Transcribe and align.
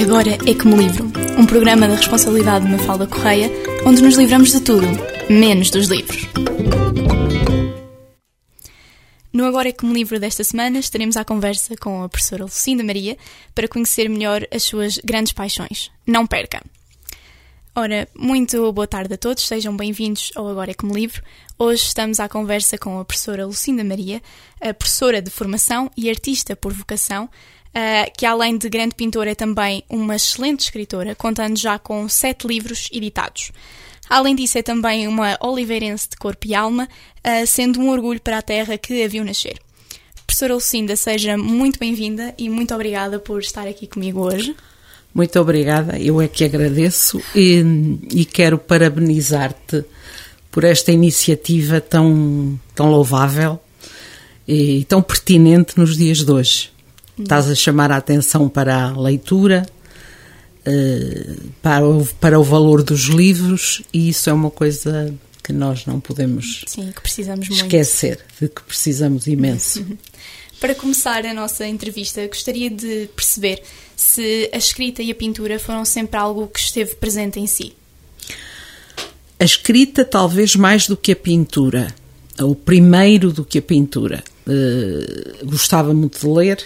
Agora 0.00 0.30
é 0.30 0.54
que 0.54 0.64
me 0.64 0.76
livro, 0.76 1.10
um 1.36 1.44
programa 1.44 1.88
da 1.88 1.96
responsabilidade 1.96 2.64
de 2.64 2.70
Mafalda 2.70 3.04
Correia, 3.04 3.50
onde 3.84 4.00
nos 4.00 4.14
livramos 4.16 4.52
de 4.52 4.60
tudo, 4.60 4.86
menos 5.28 5.72
dos 5.72 5.88
livros. 5.88 6.22
No 9.32 9.44
Agora 9.44 9.70
é 9.70 9.72
que 9.72 9.84
me 9.84 9.92
livro 9.92 10.20
desta 10.20 10.44
semana 10.44 10.78
estaremos 10.78 11.16
à 11.16 11.24
conversa 11.24 11.76
com 11.76 12.04
a 12.04 12.08
professora 12.08 12.44
Lucinda 12.44 12.84
Maria 12.84 13.18
para 13.56 13.66
conhecer 13.66 14.08
melhor 14.08 14.46
as 14.54 14.62
suas 14.62 14.98
grandes 14.98 15.32
paixões. 15.32 15.90
Não 16.06 16.28
perca! 16.28 16.62
Ora, 17.74 18.08
muito 18.14 18.72
boa 18.72 18.86
tarde 18.86 19.14
a 19.14 19.16
todos, 19.16 19.46
sejam 19.46 19.76
bem-vindos 19.76 20.32
ao 20.34 20.48
Agora 20.48 20.70
é 20.70 20.74
que 20.74 20.86
me 20.86 20.92
livro. 20.92 21.22
Hoje 21.58 21.84
estamos 21.84 22.18
à 22.20 22.28
conversa 22.28 22.78
com 22.78 22.98
a 22.98 23.04
professora 23.04 23.46
Lucinda 23.46 23.82
Maria, 23.82 24.22
a 24.60 24.72
professora 24.72 25.20
de 25.20 25.30
formação 25.30 25.90
e 25.96 26.08
artista 26.08 26.54
por 26.54 26.72
vocação, 26.72 27.28
Uh, 27.68 28.10
que 28.16 28.26
além 28.26 28.56
de 28.56 28.68
grande 28.68 28.94
pintora 28.94 29.30
é 29.30 29.34
também 29.34 29.84
uma 29.88 30.16
excelente 30.16 30.60
escritora, 30.60 31.14
contando 31.14 31.56
já 31.56 31.78
com 31.78 32.08
sete 32.08 32.46
livros 32.46 32.88
editados. 32.92 33.52
Além 34.08 34.34
disso, 34.34 34.58
é 34.58 34.62
também 34.62 35.06
uma 35.06 35.36
oliveirense 35.40 36.08
de 36.10 36.16
corpo 36.16 36.46
e 36.46 36.54
alma, 36.54 36.88
uh, 37.18 37.46
sendo 37.46 37.78
um 37.78 37.90
orgulho 37.90 38.20
para 38.20 38.38
a 38.38 38.42
terra 38.42 38.78
que 38.78 39.04
a 39.04 39.08
viu 39.08 39.24
nascer. 39.24 39.58
Professora 40.26 40.54
Lucinda, 40.54 40.96
seja 40.96 41.36
muito 41.36 41.78
bem-vinda 41.78 42.34
e 42.36 42.48
muito 42.48 42.74
obrigada 42.74 43.18
por 43.18 43.40
estar 43.40 43.66
aqui 43.66 43.86
comigo 43.86 44.20
hoje. 44.20 44.54
Muito 45.14 45.38
obrigada, 45.40 45.98
eu 45.98 46.20
é 46.20 46.28
que 46.28 46.44
agradeço 46.44 47.20
e, 47.34 47.64
e 48.12 48.24
quero 48.24 48.58
parabenizar-te 48.58 49.84
por 50.50 50.64
esta 50.64 50.92
iniciativa 50.92 51.80
tão, 51.80 52.58
tão 52.74 52.90
louvável 52.90 53.58
e 54.46 54.84
tão 54.84 55.02
pertinente 55.02 55.78
nos 55.78 55.96
dias 55.96 56.24
de 56.24 56.30
hoje. 56.30 56.70
Estás 57.18 57.48
a 57.50 57.54
chamar 57.54 57.90
a 57.90 57.96
atenção 57.96 58.48
para 58.48 58.84
a 58.84 59.00
leitura, 59.00 59.66
eh, 60.64 61.36
para 61.62 61.86
o, 61.86 62.06
para 62.20 62.38
o 62.38 62.42
valor 62.42 62.82
dos 62.82 63.04
livros, 63.04 63.82
e 63.92 64.08
isso 64.08 64.28
é 64.28 64.32
uma 64.32 64.50
coisa 64.50 65.14
que 65.42 65.52
nós 65.52 65.86
não 65.86 65.98
podemos 65.98 66.64
Sim, 66.66 66.92
que 66.92 67.00
precisamos 67.00 67.48
esquecer, 67.48 68.20
de 68.40 68.48
que 68.48 68.62
precisamos 68.62 69.26
imenso. 69.26 69.84
Para 70.60 70.74
começar 70.74 71.24
a 71.24 71.32
nossa 71.32 71.66
entrevista, 71.66 72.26
gostaria 72.26 72.68
de 72.68 73.08
perceber 73.14 73.62
se 73.96 74.50
a 74.52 74.58
escrita 74.58 75.02
e 75.02 75.10
a 75.10 75.14
pintura 75.14 75.58
foram 75.58 75.84
sempre 75.84 76.18
algo 76.18 76.48
que 76.48 76.58
esteve 76.58 76.96
presente 76.96 77.38
em 77.40 77.46
si. 77.46 77.72
A 79.40 79.44
escrita, 79.44 80.04
talvez 80.04 80.56
mais 80.56 80.88
do 80.88 80.96
que 80.96 81.12
a 81.12 81.16
pintura, 81.16 81.94
ou 82.40 82.54
primeiro 82.54 83.32
do 83.32 83.44
que 83.44 83.58
a 83.58 83.62
pintura. 83.62 84.22
Uh, 84.46 85.46
gostava 85.46 85.94
muito 85.94 86.18
de 86.20 86.26
ler, 86.26 86.64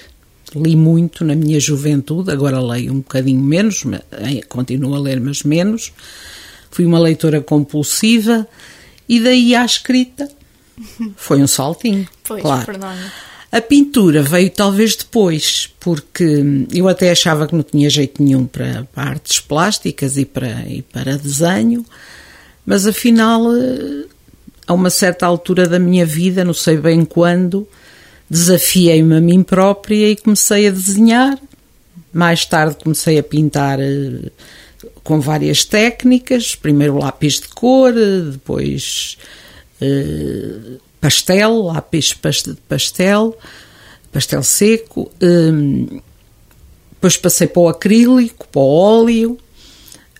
li 0.54 0.76
muito 0.76 1.24
na 1.24 1.34
minha 1.34 1.58
juventude, 1.58 2.30
agora 2.30 2.60
leio 2.60 2.92
um 2.92 2.98
bocadinho 2.98 3.42
menos, 3.42 3.84
eh, 4.12 4.42
continuo 4.48 4.94
a 4.94 5.00
ler, 5.00 5.20
mas 5.20 5.42
menos. 5.42 5.92
Fui 6.70 6.84
uma 6.84 6.98
leitora 6.98 7.40
compulsiva 7.40 8.46
e 9.08 9.20
daí 9.20 9.54
à 9.54 9.64
escrita 9.64 10.28
foi 11.16 11.42
um 11.42 11.46
saltinho. 11.46 12.08
Pois, 12.24 12.40
claro. 12.40 12.72
A 13.50 13.60
pintura 13.60 14.22
veio 14.22 14.48
talvez 14.48 14.96
depois, 14.96 15.68
porque 15.78 16.42
eu 16.72 16.88
até 16.88 17.10
achava 17.10 17.46
que 17.46 17.54
não 17.54 17.62
tinha 17.62 17.90
jeito 17.90 18.22
nenhum 18.22 18.46
para, 18.46 18.88
para 18.94 19.10
artes 19.10 19.40
plásticas 19.40 20.16
e 20.16 20.24
para, 20.24 20.62
e 20.66 20.80
para 20.80 21.18
desenho, 21.18 21.84
mas 22.64 22.86
afinal, 22.86 23.54
eh, 23.54 24.06
a 24.66 24.72
uma 24.72 24.88
certa 24.88 25.26
altura 25.26 25.68
da 25.68 25.78
minha 25.78 26.06
vida, 26.06 26.44
não 26.44 26.54
sei 26.54 26.78
bem 26.78 27.04
quando, 27.04 27.68
desafiei-me 28.32 29.14
a 29.14 29.20
mim 29.20 29.42
própria 29.42 30.10
e 30.10 30.16
comecei 30.16 30.66
a 30.66 30.70
desenhar. 30.70 31.38
Mais 32.10 32.46
tarde 32.46 32.76
comecei 32.82 33.18
a 33.18 33.22
pintar 33.22 33.78
uh, 33.78 34.30
com 35.04 35.20
várias 35.20 35.66
técnicas, 35.66 36.54
primeiro 36.54 36.98
lápis 36.98 37.40
de 37.40 37.48
cor, 37.48 37.92
depois 37.92 39.18
uh, 39.82 40.80
pastel, 40.98 41.60
lápis 41.64 42.16
de 42.46 42.54
pastel, 42.66 43.36
pastel 44.10 44.42
seco, 44.42 45.10
um, 45.22 46.00
depois 46.92 47.18
passei 47.18 47.46
para 47.46 47.62
o 47.62 47.68
acrílico, 47.68 48.48
para 48.48 48.62
o 48.62 48.64
óleo, 48.64 49.38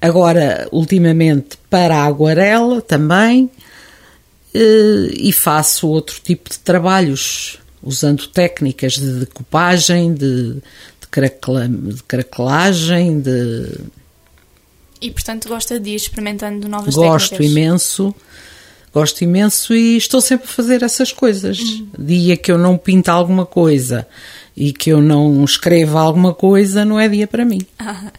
agora 0.03 0.69
ultimamente 0.71 1.57
para 1.71 1.97
a 1.97 2.05
aguarela 2.05 2.83
também, 2.83 3.45
uh, 3.45 5.11
e 5.15 5.33
faço 5.33 5.89
outro 5.89 6.21
tipo 6.23 6.51
de 6.51 6.59
trabalhos 6.59 7.62
usando 7.83 8.27
técnicas 8.29 8.95
de 8.95 9.21
decupagem, 9.21 10.15
de, 10.15 10.55
de, 10.55 11.07
craquela, 11.11 11.69
de 11.69 12.03
craquelagem, 12.05 13.21
de... 13.21 13.81
E, 15.01 15.11
portanto, 15.11 15.49
gosta 15.49 15.81
de 15.81 15.91
ir 15.91 15.97
experimentando 15.97 16.69
novas 16.69 16.95
gosto 16.95 17.31
técnicas? 17.31 17.39
Gosto 17.39 17.43
imenso, 17.43 18.15
gosto 18.95 19.25
imenso 19.25 19.75
e 19.75 19.97
estou 19.97 20.21
sempre 20.21 20.47
a 20.47 20.49
fazer 20.49 20.83
essas 20.83 21.11
coisas. 21.11 21.59
Uhum. 21.59 21.89
Dia 21.99 22.37
que 22.37 22.53
eu 22.53 22.57
não 22.57 22.79
pinto 22.79 23.11
alguma 23.11 23.45
coisa 23.45 24.07
e 24.57 24.73
que 24.73 24.91
eu 24.91 25.01
não 25.03 25.45
escreva 25.45 26.01
alguma 26.01 26.33
coisa, 26.33 26.85
não 26.85 27.01
é 27.01 27.09
dia 27.09 27.27
para 27.27 27.45
mim. 27.45 27.67
Ah, 27.79 28.13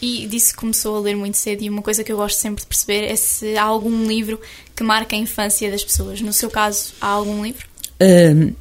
e 0.00 0.28
disse 0.28 0.52
que 0.52 0.60
começou 0.60 0.96
a 0.96 1.00
ler 1.00 1.16
muito 1.16 1.36
cedo 1.36 1.62
e 1.62 1.68
uma 1.68 1.82
coisa 1.82 2.04
que 2.04 2.12
eu 2.12 2.16
gosto 2.16 2.38
sempre 2.38 2.62
de 2.62 2.68
perceber 2.68 3.10
é 3.10 3.16
se 3.16 3.56
há 3.56 3.64
algum 3.64 4.06
livro 4.06 4.40
que 4.76 4.84
marca 4.84 5.16
a 5.16 5.18
infância 5.18 5.68
das 5.70 5.82
pessoas. 5.82 6.20
No 6.20 6.32
seu 6.32 6.48
caso, 6.48 6.92
há 7.00 7.08
algum 7.08 7.42
livro? 7.42 7.66
Uh, 8.00 8.54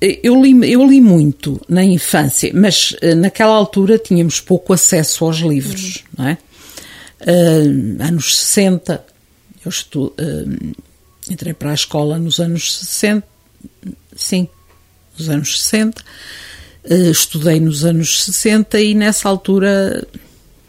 eu 0.00 0.42
li, 0.42 0.72
eu 0.72 0.84
li 0.86 1.00
muito 1.00 1.60
na 1.68 1.82
infância, 1.82 2.50
mas 2.54 2.92
uh, 3.02 3.14
naquela 3.16 3.54
altura 3.54 3.98
tínhamos 3.98 4.40
pouco 4.40 4.72
acesso 4.72 5.24
aos 5.24 5.38
livros, 5.38 5.96
uhum. 5.96 6.02
não 6.18 6.28
é? 6.28 6.38
Uh, 7.22 8.02
anos 8.02 8.36
60, 8.36 9.04
eu 9.64 9.68
estu, 9.68 10.06
uh, 10.06 10.76
entrei 11.30 11.54
para 11.54 11.70
a 11.70 11.74
escola 11.74 12.18
nos 12.18 12.38
anos 12.40 12.76
60, 12.78 13.26
sim, 14.14 14.48
nos 15.18 15.30
anos 15.30 15.62
60, 15.62 16.04
estudei 17.10 17.58
nos 17.58 17.84
anos 17.84 18.24
60 18.26 18.80
e 18.80 18.94
nessa 18.94 19.28
altura 19.28 20.06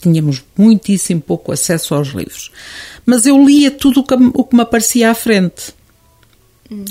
tínhamos 0.02 0.44
muitíssimo 0.58 1.22
pouco 1.22 1.52
acesso 1.52 1.94
aos 1.94 2.08
livros. 2.10 2.52
Mas 3.06 3.26
eu 3.26 3.46
lia 3.46 3.70
tudo 3.70 4.00
o 4.00 4.04
que, 4.04 4.16
o 4.16 4.44
que 4.44 4.56
me 4.56 4.62
aparecia 4.62 5.12
à 5.12 5.14
frente. 5.14 5.76
Uhum. 6.72 6.86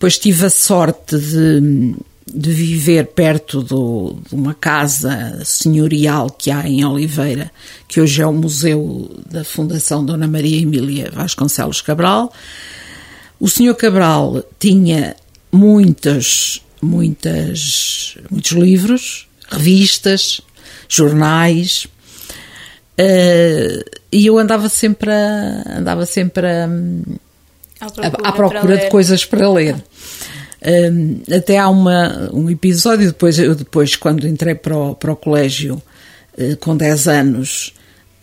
Depois 0.00 0.16
tive 0.16 0.46
a 0.46 0.48
sorte 0.48 1.18
de, 1.18 1.94
de 2.26 2.50
viver 2.50 3.08
perto 3.08 3.62
do, 3.62 4.16
de 4.26 4.34
uma 4.34 4.54
casa 4.54 5.42
senhorial 5.44 6.30
que 6.30 6.50
há 6.50 6.66
em 6.66 6.82
Oliveira, 6.82 7.52
que 7.86 8.00
hoje 8.00 8.22
é 8.22 8.26
o 8.26 8.32
Museu 8.32 9.14
da 9.30 9.44
Fundação 9.44 10.02
Dona 10.02 10.26
Maria 10.26 10.62
Emília 10.62 11.10
Vasconcelos 11.12 11.82
Cabral. 11.82 12.32
O 13.38 13.46
senhor 13.46 13.74
Cabral 13.74 14.42
tinha 14.58 15.14
muitas, 15.52 16.62
muitas, 16.80 18.16
muitos 18.30 18.52
livros, 18.52 19.28
revistas, 19.50 20.40
jornais, 20.88 21.86
uh, 22.98 24.00
e 24.10 24.24
eu 24.24 24.38
andava 24.38 24.70
sempre 24.70 25.10
a, 25.10 25.76
andava 25.76 26.06
sempre 26.06 26.46
a, 26.46 26.66
à 27.80 27.90
procura, 27.90 28.28
à 28.28 28.32
procura 28.32 28.76
de 28.76 28.88
coisas 28.88 29.24
para 29.24 29.50
ler. 29.50 29.76
Um, 30.62 31.22
até 31.34 31.58
há 31.58 31.68
uma, 31.68 32.30
um 32.32 32.50
episódio, 32.50 33.06
depois, 33.06 33.38
eu 33.38 33.54
depois 33.54 33.96
quando 33.96 34.28
entrei 34.28 34.54
para 34.54 34.76
o, 34.76 34.94
para 34.94 35.12
o 35.12 35.16
colégio 35.16 35.82
uh, 36.38 36.56
com 36.58 36.76
10 36.76 37.08
anos, 37.08 37.74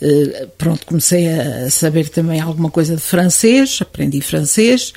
uh, 0.02 0.48
pronto, 0.58 0.86
comecei 0.86 1.28
a 1.28 1.70
saber 1.72 2.10
também 2.10 2.40
alguma 2.40 2.70
coisa 2.70 2.96
de 2.96 3.02
francês, 3.02 3.80
aprendi 3.82 4.22
francês. 4.22 4.94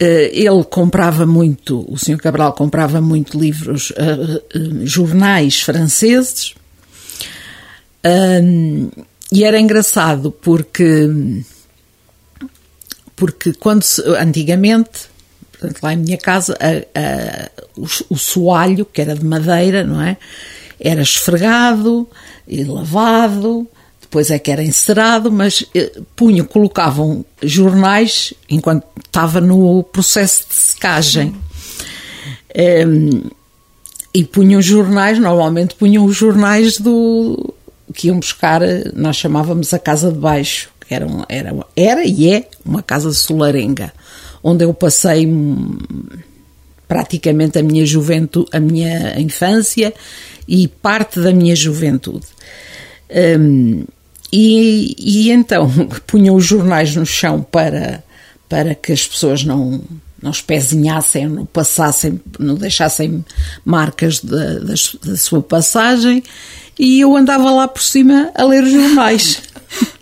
Uh, 0.00 0.28
ele 0.32 0.64
comprava 0.64 1.26
muito, 1.26 1.84
o 1.86 1.98
Sr. 1.98 2.16
Cabral 2.16 2.54
comprava 2.54 3.00
muito 3.00 3.38
livros, 3.38 3.92
jornais 4.84 5.60
franceses, 5.60 6.54
um, 8.04 8.90
e 9.32 9.44
era 9.44 9.58
engraçado 9.58 10.30
porque 10.30 11.08
porque 13.16 13.52
quando 13.54 13.82
se, 13.82 14.02
antigamente, 14.16 15.08
portanto, 15.52 15.82
lá 15.82 15.92
em 15.92 15.96
minha 15.96 16.18
casa, 16.18 16.56
a, 16.60 16.98
a, 16.98 17.50
o, 17.76 17.86
o 18.10 18.18
soalho, 18.18 18.84
que 18.84 19.00
era 19.00 19.14
de 19.14 19.24
madeira, 19.24 19.84
não 19.84 20.02
é? 20.02 20.16
Era 20.80 21.02
esfregado 21.02 22.08
e 22.46 22.64
lavado, 22.64 23.66
depois 24.00 24.30
é 24.30 24.38
que 24.38 24.50
era 24.50 24.62
encerado, 24.62 25.30
mas 25.32 25.64
eh, 25.74 25.92
punham, 26.14 26.46
colocavam 26.46 27.24
jornais 27.42 28.32
enquanto 28.48 28.84
estava 29.04 29.40
no 29.40 29.82
processo 29.82 30.46
de 30.48 30.54
secagem. 30.54 31.34
Um, 32.86 33.28
e 34.14 34.22
punham 34.22 34.62
jornais, 34.62 35.18
normalmente 35.18 35.74
punham 35.74 36.04
os 36.04 36.16
jornais 36.16 36.78
do 36.78 37.52
que 37.92 38.06
iam 38.06 38.20
buscar, 38.20 38.60
nós 38.94 39.16
chamávamos 39.16 39.74
a 39.74 39.78
casa 39.78 40.12
de 40.12 40.18
baixo, 40.18 40.70
era, 40.94 41.06
era, 41.28 41.66
era 41.76 42.04
e 42.04 42.30
é 42.30 42.48
uma 42.64 42.82
casa 42.82 43.12
solarenga, 43.12 43.92
onde 44.42 44.64
eu 44.64 44.72
passei 44.72 45.28
praticamente 46.86 47.58
a 47.58 47.62
minha 47.62 47.84
juventude, 47.84 48.48
a 48.52 48.60
minha 48.60 49.18
infância 49.20 49.92
e 50.46 50.68
parte 50.68 51.20
da 51.20 51.32
minha 51.32 51.56
juventude. 51.56 52.26
Um, 53.38 53.84
e, 54.32 54.96
e, 54.98 55.30
então 55.30 55.70
punham 56.06 56.34
os 56.34 56.44
jornais 56.44 56.94
no 56.96 57.06
chão 57.06 57.42
para, 57.42 58.02
para 58.48 58.74
que 58.74 58.92
as 58.92 59.06
pessoas 59.06 59.44
não, 59.44 59.80
não 60.20 60.30
espezinhassem, 60.30 61.28
não 61.28 61.46
passassem, 61.46 62.20
não 62.38 62.54
deixassem 62.54 63.24
marcas 63.64 64.20
da, 64.20 64.58
da, 64.58 64.74
da 65.04 65.16
sua 65.16 65.42
passagem 65.42 66.22
e 66.78 67.00
eu 67.00 67.14
andava 67.16 67.50
lá 67.50 67.68
por 67.68 67.82
cima 67.82 68.30
a 68.34 68.44
ler 68.44 68.64
os 68.64 68.72
jornais. 68.72 69.42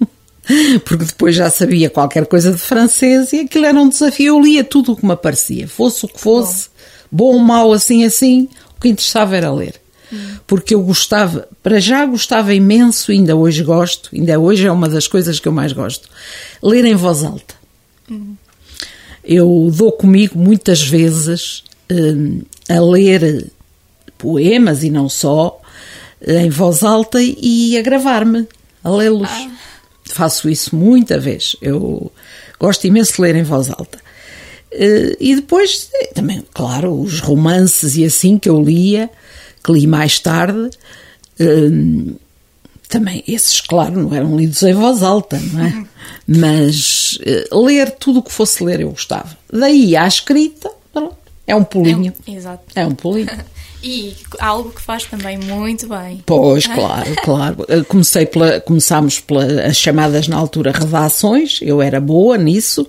Porque 0.85 1.05
depois 1.05 1.35
já 1.35 1.49
sabia 1.51 1.91
qualquer 1.91 2.27
coisa 2.27 2.53
de 2.53 2.59
francês 2.59 3.33
e 3.33 3.41
aquilo 3.41 3.67
era 3.67 3.79
um 3.79 3.89
desafio. 3.89 4.37
Eu 4.37 4.41
lia 4.41 4.65
tudo 4.65 4.93
o 4.93 4.97
que 4.97 5.07
me 5.07 5.13
aparecia, 5.13 5.69
fosse 5.69 6.05
o 6.05 6.09
que 6.09 6.21
fosse, 6.21 6.69
bom 7.11 7.35
ou 7.35 7.39
mau, 7.39 7.73
assim, 7.73 8.05
assim, 8.05 8.49
o 8.77 8.81
que 8.81 8.89
interessava 8.89 9.37
era 9.37 9.53
ler. 9.53 9.81
Porque 10.47 10.75
eu 10.75 10.83
gostava, 10.83 11.49
para 11.63 11.81
já 11.81 12.05
gostava 12.05 12.53
imenso, 12.53 13.11
ainda 13.11 13.35
hoje 13.35 13.63
gosto, 13.63 14.11
ainda 14.13 14.39
hoje 14.39 14.67
é 14.67 14.71
uma 14.71 14.87
das 14.87 15.09
coisas 15.09 15.41
que 15.41 15.49
eu 15.49 15.53
mais 15.53 15.73
gosto, 15.73 16.07
ler 16.63 16.85
em 16.85 16.95
voz 16.95 17.25
alta. 17.25 17.55
Eu 19.25 19.71
dou 19.75 19.91
comigo 19.93 20.39
muitas 20.39 20.83
vezes 20.83 21.65
hum, 21.91 22.43
a 22.69 22.79
ler 22.79 23.51
poemas 24.19 24.85
e 24.85 24.91
não 24.91 25.09
só, 25.09 25.59
em 26.27 26.51
voz 26.51 26.83
alta 26.83 27.19
e 27.23 27.79
a 27.79 27.83
gravar-me, 27.83 28.47
a 28.85 28.91
lê-los. 28.91 29.31
Ah. 29.31 29.51
Faço 30.13 30.49
isso 30.49 30.75
muita 30.77 31.19
vez. 31.19 31.57
Eu 31.61 32.13
gosto 32.59 32.87
imenso 32.87 33.15
de 33.15 33.21
ler 33.23 33.37
em 33.37 33.43
voz 33.43 33.71
alta. 33.71 33.99
Eh, 34.71 35.17
e 35.21 35.37
depois, 35.37 35.91
também, 36.15 36.43
claro, 36.53 37.01
os 37.01 37.21
romances 37.21 37.97
e 37.97 38.05
assim 38.05 38.39
que 38.39 38.49
eu 38.49 38.63
lia, 38.63 39.11
que 39.63 39.73
li 39.73 39.87
mais 39.87 40.19
tarde, 40.19 40.71
eh, 41.39 42.13
também 42.89 43.25
esses, 43.27 43.61
claro, 43.61 44.01
não 44.01 44.15
eram 44.15 44.37
lidos 44.37 44.63
em 44.63 44.75
voz 44.75 45.03
alta, 45.03 45.41
não 45.53 45.65
é? 45.65 45.85
Mas 46.27 47.19
eh, 47.25 47.49
ler 47.53 47.91
tudo 47.93 48.21
o 48.21 48.23
que 48.23 48.33
fosse 48.33 48.63
ler 48.63 48.81
eu 48.81 48.91
gostava. 48.91 49.37
Daí 49.51 49.97
à 49.97 50.07
escrita, 50.07 50.71
é 51.47 51.55
um 51.57 51.65
pulinho. 51.65 52.13
É 52.27 52.31
um, 52.31 52.35
exato. 52.35 52.65
É 52.75 52.87
um 52.87 52.95
pulinho. 52.95 53.29
E 53.83 54.15
algo 54.39 54.71
que 54.71 54.81
faz 54.81 55.05
também 55.05 55.37
muito 55.37 55.89
bem. 55.89 56.23
Pois, 56.25 56.67
claro, 56.67 57.17
claro. 57.25 57.57
Comecei 57.89 58.27
pela, 58.27 58.61
começámos 58.61 59.19
pelas 59.19 59.77
chamadas 59.77 60.29
na 60.29 60.37
altura 60.37 60.71
redações, 60.71 61.59
eu 61.61 61.83
era 61.83 62.01
boa 62.01 62.39
nisso. 62.39 62.87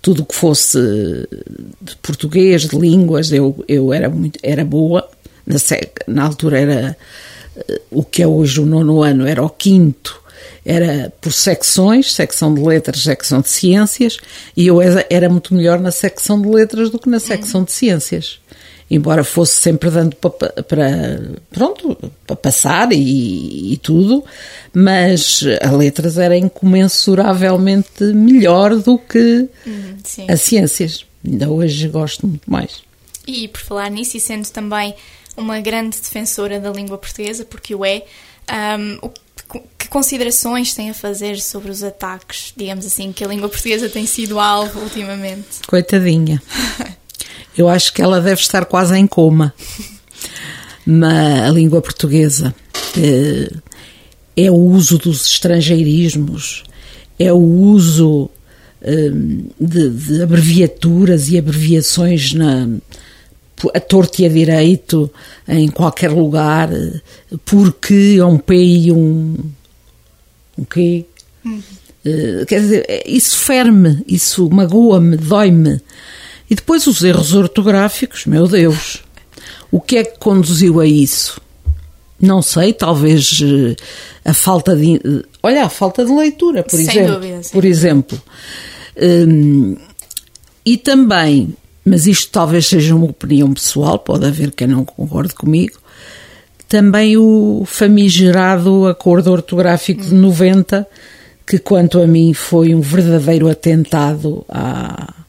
Tudo 0.00 0.24
que 0.24 0.34
fosse 0.34 0.78
de 1.80 1.96
português, 1.96 2.62
de 2.62 2.76
línguas, 2.76 3.30
eu, 3.30 3.62
eu 3.68 3.92
era, 3.92 4.08
muito, 4.08 4.38
era 4.42 4.64
boa. 4.64 5.08
Na, 5.46 5.56
na 6.06 6.24
altura 6.24 6.58
era 6.58 6.96
eh, 7.56 7.80
o 7.90 8.02
que 8.02 8.22
é 8.22 8.26
hoje 8.26 8.60
o 8.60 8.66
nono 8.66 9.02
ano, 9.02 9.26
era 9.26 9.44
o 9.44 9.50
quinto, 9.50 10.20
era 10.64 11.12
por 11.20 11.32
secções, 11.32 12.14
secção 12.14 12.54
de 12.54 12.60
letras, 12.60 13.02
secção 13.02 13.40
de 13.40 13.48
ciências, 13.48 14.18
e 14.56 14.66
eu 14.66 14.80
era, 14.80 15.04
era 15.10 15.28
muito 15.28 15.54
melhor 15.54 15.80
na 15.80 15.90
secção 15.90 16.40
de 16.40 16.48
letras 16.48 16.90
do 16.90 16.98
que 16.98 17.08
na 17.08 17.20
secção 17.20 17.64
de 17.64 17.72
ciências 17.72 18.41
embora 18.94 19.24
fosse 19.24 19.60
sempre 19.60 19.88
dando 19.90 20.14
para, 20.16 20.62
para 20.62 21.20
pronto, 21.50 21.96
para 22.26 22.36
passar 22.36 22.92
e, 22.92 23.72
e, 23.72 23.76
tudo, 23.78 24.22
mas 24.72 25.42
a 25.62 25.70
letras 25.70 26.18
era 26.18 26.36
incomensuravelmente 26.36 28.04
melhor 28.04 28.76
do 28.76 28.98
que 28.98 29.48
uhum, 29.66 29.96
as 30.28 30.40
ciências. 30.42 31.06
Ainda 31.24 31.48
hoje 31.48 31.88
gosto 31.88 32.26
muito 32.26 32.50
mais. 32.50 32.82
E 33.26 33.48
por 33.48 33.60
falar 33.60 33.90
nisso, 33.90 34.16
e 34.16 34.20
sendo 34.20 34.48
também 34.50 34.94
uma 35.36 35.58
grande 35.60 35.98
defensora 35.98 36.60
da 36.60 36.70
língua 36.70 36.98
portuguesa, 36.98 37.44
porque 37.44 37.74
o 37.74 37.84
é, 37.86 38.04
um, 38.50 39.10
que 39.78 39.88
considerações 39.88 40.74
tem 40.74 40.90
a 40.90 40.94
fazer 40.94 41.40
sobre 41.40 41.70
os 41.70 41.82
ataques, 41.82 42.52
digamos 42.54 42.84
assim, 42.84 43.10
que 43.12 43.24
a 43.24 43.28
língua 43.28 43.48
portuguesa 43.48 43.88
tem 43.88 44.04
sido 44.04 44.38
alvo 44.38 44.80
ultimamente? 44.80 45.60
Coitadinha. 45.66 46.42
Eu 47.56 47.68
acho 47.68 47.92
que 47.92 48.02
ela 48.02 48.20
deve 48.20 48.40
estar 48.40 48.64
quase 48.64 48.96
em 48.96 49.06
coma. 49.06 49.54
Mas 50.84 51.42
a 51.42 51.50
língua 51.50 51.80
portuguesa 51.80 52.54
é, 52.96 53.52
é 54.36 54.50
o 54.50 54.56
uso 54.56 54.98
dos 54.98 55.26
estrangeirismos, 55.26 56.64
é 57.18 57.32
o 57.32 57.38
uso 57.38 58.28
é, 58.80 59.10
de, 59.60 59.90
de, 59.90 60.22
abreviaturas 60.22 61.28
e 61.28 61.38
abreviações 61.38 62.34
na, 62.34 62.68
a 63.72 63.80
torto 63.80 64.22
e 64.22 64.26
a 64.26 64.28
direito 64.28 65.10
em 65.46 65.68
qualquer 65.68 66.10
lugar, 66.10 66.68
porque 67.44 68.16
é 68.18 68.24
um 68.24 68.38
P 68.38 68.56
e 68.56 68.92
um, 68.92 69.36
um 70.58 70.64
Q. 70.64 71.06
Uhum. 71.44 71.62
Quer 72.48 72.60
dizer, 72.60 73.02
isso 73.06 73.36
ferme, 73.36 74.02
isso 74.08 74.50
magoa-me, 74.50 75.16
dói-me. 75.16 75.80
E 76.52 76.54
depois 76.54 76.86
os 76.86 77.02
erros 77.02 77.32
ortográficos, 77.32 78.26
meu 78.26 78.46
Deus. 78.46 79.02
O 79.70 79.80
que 79.80 79.96
é 79.96 80.04
que 80.04 80.18
conduziu 80.18 80.80
a 80.80 80.86
isso? 80.86 81.40
Não 82.20 82.42
sei, 82.42 82.74
talvez 82.74 83.40
eh, 83.42 83.74
a 84.22 84.34
falta 84.34 84.76
de. 84.76 84.96
Eh, 84.96 85.24
olha, 85.42 85.64
a 85.64 85.70
falta 85.70 86.04
de 86.04 86.12
leitura, 86.12 86.62
por 86.62 86.76
sem 86.76 86.86
exemplo. 86.86 87.14
Dúvida, 87.14 87.40
por 87.50 87.64
exemplo. 87.64 88.22
Um, 89.00 89.78
e 90.62 90.76
também, 90.76 91.56
mas 91.86 92.06
isto 92.06 92.30
talvez 92.30 92.66
seja 92.66 92.94
uma 92.94 93.06
opinião 93.06 93.54
pessoal, 93.54 93.98
pode 93.98 94.26
haver 94.26 94.50
quem 94.50 94.66
não 94.66 94.84
concorde 94.84 95.32
comigo, 95.32 95.78
também 96.68 97.16
o 97.16 97.62
famigerado 97.64 98.86
acordo 98.86 99.32
ortográfico 99.32 100.02
de 100.02 100.14
90, 100.14 100.86
que 101.46 101.58
quanto 101.58 101.98
a 101.98 102.06
mim 102.06 102.34
foi 102.34 102.74
um 102.74 102.82
verdadeiro 102.82 103.48
atentado 103.48 104.44
à 104.50 105.21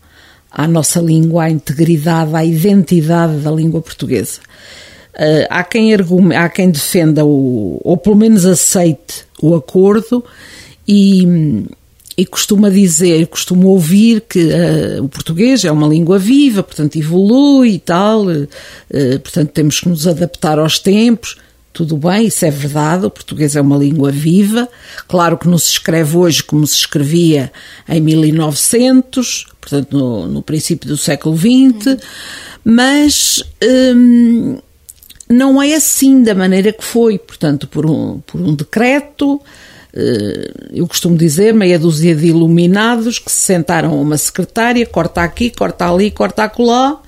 à 0.54 0.68
nossa 0.68 1.02
língua, 1.02 1.46
à 1.46 1.50
integridade, 1.50 2.36
à 2.36 2.46
identidade 2.46 3.38
da 3.38 3.50
língua 3.50 3.82
portuguesa. 3.82 4.40
Uh, 5.16 5.46
há, 5.50 5.64
quem 5.64 5.94
argume, 5.94 6.36
há 6.36 6.48
quem 6.48 6.70
defenda, 6.70 7.26
o, 7.26 7.82
ou 7.84 7.98
pelo 7.98 8.16
menos 8.16 8.46
aceite 8.46 9.26
o 9.42 9.56
acordo 9.56 10.24
e, 10.88 11.66
e 12.18 12.26
costuma 12.26 12.70
dizer, 12.70 13.26
costuma 13.28 13.66
ouvir 13.66 14.22
que 14.22 14.40
uh, 14.40 15.04
o 15.04 15.10
português 15.10 15.66
é 15.66 15.72
uma 15.72 15.88
língua 15.88 16.20
viva, 16.20 16.62
portanto 16.62 16.96
evolui 16.98 17.74
e 17.74 17.80
tal, 17.80 18.26
uh, 18.26 18.48
portanto 19.22 19.50
temos 19.50 19.80
que 19.80 19.90
nos 19.90 20.08
adaptar 20.08 20.60
aos 20.60 20.78
tempos. 20.78 21.38
Tudo 21.72 21.98
bem, 21.98 22.28
isso 22.28 22.46
é 22.46 22.52
verdade, 22.52 23.08
o 23.08 23.10
português 23.10 23.56
é 23.56 23.62
uma 23.62 23.78
língua 23.78 24.12
viva. 24.12 24.70
Claro 25.08 25.40
que 25.40 25.48
não 25.48 25.58
se 25.58 25.72
escreve 25.72 26.16
hoje 26.16 26.44
como 26.44 26.68
se 26.68 26.76
escrevia 26.76 27.52
em 27.90 28.00
1900, 28.00 29.48
portanto, 29.64 29.98
no, 29.98 30.28
no 30.28 30.42
princípio 30.42 30.88
do 30.88 30.98
século 30.98 31.38
XX, 31.38 31.98
mas 32.64 33.44
hum, 33.96 34.58
não 35.30 35.62
é 35.62 35.76
assim 35.76 36.22
da 36.22 36.36
maneira 36.36 36.74
que 36.74 36.84
foi. 36.84 37.18
Portanto, 37.18 37.68
por 37.68 37.86
um, 37.86 38.20
por 38.28 38.42
um 38.42 38.54
decreto, 38.54 39.42
eh, 39.94 40.52
eu 40.74 40.86
costumo 40.88 41.18
dizer, 41.18 41.54
meia 41.54 41.80
dúzia 41.80 42.16
de 42.16 42.28
iluminados 42.28 43.20
que 43.20 43.32
se 43.32 43.42
sentaram 43.42 43.92
a 43.92 44.02
uma 44.02 44.18
secretária, 44.18 44.86
corta 44.86 45.22
aqui, 45.22 45.50
corta 45.50 45.90
ali, 45.90 46.12
corta 46.12 46.44
acolá, 46.44 47.02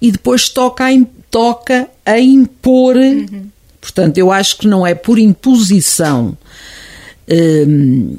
e 0.00 0.10
depois 0.12 0.48
toca 0.48 0.86
a, 0.86 0.90
toca 1.30 1.88
a 2.04 2.18
impor. 2.20 2.96
Uhum 2.96 3.56
Portanto, 3.86 4.18
eu 4.18 4.32
acho 4.32 4.58
que 4.58 4.66
não 4.66 4.84
é 4.84 4.96
por 4.96 5.16
imposição 5.16 6.36
um, 7.28 8.16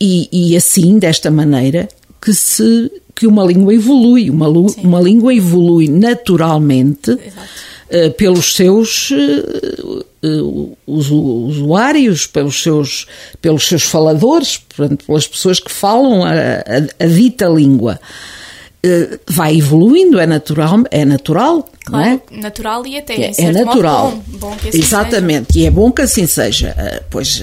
e, 0.00 0.28
e, 0.32 0.56
assim, 0.56 0.98
desta 0.98 1.30
maneira, 1.30 1.90
que, 2.20 2.34
se, 2.34 2.90
que 3.14 3.26
uma 3.26 3.44
língua 3.44 3.74
evolui. 3.74 4.30
Uma, 4.30 4.48
uma 4.48 5.00
língua 5.00 5.34
evolui 5.34 5.88
naturalmente 5.88 7.12
uh, 7.12 8.10
pelos 8.16 8.54
seus 8.54 9.10
uh, 9.10 10.04
uh, 10.22 10.76
usuários, 10.86 12.26
pelos 12.26 12.62
seus, 12.62 13.06
pelos 13.40 13.66
seus 13.66 13.82
faladores, 13.82 14.58
portanto, 14.58 15.04
pelas 15.06 15.26
pessoas 15.26 15.58
que 15.58 15.70
falam 15.70 16.24
a, 16.24 16.30
a, 16.30 17.04
a 17.04 17.06
dita 17.06 17.46
língua. 17.46 17.98
Vai 19.28 19.58
evoluindo, 19.58 20.18
é 20.18 20.26
natural, 20.26 20.84
é 20.90 21.04
natural, 21.04 21.68
claro, 21.84 22.22
não 22.30 22.38
é? 22.38 22.40
natural 22.40 22.86
e 22.86 22.96
até 22.96 23.26
é, 23.26 23.32
é 23.36 23.52
natural, 23.52 24.12
bom, 24.26 24.38
bom 24.38 24.56
que 24.56 24.70
assim 24.70 24.78
exatamente, 24.78 25.52
seja. 25.52 25.58
e 25.58 25.66
é 25.66 25.70
bom 25.70 25.92
que 25.92 26.00
assim 26.00 26.26
seja, 26.26 27.04
pois 27.10 27.42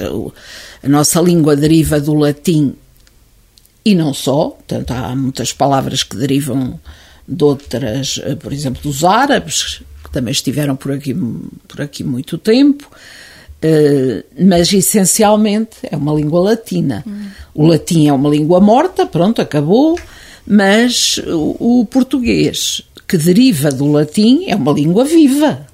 a 0.81 0.89
nossa 0.89 1.21
língua 1.21 1.55
deriva 1.55 2.01
do 2.01 2.15
latim 2.15 2.73
e 3.91 3.95
não 3.95 4.13
só, 4.13 4.49
portanto 4.49 4.91
há 4.91 5.15
muitas 5.15 5.53
palavras 5.53 6.03
que 6.03 6.15
derivam 6.15 6.79
de 7.27 7.43
outras, 7.43 8.19
eh, 8.23 8.35
por 8.35 8.53
exemplo, 8.53 8.81
dos 8.81 9.03
árabes 9.03 9.81
que 10.03 10.11
também 10.11 10.31
estiveram 10.31 10.75
por 10.75 10.91
aqui 10.91 11.15
por 11.67 11.81
aqui 11.81 12.03
muito 12.03 12.37
tempo. 12.37 12.89
mas 14.39 14.71
essencialmente 14.71 15.77
é 15.83 15.97
uma 15.97 16.13
língua 16.13 16.39
latina. 16.39 17.03
Hum. 17.07 17.27
O 17.53 17.65
latim 17.65 18.07
é 18.07 18.13
uma 18.13 18.29
língua 18.29 18.59
morta, 18.59 19.05
pronto, 19.05 19.41
acabou 19.41 19.97
mas 20.47 21.19
o, 21.27 21.81
o 21.81 21.85
português, 21.85 22.81
que 23.05 23.17
deriva 23.17 23.69
do 23.69 23.91
latim, 23.91 24.45
é 24.47 24.55
uma 24.55 24.71
língua 24.71 25.03
viva. 25.03 25.67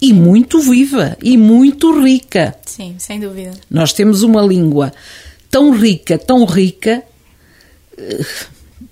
E 0.00 0.12
muito 0.12 0.60
viva. 0.60 1.16
E 1.20 1.36
muito 1.36 2.00
rica. 2.00 2.54
Sim, 2.64 2.94
sem 2.96 3.18
dúvida. 3.18 3.50
Nós 3.68 3.92
temos 3.92 4.22
uma 4.22 4.40
língua 4.40 4.92
tão 5.50 5.72
rica, 5.72 6.16
tão 6.16 6.44
rica. 6.44 7.02
Eh, 8.00 8.24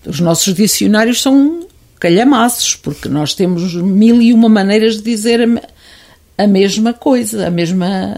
Os 0.06 0.20
nossos 0.20 0.54
dicionários 0.54 1.22
são 1.22 1.66
calhamaços, 1.98 2.76
porque 2.76 3.08
nós 3.08 3.34
temos 3.34 3.74
mil 3.74 4.22
e 4.22 4.32
uma 4.32 4.48
maneiras 4.48 4.96
de 4.96 5.02
dizer 5.02 5.40
a, 5.40 6.44
a 6.44 6.46
mesma 6.46 6.92
coisa, 6.92 7.46
a 7.46 7.50
mesma, 7.50 8.14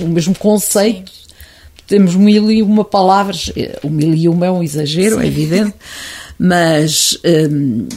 o 0.00 0.08
mesmo 0.08 0.34
conceito. 0.34 1.12
Temos 1.86 2.14
mil 2.14 2.50
e 2.50 2.62
uma 2.62 2.84
palavras, 2.84 3.50
eh, 3.56 3.78
o 3.82 3.90
mil 3.90 4.14
e 4.14 4.28
uma 4.28 4.46
é 4.46 4.50
um 4.50 4.62
exagero, 4.62 5.20
é 5.20 5.26
evidente, 5.26 5.74
mas 6.38 7.18
hum, 7.50 7.88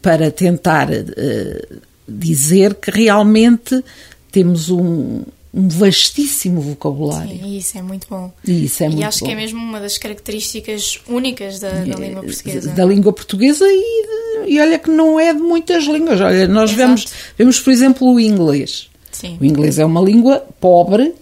para 0.00 0.30
tentar 0.30 0.88
eh, 0.90 1.66
dizer 2.08 2.74
que 2.74 2.90
realmente 2.90 3.84
temos 4.32 4.70
um, 4.70 5.22
um 5.54 5.68
vastíssimo 5.68 6.60
vocabulário. 6.62 7.28
Sim, 7.38 7.44
e 7.44 7.58
isso 7.58 7.76
é 7.76 7.82
muito 7.82 8.06
bom. 8.08 8.32
E 8.46 8.64
isso 8.64 8.82
é 8.82 8.86
e 8.86 8.90
muito 8.90 9.04
acho 9.06 9.20
bom. 9.20 9.26
que 9.26 9.32
é 9.32 9.34
mesmo 9.36 9.58
uma 9.60 9.80
das 9.80 9.98
características 9.98 11.00
únicas 11.06 11.60
da, 11.60 11.70
da 11.70 11.96
língua 11.96 12.22
portuguesa. 12.22 12.70
da 12.72 12.84
língua 12.84 13.12
portuguesa 13.12 13.64
e, 13.68 14.46
de- 14.46 14.52
e 14.52 14.60
olha 14.60 14.78
que 14.78 14.90
não 14.90 15.20
é 15.20 15.32
de 15.34 15.40
muitas 15.40 15.84
línguas. 15.84 16.20
Olha, 16.20 16.48
nós 16.48 16.70
Exato. 16.70 16.76
vemos, 16.86 17.06
vemos, 17.36 17.60
por 17.60 17.70
exemplo, 17.70 18.12
o 18.14 18.18
inglês. 18.18 18.88
Sim. 19.10 19.36
O 19.40 19.44
inglês 19.44 19.78
é 19.78 19.84
uma 19.84 20.00
língua 20.00 20.38
pobre, 20.58 21.14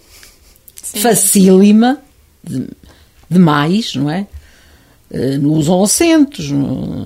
Sim. 0.81 0.99
facílima, 0.99 2.01
de- 2.43 2.67
demais, 3.29 3.95
não 3.95 4.09
é? 4.09 4.27
Eh, 5.13 5.37
Não 5.37 5.49
usam 5.51 5.83
acentos, 5.83 6.49
não- 6.49 7.05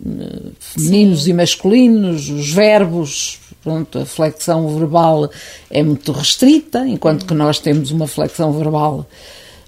não- 0.00 0.52
femininos 0.58 1.28
e 1.28 1.34
masculinos, 1.34 2.30
os 2.30 2.50
verbos, 2.50 3.38
pronto, 3.62 3.98
a 3.98 4.06
flexão 4.06 4.76
verbal 4.76 5.30
é 5.70 5.82
muito 5.82 6.12
restrita, 6.12 6.86
enquanto 6.86 7.26
que 7.26 7.34
nós 7.34 7.58
temos 7.58 7.90
uma 7.90 8.06
flexão 8.06 8.52
verbal 8.52 9.06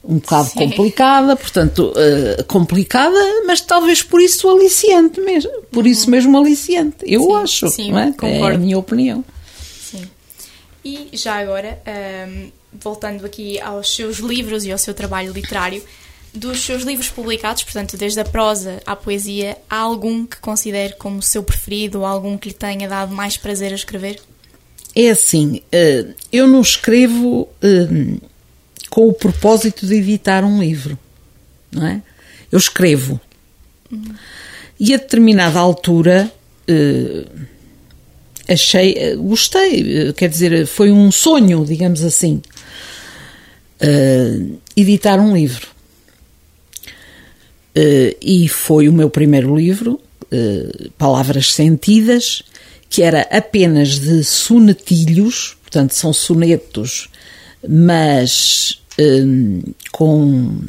um 0.06 0.18
bocado 0.18 0.50
Sim. 0.50 0.58
complicada, 0.58 1.34
portanto, 1.34 1.92
eh, 1.96 2.42
complicada, 2.42 3.18
mas 3.46 3.60
talvez 3.62 4.02
por 4.02 4.20
isso 4.20 4.48
aliciante 4.50 5.20
mesmo, 5.20 5.50
por 5.72 5.86
isso 5.86 6.10
mesmo 6.10 6.36
aliciante, 6.38 6.96
eu 7.02 7.22
Sim, 7.22 7.34
acho, 7.36 7.68
sim, 7.68 7.90
não 7.90 7.98
é? 7.98 8.06
É 8.06 8.08
a 8.08 8.12
concordo. 8.12 8.58
minha 8.58 8.78
opinião. 8.78 9.24
Sim. 9.80 10.02
E 10.84 11.08
já 11.14 11.36
agora, 11.36 11.80
ahm, 11.86 12.50
voltando 12.72 13.24
aqui 13.24 13.58
aos 13.60 13.94
seus 13.94 14.18
livros 14.18 14.66
e 14.66 14.72
ao 14.72 14.78
seu 14.78 14.92
trabalho 14.92 15.32
literário, 15.32 15.82
dos 16.34 16.60
seus 16.60 16.82
livros 16.82 17.08
publicados, 17.08 17.62
portanto, 17.62 17.96
desde 17.96 18.18
a 18.18 18.24
prosa 18.24 18.82
à 18.84 18.96
poesia, 18.96 19.56
há 19.70 19.76
algum 19.76 20.26
que 20.26 20.38
considere 20.38 20.94
como 20.94 21.22
seu 21.22 21.44
preferido 21.44 22.00
ou 22.00 22.04
algum 22.04 22.36
que 22.36 22.48
lhe 22.48 22.54
tenha 22.54 22.88
dado 22.88 23.14
mais 23.14 23.36
prazer 23.36 23.70
a 23.70 23.76
escrever? 23.76 24.20
É 24.96 25.10
assim, 25.10 25.62
eh, 25.70 26.06
eu 26.32 26.46
não 26.46 26.60
escrevo 26.60 27.48
eh, 27.62 28.18
com 28.90 29.08
o 29.08 29.12
propósito 29.12 29.86
de 29.86 29.94
editar 29.94 30.44
um 30.44 30.60
livro, 30.60 30.98
não 31.70 31.86
é? 31.86 32.02
Eu 32.50 32.58
escrevo. 32.58 33.20
E 34.78 34.92
a 34.92 34.96
determinada 34.96 35.58
altura 35.58 36.30
eh, 36.66 37.26
achei, 38.48 39.16
gostei, 39.16 40.12
quer 40.14 40.28
dizer, 40.28 40.66
foi 40.66 40.90
um 40.90 41.10
sonho, 41.12 41.64
digamos 41.64 42.02
assim, 42.02 42.42
editar 44.76 45.18
um 45.18 45.34
livro. 45.34 45.73
Eh, 47.74 48.16
e 48.20 48.48
foi 48.48 48.88
o 48.88 48.92
meu 48.92 49.10
primeiro 49.10 49.54
livro, 49.56 50.00
eh, 50.30 50.88
Palavras 50.96 51.52
Sentidas, 51.52 52.42
que 52.88 53.02
era 53.02 53.22
apenas 53.30 53.98
de 53.98 54.22
sonetilhos, 54.22 55.56
portanto 55.62 55.94
são 55.94 56.12
sonetos, 56.12 57.08
mas 57.68 58.80
eh, 58.98 59.24
com, 59.90 60.60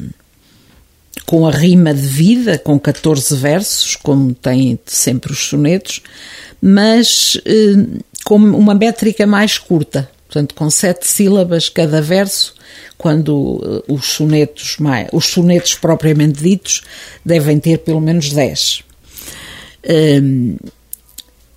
com 1.24 1.46
a 1.46 1.50
rima 1.50 1.94
de 1.94 2.06
vida, 2.06 2.58
com 2.58 2.78
14 2.78 3.36
versos, 3.36 3.96
como 3.96 4.34
têm 4.34 4.78
sempre 4.86 5.32
os 5.32 5.38
sonetos, 5.38 6.02
mas 6.60 7.36
eh, 7.44 8.00
com 8.24 8.36
uma 8.36 8.74
métrica 8.74 9.26
mais 9.26 9.58
curta, 9.58 10.10
portanto 10.36 10.54
com 10.54 10.68
sete 10.68 11.06
sílabas 11.08 11.70
cada 11.70 12.02
verso, 12.02 12.54
quando 12.98 13.82
eh, 13.88 13.92
os 13.92 14.04
sonetos, 14.06 14.76
mais, 14.78 15.08
os 15.12 15.26
sonetos 15.28 15.74
propriamente 15.74 16.42
ditos 16.42 16.82
devem 17.24 17.58
ter 17.58 17.78
pelo 17.78 18.02
menos 18.02 18.30
10. 18.30 18.82
Hum, 19.88 20.56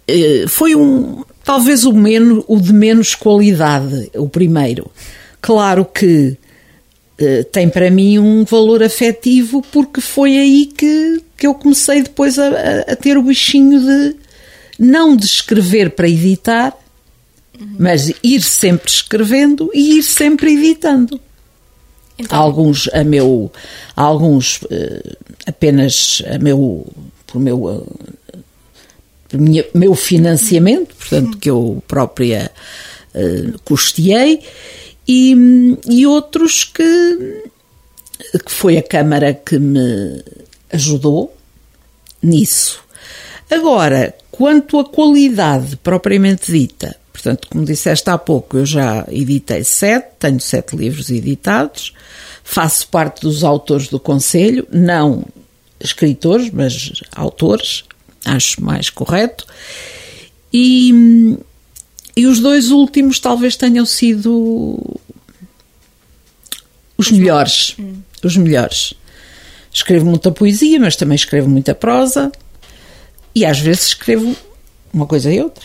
eh, 0.07 0.45
foi 0.47 0.75
um 0.75 1.23
talvez 1.43 1.83
o 1.83 1.91
menos 1.91 2.43
o 2.47 2.57
de 2.59 2.71
menos 2.71 3.15
qualidade 3.15 4.11
o 4.15 4.29
primeiro 4.29 4.89
claro 5.41 5.83
que 5.83 6.37
eh, 7.17 7.43
tem 7.51 7.67
para 7.67 7.89
mim 7.89 8.19
um 8.19 8.43
valor 8.45 8.83
afetivo 8.83 9.63
porque 9.71 9.99
foi 9.99 10.37
aí 10.37 10.67
que, 10.67 11.21
que 11.35 11.47
eu 11.47 11.55
comecei 11.55 12.03
depois 12.03 12.37
a, 12.37 12.47
a- 12.49 12.91
a 12.91 12.95
ter 12.95 13.17
o 13.17 13.23
bichinho 13.23 13.79
de 13.81 14.15
não 14.77 15.15
de 15.17 15.25
escrever 15.25 15.89
para 15.91 16.07
editar 16.07 16.77
mas 17.77 18.11
ir 18.23 18.41
sempre 18.41 18.89
escrevendo 18.89 19.69
e 19.73 19.97
ir 19.97 20.03
sempre 20.03 20.53
editando. 20.53 21.19
Então, 22.17 22.37
alguns 22.37 22.89
a 22.93 23.03
meu 23.03 23.51
alguns 23.95 24.59
eh, 24.69 25.15
apenas 25.45 26.21
a 26.29 26.37
meu 26.37 26.85
por 27.25 27.39
meu 27.39 27.87
por 29.29 29.39
minha, 29.39 29.65
meu 29.73 29.95
financiamento 29.95 30.95
portanto 30.95 31.37
que 31.37 31.49
eu 31.49 31.81
própria 31.87 32.51
eh, 33.13 33.53
custeei 33.63 34.41
e, 35.07 35.77
e 35.89 36.05
outros 36.05 36.65
que 36.65 37.43
que 38.45 38.51
foi 38.51 38.77
a 38.77 38.83
câmara 38.83 39.33
que 39.33 39.57
me 39.57 40.21
ajudou 40.71 41.33
nisso. 42.21 42.81
Agora 43.49 44.13
quanto 44.29 44.77
à 44.77 44.83
qualidade 44.83 45.77
propriamente 45.77 46.51
dita 46.51 46.97
portanto 47.21 47.47
como 47.49 47.65
disseste 47.65 48.09
há 48.09 48.17
pouco 48.17 48.57
eu 48.57 48.65
já 48.65 49.05
editei 49.09 49.63
sete 49.63 50.15
tenho 50.19 50.39
sete 50.39 50.75
livros 50.75 51.09
editados 51.09 51.93
faço 52.49 52.87
parte 52.87 53.21
dos 53.21 53.43
autores 53.43 53.89
do 53.89 53.99
Conselho, 53.99 54.67
não 54.71 55.23
escritores, 55.79 56.49
mas 56.49 56.91
autores, 57.15 57.83
acho 58.25 58.63
mais 58.63 58.89
correto. 58.89 59.45
E, 60.51 61.37
e 62.15 62.25
os 62.25 62.39
dois 62.39 62.71
últimos 62.71 63.19
talvez 63.19 63.55
tenham 63.55 63.85
sido 63.85 64.99
os 66.97 67.11
melhores. 67.11 67.77
Os 68.23 68.35
melhores. 68.35 68.95
Escrevo 69.71 70.07
muita 70.07 70.31
poesia, 70.31 70.79
mas 70.79 70.95
também 70.95 71.15
escrevo 71.15 71.47
muita 71.47 71.75
prosa. 71.75 72.31
E 73.35 73.45
às 73.45 73.59
vezes 73.59 73.89
escrevo 73.89 74.35
uma 74.91 75.05
coisa 75.05 75.31
e 75.31 75.39
outra. 75.39 75.63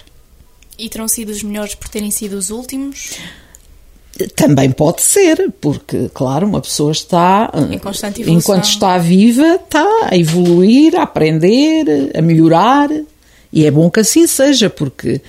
E 0.79 0.89
terão 0.89 1.07
sido 1.09 1.31
os 1.31 1.43
melhores 1.43 1.75
por 1.75 1.89
terem 1.89 2.11
sido 2.11 2.37
os 2.37 2.51
últimos? 2.51 3.19
Também 4.37 4.71
pode 4.71 5.03
ser, 5.03 5.53
porque, 5.61 6.09
claro, 6.15 6.47
uma 6.47 6.61
pessoa 6.61 6.93
está, 6.93 7.53
Em 7.71 7.79
constante 7.79 8.23
evolução. 8.23 8.39
enquanto 8.39 8.65
está 8.69 8.97
viva, 8.97 9.57
está 9.57 10.09
a 10.11 10.17
evoluir, 10.17 10.95
a 10.97 11.03
aprender, 11.03 12.13
a 12.17 12.23
melhorar, 12.23 12.91
e 13.53 13.67
é 13.67 13.71
bom 13.71 13.91
que 13.91 14.01
assim 14.01 14.27
seja, 14.27 14.71
porque 14.71 15.21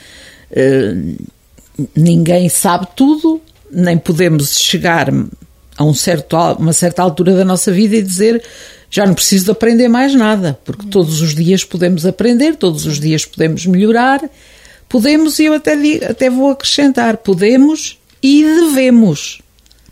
eh, 0.51 0.93
ninguém 1.95 2.47
sabe 2.47 2.87
tudo, 2.95 3.41
nem 3.71 3.97
podemos 3.97 4.59
chegar 4.59 5.11
a 5.77 5.83
um 5.83 5.93
certo, 5.93 6.35
uma 6.59 6.73
certa 6.73 7.01
altura 7.01 7.35
da 7.35 7.43
nossa 7.43 7.71
vida 7.71 7.95
e 7.95 8.01
dizer 8.01 8.43
já 8.89 9.05
não 9.05 9.13
preciso 9.13 9.45
de 9.45 9.51
aprender 9.51 9.87
mais 9.87 10.13
nada, 10.13 10.57
porque 10.63 10.85
todos 10.87 11.21
os 11.21 11.35
dias 11.35 11.63
podemos 11.63 12.05
aprender, 12.05 12.55
todos 12.55 12.85
os 12.85 12.99
dias 12.99 13.25
podemos 13.25 13.65
melhorar, 13.65 14.21
podemos, 14.89 15.39
e 15.39 15.45
eu 15.45 15.53
até, 15.53 15.75
digo, 15.75 16.05
até 16.05 16.29
vou 16.29 16.51
acrescentar, 16.51 17.17
podemos 17.17 17.97
e 18.21 18.43
devemos. 18.43 19.41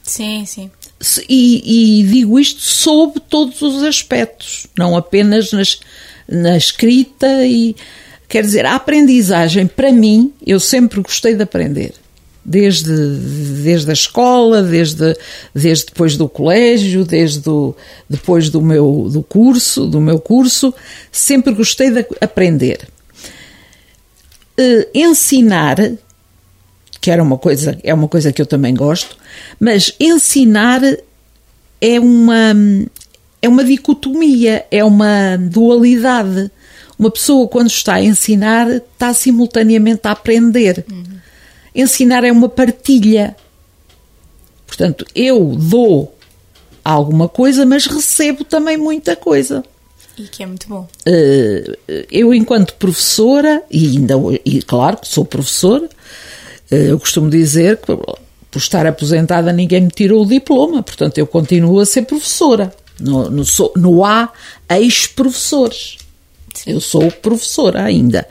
Sim, 0.03 0.45
sim. 0.45 0.69
E, 1.27 1.99
e 1.99 2.03
digo 2.03 2.39
isto 2.39 2.61
sob 2.61 3.19
todos 3.29 3.61
os 3.61 3.83
aspectos, 3.83 4.67
não 4.77 4.95
apenas 4.95 5.51
nas, 5.51 5.79
na 6.27 6.55
escrita 6.55 7.45
e 7.45 7.75
quer 8.27 8.41
dizer, 8.41 8.65
a 8.65 8.75
aprendizagem 8.75 9.67
para 9.67 9.91
mim, 9.91 10.33
eu 10.45 10.59
sempre 10.59 11.01
gostei 11.01 11.35
de 11.35 11.43
aprender. 11.43 11.93
Desde, 12.45 12.91
desde 13.63 13.89
a 13.89 13.93
escola, 13.93 14.61
desde, 14.61 15.15
desde 15.55 15.85
depois 15.85 16.17
do 16.17 16.27
colégio, 16.27 17.05
desde 17.05 17.47
o, 17.49 17.73
depois 18.09 18.49
do 18.49 18.61
meu 18.61 19.07
do 19.09 19.23
curso, 19.23 19.87
do 19.87 20.01
meu 20.01 20.19
curso, 20.19 20.73
sempre 21.09 21.53
gostei 21.53 21.89
de 21.89 22.05
aprender. 22.19 22.89
Eh, 24.57 24.89
ensinar 24.93 25.77
que 27.01 27.11
era 27.11 27.21
uma 27.21 27.37
coisa, 27.37 27.77
é 27.83 27.93
uma 27.93 28.07
coisa 28.07 28.31
que 28.31 28.41
eu 28.41 28.45
também 28.45 28.73
gosto, 28.73 29.17
mas 29.59 29.93
ensinar 29.99 30.81
é 31.81 31.99
uma 31.99 32.55
é 33.41 33.49
uma 33.49 33.63
dicotomia, 33.65 34.65
é 34.71 34.85
uma 34.85 35.35
dualidade. 35.37 36.49
Uma 36.97 37.11
pessoa, 37.11 37.45
quando 37.45 37.67
está 37.69 37.95
a 37.95 38.01
ensinar, 38.01 38.69
está 38.69 39.13
simultaneamente 39.13 40.07
a 40.07 40.11
aprender. 40.11 40.85
Uhum. 40.89 41.03
Ensinar 41.75 42.23
é 42.23 42.31
uma 42.31 42.47
partilha. 42.47 43.35
Portanto, 44.65 45.05
eu 45.13 45.57
dou 45.59 46.17
alguma 46.85 47.27
coisa, 47.27 47.65
mas 47.65 47.85
recebo 47.85 48.45
também 48.45 48.77
muita 48.77 49.13
coisa. 49.13 49.61
E 50.17 50.23
que 50.23 50.43
é 50.43 50.45
muito 50.45 50.67
bom. 50.67 50.87
Eh, 51.05 52.05
eu, 52.11 52.33
enquanto 52.33 52.75
professora, 52.75 53.63
e 53.69 53.87
ainda 53.87 54.15
e 54.45 54.61
claro 54.61 54.97
que 54.97 55.07
sou 55.07 55.25
professora, 55.25 55.89
eh, 56.69 56.91
eu 56.91 56.99
costumo 56.99 57.29
dizer 57.29 57.77
que 57.77 57.97
por 58.53 58.59
estar 58.59 58.85
aposentada 58.85 59.51
ninguém 59.51 59.81
me 59.81 59.89
tirou 59.89 60.23
o 60.23 60.27
diploma, 60.27 60.83
portanto 60.83 61.17
eu 61.17 61.25
continuo 61.25 61.79
a 61.79 61.85
ser 61.85 62.03
professora. 62.03 62.73
No, 62.99 63.27
no, 63.29 63.43
no 63.75 64.05
há 64.05 64.31
ex-professores. 64.69 65.97
Eu 66.67 66.79
sou 66.79 67.11
professora 67.11 67.83
ainda. 67.83 68.27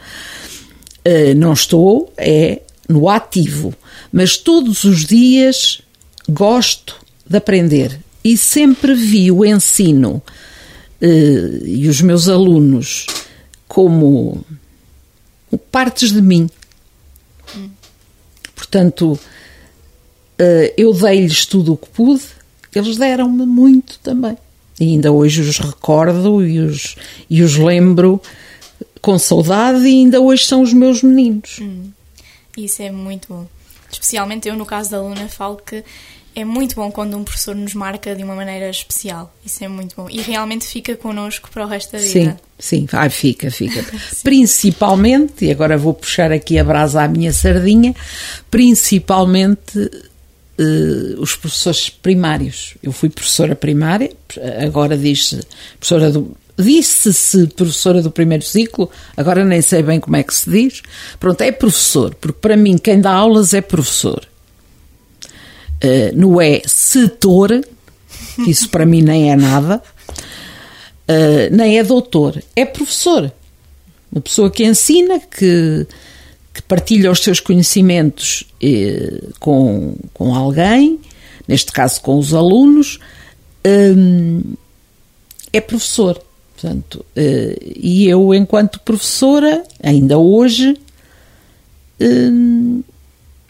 Uh, 1.05 1.35
não 1.37 1.53
estou, 1.53 2.13
é 2.17 2.63
no 2.89 3.09
ativo. 3.09 3.75
Mas 4.13 4.37
todos 4.37 4.85
os 4.85 5.05
dias 5.05 5.83
gosto 6.29 6.97
de 7.29 7.37
aprender 7.37 7.99
e 8.23 8.37
sempre 8.37 8.95
vi 8.95 9.33
o 9.33 9.45
ensino 9.45 10.23
e 11.03 11.89
os 11.89 12.01
meus 12.01 12.29
alunos 12.29 13.07
como 13.67 14.45
partes 15.71 16.13
de 16.13 16.23
mim. 16.23 16.49
Portanto, 18.55 19.13
uh, 19.13 20.73
eu 20.77 20.95
dei-lhes 20.95 21.45
tudo 21.45 21.75
o 21.75 21.77
que 21.77 21.89
pude, 21.91 22.23
eles 22.75 22.97
deram-me 22.97 23.45
muito 23.45 23.99
também. 23.99 24.37
E 24.81 24.85
ainda 24.85 25.13
hoje 25.13 25.43
os 25.43 25.59
recordo 25.59 26.45
e 26.47 26.59
os, 26.59 26.97
e 27.29 27.43
os 27.43 27.57
lembro 27.57 28.21
com 29.01 29.19
saudade 29.19 29.85
e 29.85 29.89
ainda 29.89 30.21
hoje 30.21 30.47
são 30.47 30.63
os 30.63 30.73
meus 30.73 31.03
meninos. 31.03 31.59
Hum, 31.61 31.91
isso 32.57 32.81
é 32.81 32.91
muito 32.91 33.29
bom. 33.29 33.47
Especialmente 33.91 34.49
eu, 34.49 34.57
no 34.57 34.65
caso 34.65 34.93
da 34.93 35.03
Luna, 35.03 35.29
falo 35.29 35.57
que 35.57 35.85
é 36.35 36.45
muito 36.45 36.77
bom 36.77 36.91
quando 36.91 37.17
um 37.17 37.25
professor 37.25 37.55
nos 37.55 37.75
marca 37.75 38.15
de 38.15 38.23
uma 38.23 38.35
maneira 38.35 38.69
especial. 38.71 39.35
Isso 39.45 39.63
é 39.63 39.69
muito 39.69 39.95
bom. 39.97 40.09
E 40.09 40.21
realmente 40.21 40.65
fica 40.65 40.97
connosco 40.97 41.51
para 41.51 41.65
o 41.65 41.69
resto 41.69 41.93
da 41.93 41.99
vida. 41.99 42.11
Sim, 42.59 42.87
sim, 42.87 42.89
ah, 42.93 43.11
fica, 43.11 43.51
fica. 43.51 43.85
principalmente, 44.23 45.45
e 45.45 45.51
agora 45.51 45.77
vou 45.77 45.93
puxar 45.93 46.33
aqui 46.33 46.59
a 46.59 46.65
brasa 46.65 47.03
à 47.03 47.09
minha 47.09 47.33
sardinha, 47.33 47.95
principalmente 48.51 49.79
uh, 49.79 51.21
os 51.21 51.37
professores 51.37 51.91
primários. 51.91 52.75
Eu 52.83 52.93
fui 52.93 53.11
professora 53.11 53.55
primária, 53.55 54.11
agora 54.65 54.97
diz-se 54.97 55.41
professora 55.79 56.11
do. 56.11 56.37
Disse-se 56.59 57.47
professora 57.49 58.03
do 58.03 58.11
primeiro 58.11 58.45
ciclo, 58.45 58.91
agora 59.17 59.43
nem 59.43 59.63
sei 59.63 59.83
bem 59.83 59.99
como 59.99 60.17
é 60.17 60.23
que 60.23 60.35
se 60.35 60.51
diz. 60.51 60.83
Pronto, 61.19 61.41
é 61.41 61.51
professor, 61.51 62.15
porque 62.15 62.39
para 62.41 62.59
mim 62.59 62.77
quem 62.77 63.01
dá 63.01 63.11
aulas 63.11 63.55
é 63.55 63.63
professor. 63.63 64.29
Uh, 65.83 66.15
não 66.15 66.41
é 66.41 66.63
setor, 66.65 67.51
isso 68.47 68.69
para 68.69 68.87
mim 68.87 69.03
nem 69.03 69.33
é 69.33 69.37
nada, 69.37 69.83
uh, 71.09 71.55
nem 71.55 71.79
é 71.79 71.85
doutor, 71.85 72.43
é 72.55 72.65
professor. 72.65 73.33
Uma 74.13 74.21
pessoa 74.21 74.51
que 74.51 74.63
ensina, 74.63 75.19
que, 75.19 75.87
que 76.53 76.63
partilha 76.63 77.11
os 77.11 77.21
seus 77.21 77.41
conhecimentos 77.41 78.45
eh, 78.63 79.23
com, 79.41 79.97
com 80.13 80.35
alguém, 80.35 81.01
neste 81.49 81.73
caso 81.73 82.03
com 82.03 82.19
os 82.19 82.35
alunos, 82.35 82.99
hum, 83.67 84.53
é 85.51 85.63
professor. 85.63 86.23
Portanto, 86.55 87.07
eh, 87.17 87.57
e 87.75 88.07
eu, 88.07 88.35
enquanto 88.35 88.81
professora, 88.81 89.65
ainda 89.83 90.19
hoje, 90.19 90.77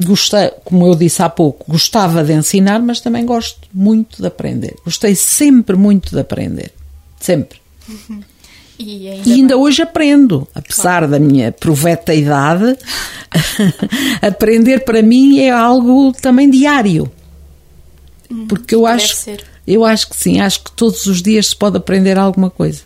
gostei, 0.05 0.51
como 0.65 0.87
eu 0.87 0.95
disse 0.95 1.23
há 1.23 1.29
pouco, 1.29 1.71
gostava 1.71 2.23
de 2.23 2.33
ensinar, 2.33 2.81
mas 2.81 3.01
também 3.01 3.25
gosto 3.25 3.69
muito 3.73 4.21
de 4.21 4.27
aprender. 4.27 4.77
Gostei 4.85 5.15
sempre 5.15 5.77
muito 5.77 6.11
de 6.11 6.21
aprender. 6.21 6.73
Sempre. 7.21 7.61
Uhum. 7.89 8.21
E 8.79 9.09
ainda, 9.09 9.29
e 9.29 9.33
ainda 9.33 9.57
hoje 9.57 9.83
aprendo, 9.83 10.49
apesar 10.55 10.83
claro. 10.83 11.09
da 11.09 11.19
minha 11.19 11.53
proveta 11.53 12.15
idade, 12.15 12.77
aprender 14.21 14.85
para 14.85 15.03
mim 15.03 15.39
é 15.39 15.51
algo 15.51 16.13
também 16.21 16.51
diário. 16.51 17.11
Hum, 18.31 18.47
Porque 18.49 18.75
eu 18.75 18.87
acho, 18.87 19.15
eu 19.67 19.85
acho 19.85 20.09
que 20.09 20.17
sim, 20.17 20.41
acho 20.41 20.65
que 20.65 20.73
todos 20.73 21.07
os 21.07 21.23
dias 21.23 21.49
se 21.49 21.57
pode 21.57 21.77
aprender 21.77 22.19
alguma 22.19 22.51
coisa. 22.51 22.81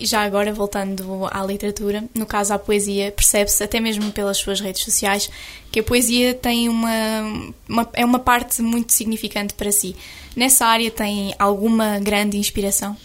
E 0.00 0.06
já 0.06 0.22
agora, 0.22 0.52
voltando 0.52 1.26
à 1.30 1.44
literatura, 1.44 2.04
no 2.14 2.24
caso 2.24 2.54
à 2.54 2.58
poesia, 2.58 3.10
percebe-se 3.10 3.62
até 3.62 3.80
mesmo 3.80 4.10
pelas 4.12 4.38
suas 4.38 4.60
redes 4.60 4.82
sociais 4.82 5.28
que 5.70 5.80
a 5.80 5.82
poesia 5.82 6.32
tem 6.32 6.68
uma, 6.68 7.44
uma, 7.68 7.88
é 7.92 8.04
uma 8.04 8.18
parte 8.18 8.62
muito 8.62 8.92
significante 8.92 9.54
para 9.54 9.72
si. 9.72 9.96
Nessa 10.36 10.66
área 10.66 10.90
tem 10.90 11.34
alguma 11.38 11.98
grande 11.98 12.36
inspiração? 12.38 12.96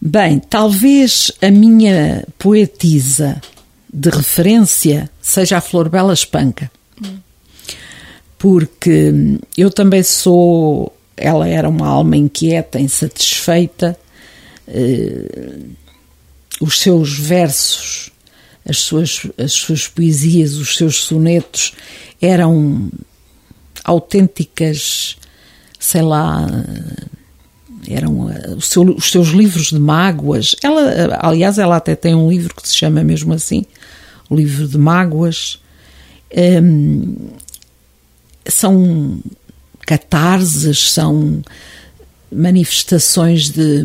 Bem, 0.00 0.40
talvez 0.40 1.30
a 1.40 1.50
minha 1.50 2.26
poetisa 2.38 3.40
de 3.92 4.10
referência 4.10 5.08
seja 5.20 5.58
a 5.58 5.60
Flor 5.60 5.88
Bela 5.88 6.12
Espanca. 6.12 6.70
Hum. 7.02 7.18
Porque 8.38 9.12
eu 9.56 9.70
também 9.70 10.02
sou. 10.02 10.92
Ela 11.16 11.48
era 11.48 11.68
uma 11.68 11.86
alma 11.86 12.16
inquieta, 12.16 12.80
insatisfeita. 12.80 13.96
Uh, 14.68 15.70
os 16.60 16.80
seus 16.80 17.18
versos, 17.18 18.10
as 18.68 18.78
suas, 18.78 19.26
as 19.36 19.52
suas 19.52 19.88
poesias, 19.88 20.54
os 20.54 20.76
seus 20.76 21.02
sonetos 21.02 21.72
eram 22.20 22.90
autênticas, 23.84 25.16
sei 25.78 26.02
lá 26.02 26.46
eram 27.88 28.26
uh, 28.26 28.60
seu, 28.60 28.82
os 28.82 29.10
seus 29.10 29.28
livros 29.28 29.70
de 29.70 29.78
mágoas. 29.78 30.54
Ela, 30.62 31.18
aliás, 31.20 31.58
ela 31.58 31.76
até 31.76 31.94
tem 31.94 32.14
um 32.14 32.30
livro 32.30 32.54
que 32.54 32.68
se 32.68 32.76
chama 32.76 33.02
mesmo 33.02 33.32
assim, 33.32 33.64
o 34.28 34.36
livro 34.36 34.68
de 34.68 34.78
mágoas. 34.78 35.58
Um, 36.62 37.30
são 38.48 39.20
catarses, 39.86 40.90
são 40.92 41.42
manifestações 42.30 43.50
de, 43.50 43.84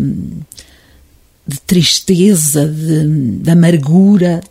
de 1.47 1.59
tristeza, 1.61 2.67
de, 2.67 3.37
de, 3.37 3.49
amargura. 3.49 4.41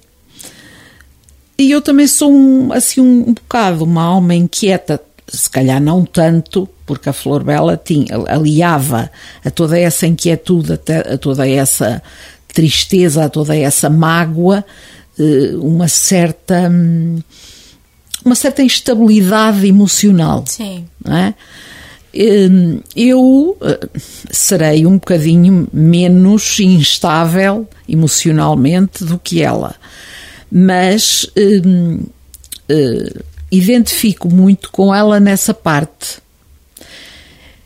E 1.58 1.70
eu 1.70 1.82
também 1.82 2.06
sou 2.06 2.32
um, 2.32 2.72
assim 2.72 3.00
um, 3.00 3.28
um 3.28 3.34
bocado 3.34 3.84
uma 3.84 4.02
alma 4.02 4.34
inquieta, 4.34 5.00
se 5.28 5.50
calhar 5.50 5.80
não 5.80 6.04
tanto, 6.04 6.68
porque 6.86 7.08
a 7.08 7.12
Flor 7.12 7.44
Bela 7.44 7.80
tinha, 7.82 8.06
aliava 8.28 9.10
a 9.44 9.50
toda 9.50 9.78
essa 9.78 10.06
inquietude, 10.06 10.72
a 10.72 11.18
toda 11.18 11.48
essa 11.48 12.02
tristeza, 12.48 13.24
a 13.24 13.28
toda 13.28 13.56
essa 13.56 13.90
mágoa, 13.90 14.64
eh, 15.18 15.54
uma 15.56 15.88
certa 15.88 16.70
uma 18.24 18.34
certa 18.34 18.62
instabilidade 18.62 19.66
emocional. 19.66 20.44
Sim. 20.46 20.86
É? 21.04 21.34
Hum, 22.18 22.80
eu 22.94 23.58
eh, 23.60 23.88
serei 24.30 24.86
um 24.86 24.94
bocadinho 24.94 25.68
menos 25.70 26.58
instável 26.60 27.68
emocionalmente 27.86 29.04
do 29.04 29.18
que 29.18 29.42
ela, 29.42 29.74
mas 30.50 31.26
hum, 31.36 32.00
eh, 32.68 33.20
identifico 33.50 34.32
muito 34.32 34.70
com 34.70 34.94
ela 34.94 35.20
nessa 35.20 35.52
parte. 35.52 36.18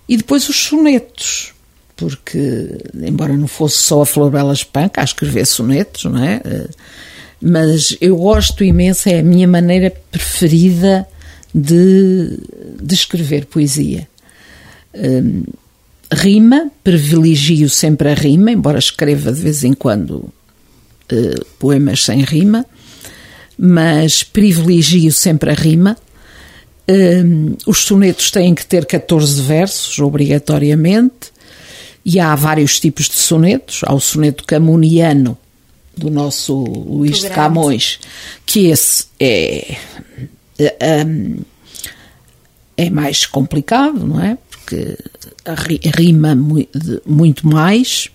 E 0.08 0.16
depois 0.16 0.48
os 0.48 0.56
sonetos, 0.56 1.52
porque, 1.96 2.76
embora 2.94 3.36
não 3.36 3.46
fosse 3.46 3.78
só 3.78 4.02
a 4.02 4.06
Flor 4.06 4.32
Bela 4.32 4.52
Espanca 4.52 5.00
a 5.00 5.04
escrever 5.04 5.46
sonetos, 5.46 6.06
não 6.06 6.24
é? 6.24 6.40
Eh, 6.44 6.68
mas 7.40 7.96
eu 8.00 8.16
gosto 8.16 8.64
imenso, 8.64 9.08
é 9.08 9.20
a 9.20 9.22
minha 9.22 9.46
maneira 9.46 9.94
preferida 10.10 11.06
de, 11.54 12.36
de 12.82 12.94
escrever 12.94 13.46
poesia. 13.46 14.08
Um, 14.94 15.44
rima, 16.12 16.70
privilegio 16.82 17.68
sempre 17.68 18.10
a 18.10 18.14
rima, 18.14 18.50
embora 18.50 18.78
escreva 18.78 19.32
de 19.32 19.40
vez 19.40 19.64
em 19.64 19.72
quando 19.72 20.14
uh, 20.14 21.44
poemas 21.58 22.04
sem 22.04 22.22
rima 22.22 22.66
mas 23.62 24.22
privilegio 24.22 25.12
sempre 25.12 25.50
a 25.50 25.54
rima. 25.54 25.94
Um, 26.88 27.54
os 27.66 27.80
sonetos 27.80 28.30
têm 28.30 28.54
que 28.54 28.64
ter 28.64 28.86
14 28.86 29.42
versos, 29.42 29.98
obrigatoriamente, 29.98 31.30
e 32.02 32.18
há 32.18 32.34
vários 32.34 32.80
tipos 32.80 33.06
de 33.06 33.16
sonetos. 33.16 33.82
Há 33.84 33.92
o 33.92 34.00
soneto 34.00 34.44
camuniano, 34.44 35.36
do 35.94 36.10
nosso 36.10 36.54
Luís 36.54 37.20
de 37.20 37.28
Camões, 37.28 38.00
que 38.46 38.68
esse 38.68 39.04
é, 39.20 39.76
é, 40.58 41.06
é 42.78 42.88
mais 42.88 43.26
complicado, 43.26 44.06
não 44.06 44.18
é? 44.24 44.38
Porque 45.44 45.80
rima 45.96 46.36
muito 47.04 47.46
mais 47.46 48.08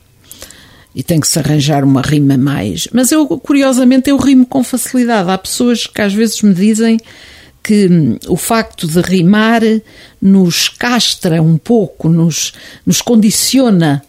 e 0.95 1.03
tem 1.03 1.19
que 1.19 1.27
se 1.27 1.37
arranjar 1.37 1.83
uma 1.83 2.01
rima 2.01 2.37
mais. 2.37 2.87
Mas 2.93 3.11
eu, 3.11 3.27
curiosamente, 3.27 4.09
eu 4.09 4.17
rimo 4.17 4.45
com 4.45 4.63
facilidade. 4.63 5.29
Há 5.29 5.37
pessoas 5.37 5.85
que 5.85 6.01
às 6.01 6.13
vezes 6.13 6.41
me 6.41 6.53
dizem 6.53 6.97
que 7.61 7.87
hum, 7.87 8.17
o 8.29 8.37
facto 8.37 8.87
de 8.87 9.01
rimar 9.01 9.61
nos 10.21 10.69
castra 10.69 11.41
um 11.41 11.57
pouco, 11.57 12.07
nos, 12.07 12.53
nos 12.85 13.01
condiciona. 13.01 14.01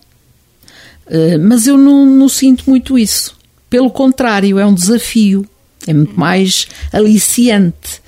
Uh, 1.06 1.38
mas 1.40 1.66
eu 1.66 1.76
não, 1.76 2.06
não 2.06 2.28
sinto 2.28 2.70
muito 2.70 2.96
isso. 2.96 3.36
Pelo 3.68 3.90
contrário, 3.90 4.58
é 4.58 4.64
um 4.64 4.74
desafio, 4.74 5.44
é 5.88 5.92
muito 5.92 6.18
mais 6.18 6.68
aliciante. 6.92 8.00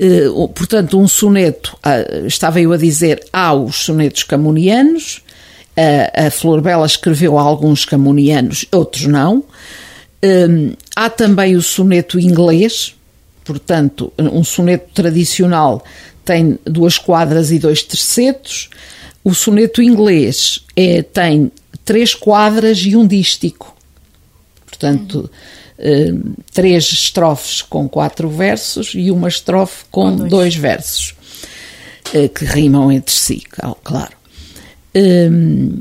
Uh, 0.00 0.48
portanto, 0.48 0.98
um 0.98 1.06
soneto, 1.06 1.76
uh, 1.84 2.26
estava 2.26 2.58
eu 2.58 2.72
a 2.72 2.76
dizer, 2.78 3.22
há 3.30 3.52
os 3.52 3.84
sonetos 3.84 4.22
camunianos, 4.22 5.22
a, 5.76 6.26
a 6.26 6.30
Flor 6.30 6.62
Bela 6.62 6.86
escreveu 6.86 7.38
alguns 7.38 7.84
camunianos, 7.84 8.64
outros 8.72 9.04
não. 9.04 9.44
Um, 10.22 10.72
há 10.96 11.10
também 11.10 11.54
o 11.54 11.62
soneto 11.62 12.18
inglês, 12.18 12.94
portanto, 13.44 14.12
um 14.18 14.42
soneto 14.42 14.88
tradicional 14.94 15.84
tem 16.24 16.58
duas 16.64 16.96
quadras 16.96 17.50
e 17.50 17.58
dois 17.58 17.82
tercetos. 17.82 18.70
O 19.24 19.34
soneto 19.34 19.82
inglês 19.82 20.64
é, 20.76 21.02
tem 21.02 21.50
três 21.84 22.14
quadras 22.14 22.78
e 22.78 22.96
um 22.96 23.06
dístico. 23.06 23.76
Portanto. 24.66 25.30
Três 26.52 26.84
estrofes 26.84 27.62
com 27.62 27.88
quatro 27.88 28.28
versos 28.28 28.92
e 28.94 29.10
uma 29.10 29.28
estrofe 29.28 29.84
com, 29.90 30.10
com 30.10 30.16
dois. 30.16 30.30
dois. 30.30 30.54
versos, 30.56 31.14
uh, 32.14 32.28
que 32.28 32.44
rimam 32.44 32.92
entre 32.92 33.14
si, 33.14 33.42
claro. 33.82 34.12
Um, 34.94 35.80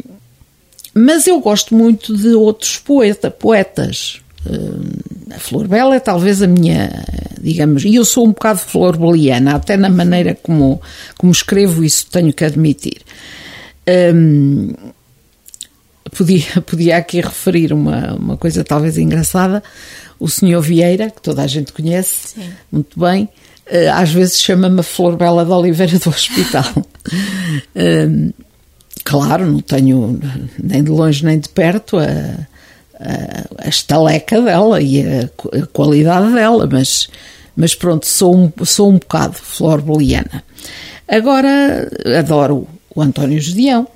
mas 0.94 1.28
eu 1.28 1.40
gosto 1.40 1.76
muito 1.76 2.16
de 2.16 2.30
outros 2.30 2.78
poeta, 2.78 3.32
poetas. 3.32 4.22
Um, 4.50 5.34
a 5.34 5.40
Flor 5.40 5.68
Bela 5.68 5.96
é 5.96 6.00
talvez 6.00 6.42
a 6.42 6.48
minha, 6.48 6.90
digamos, 7.40 7.86
e 7.86 7.96
eu 7.96 8.06
sou 8.06 8.26
um 8.26 8.30
bocado 8.30 8.60
florbeliana, 8.60 9.56
até 9.56 9.78
na 9.78 9.90
maneira 9.90 10.38
como, 10.42 10.82
como 11.18 11.32
escrevo 11.32 11.84
isso, 11.84 12.08
tenho 12.12 12.34
que 12.34 12.44
admitir. 12.44 13.02
Um, 14.14 14.74
podia, 16.16 16.62
podia 16.66 16.98
aqui 16.98 17.22
referir 17.22 17.74
uma, 17.74 18.14
uma 18.14 18.38
coisa 18.38 18.64
talvez 18.64 18.98
engraçada. 18.98 19.64
O 20.20 20.28
senhor 20.28 20.62
Vieira, 20.62 21.10
que 21.10 21.22
toda 21.22 21.42
a 21.42 21.48
gente 21.48 21.72
conhece 21.72 22.36
Sim. 22.36 22.50
muito 22.72 23.00
bem, 23.00 23.30
eh, 23.66 23.88
às 23.88 24.12
vezes 24.12 24.42
chama-me 24.42 24.82
a 24.82 24.84
Flor 24.84 25.16
Bela 25.16 25.46
de 25.46 25.52
Oliveira 25.52 25.98
do 25.98 26.10
Hospital. 26.10 26.66
um, 27.76 28.32
claro, 29.04 29.46
não 29.46 29.60
tenho 29.60 30.20
nem 30.62 30.84
de 30.84 30.90
longe 30.90 31.24
nem 31.24 31.40
de 31.40 31.48
perto 31.48 31.98
a, 31.98 32.04
a, 33.00 33.66
a 33.66 33.70
estaleca 33.70 34.42
dela 34.42 34.82
e 34.82 35.02
a, 35.02 35.30
a, 35.58 35.66
qualidade 35.68 36.34
dela, 36.34 36.68
mas, 36.70 37.08
mas 37.56 37.74
pronto, 37.74 38.06
sou 38.06 38.36
um, 38.36 38.52
sou 38.66 38.90
um 38.90 38.98
bocado 38.98 39.36
flor 39.36 39.82
boliana. 39.82 40.44
Agora 41.08 41.90
adoro 42.18 42.68
o 42.94 43.02
António 43.02 43.40
Gedeão, 43.40 43.88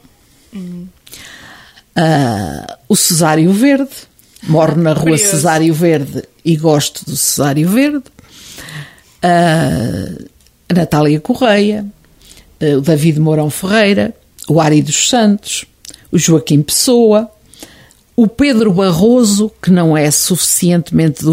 uh, 1.97 2.73
o 2.88 2.95
Cesário 2.95 3.51
Verde, 3.51 3.91
moro 4.43 4.75
na 4.75 4.93
rua 4.93 5.12
Curioso. 5.12 5.25
Cesário 5.25 5.73
Verde 5.73 6.23
e 6.43 6.56
gosto 6.56 7.06
do 7.06 7.15
Cesário 7.15 7.67
Verde, 7.69 8.03
uh, 9.23 10.25
a 10.69 10.73
Natália 10.73 11.19
Correia, 11.19 11.86
uh, 12.62 12.77
o 12.77 12.82
David 12.82 13.19
Mourão 13.19 13.49
Ferreira, 13.49 14.13
o 14.47 14.60
Ari 14.60 14.82
dos 14.82 15.10
Santos, 15.10 15.65
o 16.12 16.17
Joaquim 16.17 16.62
Pessoa, 16.62 17.29
o 18.15 18.27
Pedro 18.27 18.71
Barroso, 18.71 19.51
que 19.62 19.71
não 19.71 19.97
é 19.97 20.12
suficientemente 20.12 21.23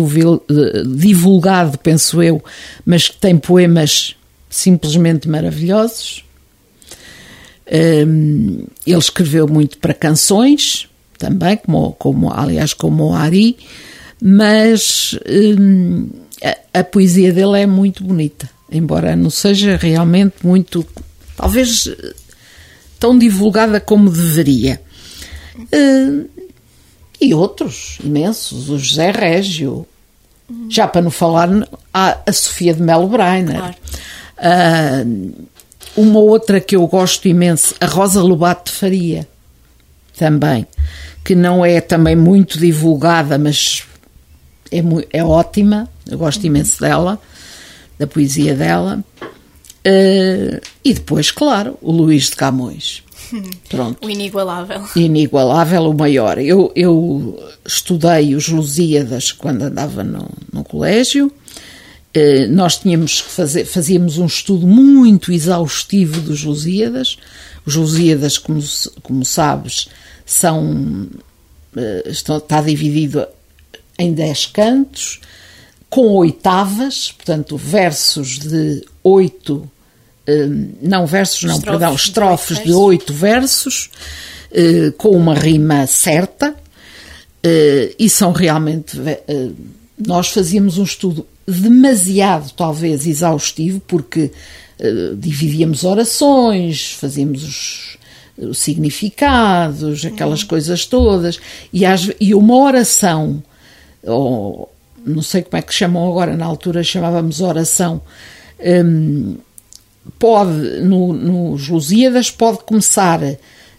divulgado, 0.97 1.77
penso 1.79 2.23
eu, 2.23 2.43
mas 2.87 3.09
que 3.09 3.17
tem 3.19 3.37
poemas 3.37 4.17
simplesmente 4.49 5.29
maravilhosos. 5.29 6.25
Um, 7.73 8.65
ele 8.85 8.99
escreveu 8.99 9.47
muito 9.47 9.79
para 9.79 9.95
canções, 9.95 10.89
também, 11.19 11.57
como, 11.57 11.93
como 11.93 12.33
aliás, 12.33 12.73
como 12.73 13.11
o 13.11 13.15
Ari, 13.15 13.57
mas 14.21 15.17
um, 15.59 16.09
a, 16.43 16.81
a 16.81 16.85
poesia 16.85 17.33
dele 17.33 17.61
é 17.61 17.67
muito 17.67 18.03
bonita, 18.03 18.51
embora 18.71 19.15
não 19.15 19.31
seja 19.31 19.77
realmente 19.77 20.35
muito. 20.43 20.85
Talvez 21.37 21.89
tão 22.99 23.19
divulgada 23.19 23.81
como 23.81 24.11
deveria. 24.11 24.81
Uh, 25.57 26.29
e 27.21 27.35
outros 27.35 27.99
imensos, 28.03 28.69
o 28.69 28.79
José 28.79 29.11
Régio, 29.11 29.87
já 30.69 30.89
para 30.89 31.03
não 31.03 31.11
falar 31.11 31.49
a, 31.93 32.19
a 32.27 32.33
Sofia 32.33 32.75
de 32.75 32.83
Melo 32.83 33.09
Breiner. 33.09 33.59
Claro. 33.59 33.77
Uh, 34.39 35.47
uma 35.97 36.19
outra 36.21 36.61
que 36.61 36.77
eu 36.77 36.87
gosto 36.87 37.29
imenso, 37.29 37.75
a 37.81 37.87
Rosa 37.87 38.23
Lobato 38.23 38.71
de 38.71 38.77
Faria, 38.77 39.29
também, 40.17 40.67
que 41.25 41.35
não 41.35 41.65
é 41.65 41.81
também 41.81 42.15
muito 42.15 42.59
divulgada, 42.59 43.39
mas 43.39 43.85
é, 44.71 44.83
é 45.13 45.25
ótima, 45.25 45.89
eu 46.09 46.19
gosto 46.19 46.47
imenso 46.47 46.81
dela, 46.81 47.19
da 47.99 48.07
poesia 48.07 48.55
dela. 48.55 49.03
Uh, 49.87 50.61
e 50.85 50.93
depois, 50.93 51.31
claro, 51.31 51.79
o 51.81 51.91
Luís 51.91 52.31
de 52.31 52.37
Camões. 52.37 53.03
Pronto. 53.69 54.07
O 54.07 54.11
inigualável. 54.11 54.83
Inigualável, 54.95 55.85
o 55.85 55.95
maior. 55.95 56.39
Eu, 56.39 56.73
eu 56.75 57.39
estudei 57.65 58.35
os 58.35 58.49
Lusíadas 58.49 59.33
quando 59.33 59.63
andava 59.63 60.05
no, 60.05 60.29
no 60.53 60.65
colégio. 60.65 61.33
Uh, 62.17 62.51
nós 62.51 62.77
tínhamos 62.77 63.21
que 63.21 63.31
fazer, 63.31 63.65
fazíamos 63.65 64.19
um 64.19 64.27
estudo 64.27 64.67
muito 64.67 65.33
exaustivo 65.33 66.21
dos 66.21 66.43
Lusíadas. 66.43 67.17
Os 67.65 67.77
Lusíadas, 67.77 68.37
como, 68.37 68.61
como 69.03 69.25
sabes, 69.25 69.89
são, 70.27 71.09
uh, 71.77 72.09
estão, 72.09 72.39
está 72.39 72.61
dividido 72.61 73.27
em 73.99 74.13
10 74.13 74.47
cantos 74.47 75.21
com 75.91 76.07
oitavas, 76.13 77.11
portanto, 77.11 77.57
versos 77.57 78.39
de 78.39 78.87
oito, 79.03 79.69
hum, 80.27 80.73
não 80.81 81.05
versos, 81.05 81.43
não, 81.43 81.57
estrofes 81.57 81.81
perdão, 81.81 81.95
estrofes 81.95 82.59
de 82.63 82.73
oito 82.73 83.13
versos, 83.13 83.91
eh, 84.53 84.93
com 84.97 85.11
uma 85.11 85.35
rima 85.35 85.87
certa, 85.89 86.55
eh, 87.43 87.93
e 87.99 88.09
são 88.09 88.31
realmente. 88.31 88.97
Eh, 89.01 89.51
nós 90.07 90.29
fazíamos 90.29 90.79
um 90.79 90.85
estudo 90.85 91.27
demasiado, 91.59 92.53
talvez, 92.53 93.07
exaustivo, 93.07 93.81
porque 93.87 94.31
dividíamos 95.17 95.85
orações, 95.85 96.93
fazíamos 96.93 97.45
os, 97.45 97.99
os 98.39 98.59
significados, 98.59 100.05
aquelas 100.05 100.43
uhum. 100.43 100.49
coisas 100.49 100.87
todas, 100.87 101.39
e, 101.73 101.85
as, 101.85 102.11
e 102.19 102.35
uma 102.35 102.57
oração, 102.57 103.43
ou, 104.03 104.73
não 105.05 105.23
sei 105.23 105.43
como 105.43 105.59
é 105.59 105.63
que 105.63 105.75
chamam 105.75 106.09
agora, 106.09 106.37
na 106.37 106.47
altura 106.47 106.83
chamávamos 106.83 107.41
oração, 107.41 108.01
um, 108.59 109.37
pode, 110.19 110.81
no, 110.81 111.13
nos 111.13 111.69
Lusíadas, 111.69 112.31
pode 112.31 112.59
começar 112.59 113.21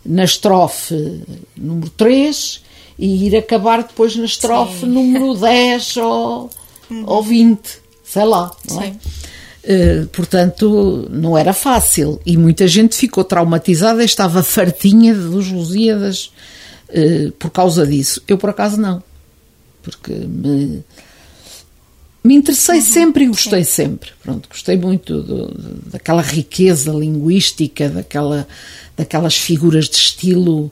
na 0.06 0.24
estrofe 0.24 1.24
número 1.56 1.90
3 1.92 2.64
e 2.98 3.28
ir 3.28 3.36
acabar 3.36 3.84
depois 3.84 4.16
na 4.16 4.26
estrofe 4.26 4.82
Sim. 4.82 4.88
número 4.88 5.34
10 5.36 5.98
ou, 5.98 6.50
uhum. 6.92 7.04
ou 7.06 7.24
20, 7.24 7.60
sei 8.04 8.26
lá, 8.26 8.52
não 8.70 8.82
é? 8.82 8.96
Uh, 9.64 10.08
portanto, 10.08 11.08
não 11.12 11.38
era 11.38 11.54
fácil 11.54 12.20
e 12.26 12.36
muita 12.36 12.68
gente 12.68 12.96
ficou 12.96 13.24
traumatizada 13.24 14.02
e 14.02 14.06
estava 14.06 14.42
fartinha 14.42 15.14
dos 15.14 15.52
Lusíadas 15.52 16.32
uh, 16.90 17.32
por 17.34 17.52
causa 17.52 17.86
disso. 17.86 18.22
Eu, 18.28 18.38
por 18.38 18.50
acaso, 18.50 18.78
não, 18.78 19.04
porque 19.84 20.14
me 20.14 20.84
me 22.24 22.36
interessei 22.36 22.76
uhum, 22.76 22.82
sempre 22.82 23.24
e 23.24 23.28
gostei 23.28 23.64
sim. 23.64 23.72
sempre. 23.72 24.12
Pronto, 24.22 24.48
gostei 24.48 24.78
muito 24.78 25.24
do, 25.24 25.48
daquela 25.88 26.22
riqueza 26.22 26.92
linguística, 26.92 27.90
daquela, 27.90 28.48
daquelas 28.96 29.36
figuras 29.36 29.90
de 29.90 29.96
estilo, 29.96 30.72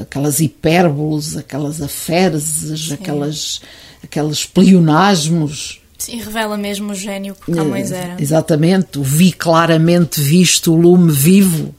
aquelas 0.00 0.40
hipérboles, 0.40 1.36
aquelas 1.36 1.80
aféreses, 1.80 2.92
aquelas, 2.92 3.60
aqueles 4.02 4.44
pleonasmos. 4.44 5.80
Sim, 5.98 6.18
revela 6.18 6.56
mesmo 6.56 6.92
o 6.92 6.94
gênio 6.94 7.34
que 7.34 7.52
Camões 7.52 7.90
é, 7.90 7.96
era. 7.96 8.22
Exatamente, 8.22 8.98
o 8.98 9.02
vi 9.02 9.32
claramente 9.32 10.20
visto 10.20 10.72
o 10.72 10.76
lume 10.76 11.10
vivo, 11.10 11.74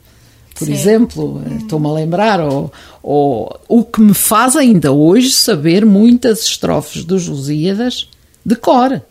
por 0.56 0.65
Sim. 0.65 0.74
exemplo, 0.74 1.38
hum. 1.38 1.58
estou-me 1.58 1.88
a 1.88 1.91
lembrar, 1.91 2.39
ou, 2.41 2.74
ou 3.04 3.60
o 3.67 3.84
que 3.84 4.02
me 4.02 4.13
faz 4.13 4.56
ainda 4.56 4.91
hoje 4.91 5.32
saber 5.32 5.86
muitas 5.86 6.41
estrofes 6.41 7.06
dos 7.06 7.28
Lusíadas 7.28 8.10
de 8.43 8.56
cor. 8.56 9.02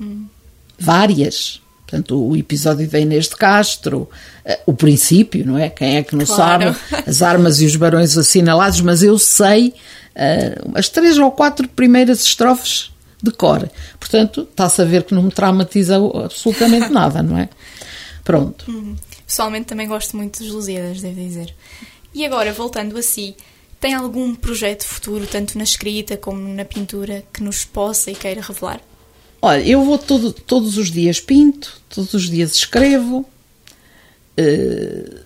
Hum. 0.00 0.26
Várias. 0.78 1.60
Portanto, 1.86 2.20
o 2.28 2.36
episódio 2.36 2.88
da 2.88 2.98
Inês 2.98 3.28
de 3.28 3.36
Castro, 3.36 4.10
eh, 4.44 4.58
o 4.66 4.74
princípio, 4.74 5.46
não 5.46 5.56
é? 5.56 5.70
Quem 5.70 5.96
é 5.96 6.02
que 6.02 6.16
não 6.16 6.26
Claro. 6.26 6.74
sabe? 6.74 7.02
As 7.08 7.22
armas 7.22 7.60
e 7.60 7.66
os 7.66 7.76
barões 7.76 8.18
assinalados, 8.18 8.80
mas 8.80 9.02
eu 9.04 9.16
sei 9.18 9.72
eh, 10.14 10.58
as 10.74 10.88
três 10.88 11.16
ou 11.16 11.30
quatro 11.30 11.68
primeiras 11.68 12.22
estrofes 12.24 12.90
de 13.22 13.30
cor. 13.30 13.70
Portanto, 14.00 14.46
está-se 14.50 14.82
a 14.82 14.84
ver 14.84 15.04
que 15.04 15.14
não 15.14 15.22
me 15.22 15.30
traumatiza 15.30 15.96
absolutamente 16.24 16.88
nada, 16.92 17.22
não 17.22 17.38
é? 17.38 17.48
Pronto. 18.24 18.64
Pessoalmente 19.24 19.66
também 19.66 19.86
gosto 19.86 20.16
muito 20.16 20.42
dos 20.42 20.50
Lusíadas, 20.52 21.00
devo 21.00 21.14
dizer. 21.20 21.54
E 22.12 22.24
agora, 22.24 22.52
voltando 22.52 22.98
a 22.98 23.02
si, 23.02 23.36
tem 23.80 23.94
algum 23.94 24.34
projeto 24.34 24.84
futuro, 24.84 25.26
tanto 25.26 25.56
na 25.56 25.64
escrita 25.64 26.16
como 26.16 26.40
na 26.52 26.64
pintura, 26.64 27.22
que 27.32 27.42
nos 27.42 27.64
possa 27.64 28.10
e 28.10 28.14
queira 28.14 28.40
revelar? 28.40 28.80
Olha, 29.42 29.62
eu 29.66 29.84
vou 29.84 29.98
todo- 29.98 30.32
todos 30.32 30.76
os 30.78 30.90
dias 30.90 31.20
pinto, 31.20 31.80
todos 31.88 32.12
os 32.14 32.28
dias 32.28 32.54
escrevo. 32.54 33.24
eh, 34.38 35.20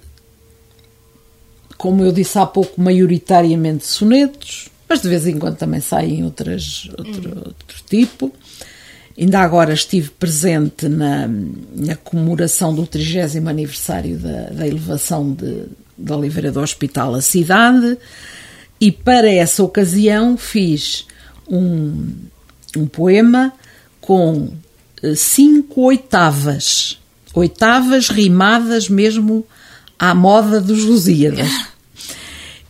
como 1.77 2.05
eu 2.05 2.13
disse 2.13 2.39
há 2.39 2.45
pouco, 2.47 2.81
maioritariamente 2.81 3.87
sonetos, 3.87 4.69
mas 4.89 5.01
de 5.01 5.09
vez 5.09 5.27
em 5.27 5.39
quando 5.39 5.57
também 5.57 5.81
saem 5.81 6.25
outras, 6.25 6.89
outro, 6.99 7.39
outro 7.39 7.83
tipo. 7.89 8.33
Ainda 9.19 9.41
agora 9.41 9.73
estive 9.73 10.11
presente 10.11 10.89
na, 10.89 11.27
na 11.75 11.97
comemoração 11.97 12.75
do 12.75 12.87
30 12.87 13.49
aniversário 13.49 14.19
da, 14.19 14.43
da 14.51 14.67
elevação 14.69 15.33
de, 15.33 15.65
da 15.97 16.17
Oliveira 16.17 16.53
do 16.53 16.61
Hospital 16.61 17.15
à 17.15 17.21
cidade 17.21 17.99
e 18.81 18.93
para 18.93 19.31
essa 19.31 19.63
ocasião 19.63 20.37
fiz 20.37 21.07
um, 21.49 22.15
um 22.77 22.87
poema 22.87 23.53
com 24.11 24.49
eh, 25.05 25.15
cinco 25.15 25.83
oitavas, 25.83 26.99
oitavas 27.33 28.09
rimadas 28.09 28.89
mesmo 28.89 29.47
à 29.97 30.13
moda 30.13 30.61
dos 30.61 30.83
Lusíadas. 30.85 31.49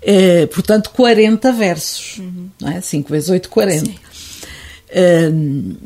Eh, 0.03 0.47
portanto, 0.47 0.89
40 0.95 1.53
versos, 1.53 2.23
não 2.59 2.71
é? 2.71 2.81
5 2.81 3.11
vezes 3.11 3.29
8, 3.29 3.51
40. 3.51 3.85
Sim. 3.85 3.99
Hum, 5.31 5.77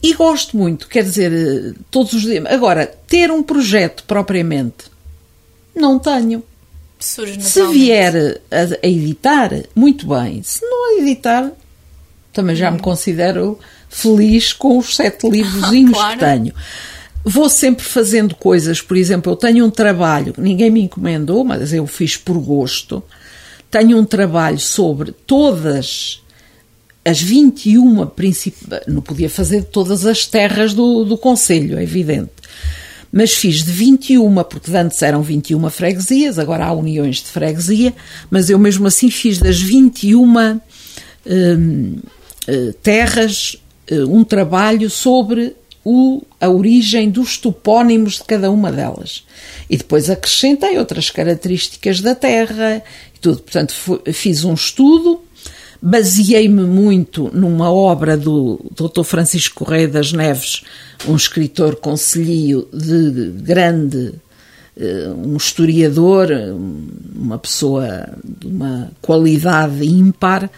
e 0.00 0.14
gosto 0.14 0.56
muito, 0.56 0.86
quer 0.86 1.02
dizer, 1.02 1.32
eh, 1.32 1.74
todos 1.90 2.12
os 2.12 2.22
dias. 2.22 2.46
Agora, 2.46 2.86
ter 3.08 3.28
um 3.32 3.42
projeto 3.42 4.04
propriamente, 4.04 4.84
não 5.74 5.98
tenho. 5.98 6.44
Se 7.00 7.66
vier 7.72 8.40
a, 8.52 8.86
a 8.86 8.88
editar, 8.88 9.50
muito 9.74 10.06
bem. 10.06 10.40
Se 10.44 10.64
não 10.64 10.96
a 10.96 11.02
editar, 11.02 11.52
também 12.36 12.54
já 12.54 12.70
me 12.70 12.78
considero 12.78 13.58
feliz 13.88 14.52
com 14.52 14.78
os 14.78 14.94
sete 14.94 15.28
livrozinhos 15.28 15.92
Claro. 15.96 16.18
que 16.18 16.24
tenho. 16.24 16.54
Vou 17.24 17.48
sempre 17.48 17.84
fazendo 17.84 18.34
coisas, 18.36 18.80
por 18.80 18.96
exemplo, 18.96 19.32
eu 19.32 19.36
tenho 19.36 19.64
um 19.64 19.70
trabalho, 19.70 20.32
ninguém 20.38 20.70
me 20.70 20.82
encomendou, 20.82 21.42
mas 21.42 21.72
eu 21.72 21.86
fiz 21.86 22.16
por 22.16 22.38
gosto. 22.38 23.02
Tenho 23.68 23.98
um 23.98 24.04
trabalho 24.04 24.60
sobre 24.60 25.10
todas 25.10 26.22
as 27.04 27.20
21 27.20 28.06
principais. 28.06 28.82
Não 28.86 29.02
podia 29.02 29.28
fazer 29.28 29.60
de 29.60 29.66
todas 29.66 30.06
as 30.06 30.26
terras 30.26 30.72
do, 30.72 31.04
do 31.04 31.18
Conselho, 31.18 31.78
é 31.78 31.82
evidente. 31.82 32.30
Mas 33.10 33.34
fiz 33.34 33.64
de 33.64 33.72
21, 33.72 34.34
porque 34.44 34.76
antes 34.76 35.00
eram 35.02 35.22
21 35.22 35.68
freguesias, 35.70 36.38
agora 36.38 36.66
há 36.66 36.72
uniões 36.72 37.16
de 37.16 37.28
freguesia, 37.28 37.94
mas 38.30 38.50
eu 38.50 38.58
mesmo 38.58 38.86
assim 38.86 39.10
fiz 39.10 39.38
das 39.38 39.60
21 39.60 40.60
hum, 41.26 41.98
terras 42.82 43.56
eh, 43.88 44.04
um 44.04 44.24
trabalho 44.24 44.90
sobre 44.90 45.54
o, 45.84 46.22
a 46.40 46.48
origem 46.48 47.08
dos 47.08 47.38
topónimos 47.38 48.14
de 48.14 48.24
cada 48.24 48.50
uma 48.50 48.72
delas. 48.72 49.24
E 49.70 49.76
depois 49.76 50.10
acrescentei 50.10 50.76
outras 50.78 51.10
características 51.10 52.00
da 52.00 52.14
terra 52.14 52.82
e 53.14 53.18
tudo. 53.20 53.38
Portanto, 53.38 53.72
fiz 54.12 54.42
um 54.42 54.54
estudo, 54.54 55.20
baseei-me 55.80 56.62
muito 56.62 57.30
numa 57.32 57.70
obra 57.70 58.16
do 58.16 58.60
Dr. 58.74 59.04
Francisco 59.04 59.64
Correia 59.64 59.86
das 59.86 60.12
Neves, 60.12 60.64
um 61.06 61.14
escritor 61.14 61.76
conselhio 61.76 62.68
de 62.72 63.30
grande 63.42 64.14
eh, 64.76 65.08
um 65.16 65.36
historiador, 65.36 66.28
uma 67.14 67.38
pessoa 67.38 68.18
de 68.24 68.48
uma 68.48 68.90
qualidade 69.00 69.84
ímpar 69.84 70.50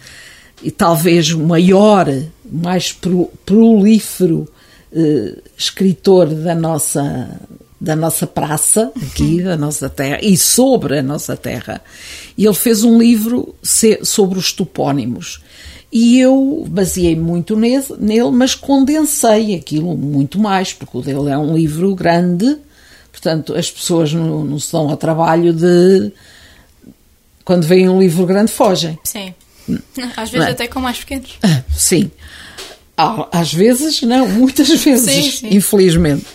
e 0.61 0.71
talvez 0.71 1.31
o 1.31 1.39
maior, 1.39 2.07
mais 2.49 2.91
pro- 2.91 3.31
prolífero 3.45 4.47
eh, 4.91 5.37
escritor 5.57 6.27
da 6.27 6.55
nossa 6.55 7.39
da 7.81 7.95
nossa 7.95 8.27
praça 8.27 8.91
aqui 9.01 9.41
da 9.41 9.55
nossa 9.55 9.87
terra 9.87 10.19
e 10.21 10.35
sobre 10.37 10.99
a 10.99 11.03
nossa 11.03 11.37
terra 11.37 11.81
e 12.37 12.45
ele 12.45 12.53
fez 12.53 12.83
um 12.83 12.99
livro 12.99 13.55
sobre 14.03 14.37
os 14.37 14.51
topónimos 14.51 15.39
e 15.91 16.19
eu 16.19 16.65
baseei 16.67 17.15
muito 17.15 17.55
nele, 17.55 17.83
nele, 17.97 18.29
mas 18.31 18.53
condensei 18.53 19.55
aquilo 19.55 19.97
muito 19.97 20.39
mais, 20.39 20.71
porque 20.71 20.97
o 20.97 21.01
dele 21.01 21.29
é 21.29 21.37
um 21.37 21.55
livro 21.55 21.95
grande, 21.95 22.57
portanto 23.11 23.55
as 23.55 23.71
pessoas 23.71 24.13
não, 24.13 24.45
não 24.45 24.59
se 24.59 24.71
dão 24.71 24.87
ao 24.87 24.97
trabalho 24.97 25.51
de. 25.51 26.11
Quando 27.43 27.63
veem 27.63 27.89
um 27.89 27.99
livro 27.99 28.27
grande, 28.27 28.51
fogem. 28.51 28.99
Sim. 29.03 29.33
Às 30.17 30.29
vezes 30.29 30.47
é? 30.47 30.51
até 30.51 30.67
com 30.67 30.79
mais 30.79 30.99
pequenos. 30.99 31.37
Ah, 31.43 31.61
Sim. 31.75 32.09
Há- 32.97 33.27
Às 33.31 33.53
vezes, 33.53 34.01
não, 34.01 34.27
muitas 34.27 34.67
vezes, 34.83 35.11
Sim, 35.25 35.31
sim. 35.31 35.55
infelizmente. 35.55 36.25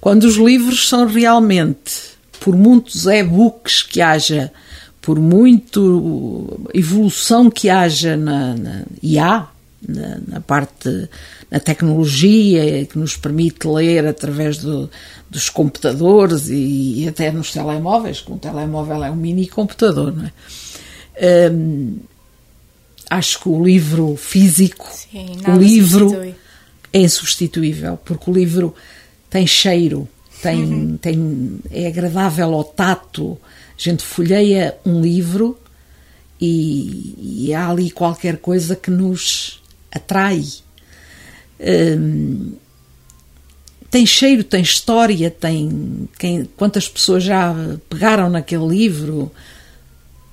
Quando 0.00 0.24
os 0.24 0.36
livros 0.36 0.88
são 0.88 1.06
realmente, 1.06 1.92
por 2.40 2.54
muitos 2.56 3.06
e-books 3.06 3.82
que 3.82 4.00
haja, 4.00 4.52
por 5.00 5.18
muito 5.20 6.60
evolução 6.74 7.50
que 7.50 7.68
haja 7.70 8.16
na, 8.16 8.54
na- 8.54 8.82
e 9.02 9.18
há 9.18 9.48
na, 9.86 10.18
na 10.26 10.40
parte 10.40 11.08
na 11.50 11.60
tecnologia 11.60 12.84
que 12.86 12.98
nos 12.98 13.16
permite 13.16 13.66
ler 13.68 14.06
através 14.06 14.58
do- 14.58 14.90
dos 15.30 15.48
computadores 15.48 16.48
e, 16.48 17.02
e 17.04 17.08
até 17.08 17.30
nos 17.30 17.52
telemóveis, 17.52 18.20
que 18.20 18.32
um 18.32 18.38
telemóvel 18.38 19.04
é 19.04 19.10
um 19.10 19.16
mini 19.16 19.46
computador, 19.46 20.12
não 20.14 20.24
é? 20.26 20.32
Hum, 21.52 21.98
acho 23.14 23.40
que 23.40 23.48
o 23.48 23.62
livro 23.64 24.16
físico, 24.16 24.86
Sim, 24.92 25.36
o 25.46 25.56
livro 25.58 26.08
substitui. 26.10 26.34
é 26.92 27.00
insubstituível, 27.00 27.96
porque 28.04 28.30
o 28.30 28.34
livro 28.34 28.74
tem 29.30 29.46
cheiro, 29.46 30.08
tem, 30.42 30.62
Uhum. 30.64 30.96
tem, 30.96 31.58
é 31.70 31.86
agradável 31.86 32.52
ao 32.54 32.64
tato. 32.64 33.38
A 33.76 33.80
gente 33.82 34.02
folheia 34.02 34.76
um 34.84 35.00
livro 35.00 35.58
e, 36.40 37.46
e 37.46 37.54
há 37.54 37.68
ali 37.70 37.90
qualquer 37.90 38.36
coisa 38.38 38.76
que 38.76 38.90
nos 38.90 39.60
atrai. 39.90 40.44
Hum, 41.60 42.52
tem 43.90 44.04
cheiro, 44.04 44.42
tem 44.42 44.60
história, 44.62 45.30
tem 45.30 46.08
quem, 46.18 46.44
quantas 46.56 46.88
pessoas 46.88 47.22
já 47.22 47.54
pegaram 47.88 48.28
naquele 48.28 48.66
livro. 48.66 49.30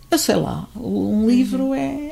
Eu 0.10 0.18
sei 0.18 0.36
lá, 0.36 0.68
um 0.76 1.30
livro 1.30 1.74
é, 1.74 2.11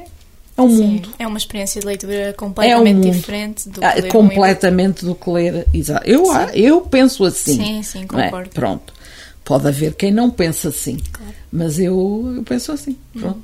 é 0.59 0.61
um 0.61 0.65
Uhum. 0.65 0.77
Sim, 0.77 0.83
mundo. 0.87 1.09
É 1.19 1.27
uma 1.27 1.37
experiência 1.37 1.81
de 1.81 1.87
leitura 1.87 2.13
É 2.13 2.29
um 2.29 2.33
completamente 2.33 3.09
diferente 3.11 3.69
do 3.69 3.79
que 3.79 3.85
Ah, 3.85 3.95
ler 3.95 4.05
um 4.05 4.09
completamente 4.09 5.05
do 5.05 5.15
que 5.15 5.29
ler. 5.29 5.67
Exato. 5.73 6.07
Eu, 6.07 6.25
eu 6.53 6.81
penso 6.81 7.23
assim. 7.25 7.55
Sim, 7.55 7.83
sim, 7.83 8.03
é? 8.03 8.05
concordo. 8.05 8.49
Pronto. 8.49 8.93
Pode 9.43 9.67
haver 9.67 9.95
quem 9.95 10.11
não 10.11 10.29
pensa 10.29 10.69
assim. 10.69 10.97
Claro. 11.11 11.33
Mas 11.51 11.79
eu, 11.79 12.33
eu 12.37 12.43
penso 12.43 12.71
assim. 12.71 12.97
Pronto. 13.13 13.43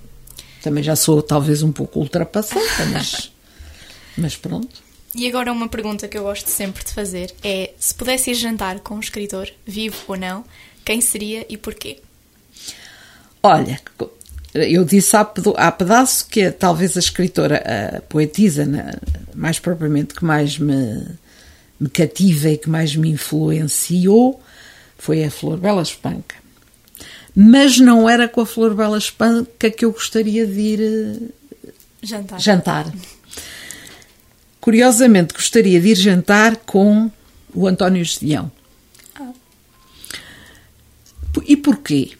Também 0.61 0.83
já 0.83 0.95
sou 0.95 1.21
talvez 1.21 1.63
um 1.63 1.71
pouco 1.71 1.99
ultrapassada, 1.99 2.85
mas, 2.91 3.31
mas 4.17 4.35
pronto. 4.35 4.83
E 5.13 5.27
agora 5.27 5.51
uma 5.51 5.69
pergunta 5.69 6.07
que 6.07 6.17
eu 6.17 6.23
gosto 6.23 6.47
sempre 6.47 6.83
de 6.83 6.91
fazer 6.91 7.33
é 7.43 7.71
se 7.79 7.95
pudesse 7.95 8.31
ir 8.31 8.33
jantar 8.33 8.79
com 8.81 8.95
um 8.95 8.99
escritor, 8.99 9.49
vivo 9.65 9.95
ou 10.07 10.17
não, 10.17 10.43
quem 10.83 10.99
seria 10.99 11.45
e 11.47 11.55
porquê? 11.55 11.99
Olha, 13.41 13.79
eu 14.55 14.85
disse 14.85 15.15
há, 15.17 15.29
há 15.57 15.71
pedaço 15.71 16.27
que 16.27 16.41
é 16.41 16.51
talvez 16.51 16.95
a 16.95 16.99
escritora, 16.99 17.61
a 17.97 18.01
poetisa, 18.01 18.65
né, 18.65 18.93
mais 19.33 19.59
propriamente, 19.59 20.13
que 20.13 20.23
mais 20.23 20.57
me, 20.57 21.05
me 21.77 21.89
cativa 21.89 22.49
e 22.49 22.57
que 22.57 22.69
mais 22.69 22.95
me 22.95 23.09
influenciou 23.09 24.41
foi 24.97 25.25
a 25.25 25.29
Flor 25.29 25.57
Bela 25.57 25.81
Espanca. 25.81 26.35
Mas 27.35 27.77
não 27.77 28.09
era 28.09 28.29
com 28.29 28.39
a 28.39 28.45
Flor 28.45 28.73
Bela 28.73 28.97
Espanca 28.97 29.69
que 29.69 29.83
eu 29.83 29.91
gostaria 29.91 30.47
de 30.47 30.59
ir 30.59 30.81
eh, 30.81 31.69
Jantar. 32.01 32.39
jantar. 32.39 32.93
Curiosamente, 34.61 35.33
gostaria 35.33 35.81
de 35.81 35.89
ir 35.89 35.95
jantar 35.95 36.55
com 36.55 37.11
o 37.53 37.67
António 37.67 38.05
Gedeão. 38.05 38.49
Ah. 39.15 39.33
E 41.45 41.57
porquê? 41.57 42.13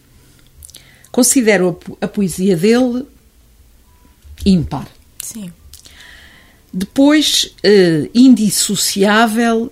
Considero 1.15 1.69
a 1.69 1.73
po- 1.73 1.97
a 2.01 2.07
poesia 2.09 2.57
dele 2.57 3.05
ímpar. 4.45 4.85
Sim. 5.21 5.49
Depois, 6.73 7.55
eh, 7.63 8.09
indissociável 8.13 9.71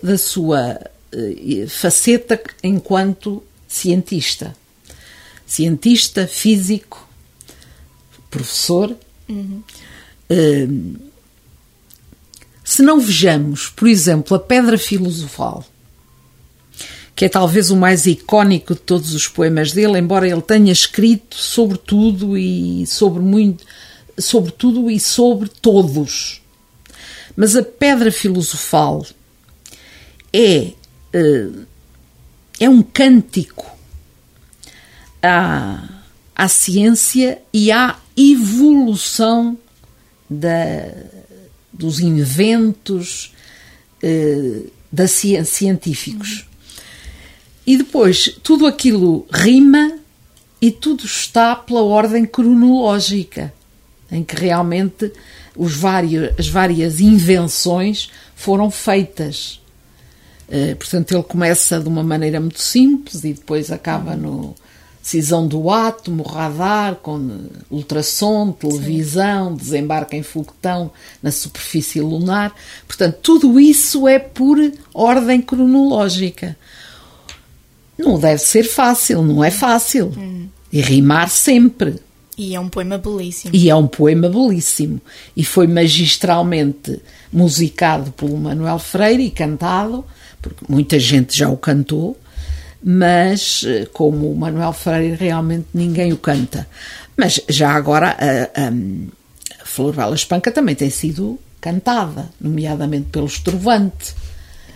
da 0.00 0.16
sua 0.16 0.78
eh, 1.12 1.66
faceta 1.66 2.40
enquanto 2.62 3.42
cientista. 3.66 4.54
Cientista, 5.44 6.28
físico, 6.28 7.04
professor. 8.30 8.96
Uhum. 9.28 9.60
Eh, 10.30 10.68
se 12.62 12.80
não 12.80 13.00
vejamos, 13.00 13.68
por 13.70 13.88
exemplo, 13.88 14.36
a 14.36 14.40
Pedra 14.40 14.78
Filosofal, 14.78 15.64
que 17.16 17.24
é 17.24 17.28
talvez 17.30 17.70
o 17.70 17.76
mais 17.76 18.04
icónico 18.04 18.74
de 18.74 18.80
todos 18.80 19.14
os 19.14 19.26
poemas 19.26 19.72
dele, 19.72 19.98
embora 19.98 20.28
ele 20.28 20.42
tenha 20.42 20.70
escrito 20.70 21.34
sobre 21.34 21.78
tudo 21.78 22.36
e 22.36 22.86
sobre 22.86 23.22
muito, 23.22 23.64
sobre 24.18 24.52
tudo 24.52 24.90
e 24.90 25.00
sobre 25.00 25.48
todos. 25.48 26.42
Mas 27.34 27.56
a 27.56 27.62
pedra 27.62 28.12
filosofal 28.12 29.06
é, 30.30 30.72
eh, 31.14 31.48
é 32.60 32.68
um 32.68 32.82
cântico 32.82 33.74
à, 35.22 35.88
à 36.34 36.48
ciência 36.48 37.40
e 37.50 37.72
à 37.72 37.98
evolução 38.14 39.56
da, 40.28 40.92
dos 41.72 41.98
inventos 41.98 43.34
eh, 44.02 44.64
da 44.92 45.08
científicos. 45.08 46.45
E 47.66 47.76
depois 47.76 48.38
tudo 48.42 48.66
aquilo 48.66 49.26
rima 49.32 49.98
e 50.60 50.70
tudo 50.70 51.04
está 51.04 51.56
pela 51.56 51.82
ordem 51.82 52.24
cronológica 52.24 53.52
em 54.10 54.22
que 54.22 54.36
realmente 54.36 55.12
os 55.56 55.74
vários, 55.74 56.30
as 56.38 56.48
várias 56.48 57.00
invenções 57.00 58.10
foram 58.34 58.70
feitas. 58.70 59.60
Uh, 60.48 60.76
portanto, 60.76 61.12
ele 61.12 61.22
começa 61.24 61.80
de 61.80 61.88
uma 61.88 62.04
maneira 62.04 62.38
muito 62.38 62.60
simples 62.60 63.24
e 63.24 63.32
depois 63.32 63.72
acaba 63.72 64.14
no 64.14 64.54
cisão 65.02 65.46
do 65.46 65.70
átomo, 65.70 66.22
radar, 66.24 66.96
com 66.96 67.48
ultrassom, 67.70 68.50
televisão, 68.52 69.50
Sim. 69.50 69.56
desembarque 69.56 70.16
em 70.16 70.22
foguetão 70.22 70.90
na 71.22 71.30
superfície 71.30 72.00
lunar. 72.00 72.52
Portanto, 72.86 73.18
tudo 73.22 73.58
isso 73.58 74.06
é 74.08 74.18
por 74.18 74.58
ordem 74.92 75.40
cronológica. 75.40 76.56
Não 77.98 78.18
deve 78.18 78.38
ser 78.42 78.64
fácil, 78.64 79.22
não 79.22 79.42
é 79.42 79.50
fácil. 79.50 80.12
Hum. 80.16 80.48
E 80.72 80.80
rimar 80.80 81.30
sempre. 81.30 81.96
E 82.36 82.54
é 82.54 82.60
um 82.60 82.68
poema 82.68 82.98
belíssimo. 82.98 83.54
E 83.54 83.70
é 83.70 83.74
um 83.74 83.86
poema 83.86 84.28
belíssimo. 84.28 85.00
E 85.34 85.42
foi 85.42 85.66
magistralmente 85.66 87.00
musicado 87.32 88.12
pelo 88.12 88.36
Manuel 88.36 88.78
Freire 88.78 89.24
e 89.24 89.30
cantado, 89.30 90.04
porque 90.42 90.64
muita 90.68 90.98
gente 90.98 91.36
já 91.36 91.48
o 91.48 91.56
cantou, 91.56 92.18
mas 92.82 93.64
eh, 93.66 93.86
como 93.92 94.30
o 94.30 94.36
Manuel 94.36 94.74
Freire 94.74 95.16
realmente 95.16 95.66
ninguém 95.72 96.12
o 96.12 96.18
canta. 96.18 96.68
Mas 97.16 97.40
já 97.48 97.72
agora 97.72 98.10
a, 98.10 98.60
a, 98.64 98.68
a 99.62 99.64
Flor 99.64 99.94
Bela 99.94 100.14
Espanca 100.14 100.52
também 100.52 100.74
tem 100.74 100.90
sido 100.90 101.38
cantada, 101.58 102.28
nomeadamente 102.38 103.08
pelo 103.10 103.26
Estrovante. 103.26 104.14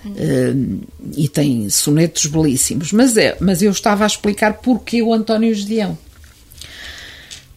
Uh, 0.05 0.81
e 1.17 1.29
tem 1.29 1.69
sonetos 1.69 2.27
belíssimos. 2.27 2.93
Mas, 2.93 3.17
é, 3.17 3.37
mas 3.41 3.63
eu 3.63 3.71
estava 3.71 4.05
a 4.05 4.07
explicar 4.07 4.55
porque 4.55 5.03
o 5.03 5.13
António 5.13 5.55
Gedeão 5.55 5.99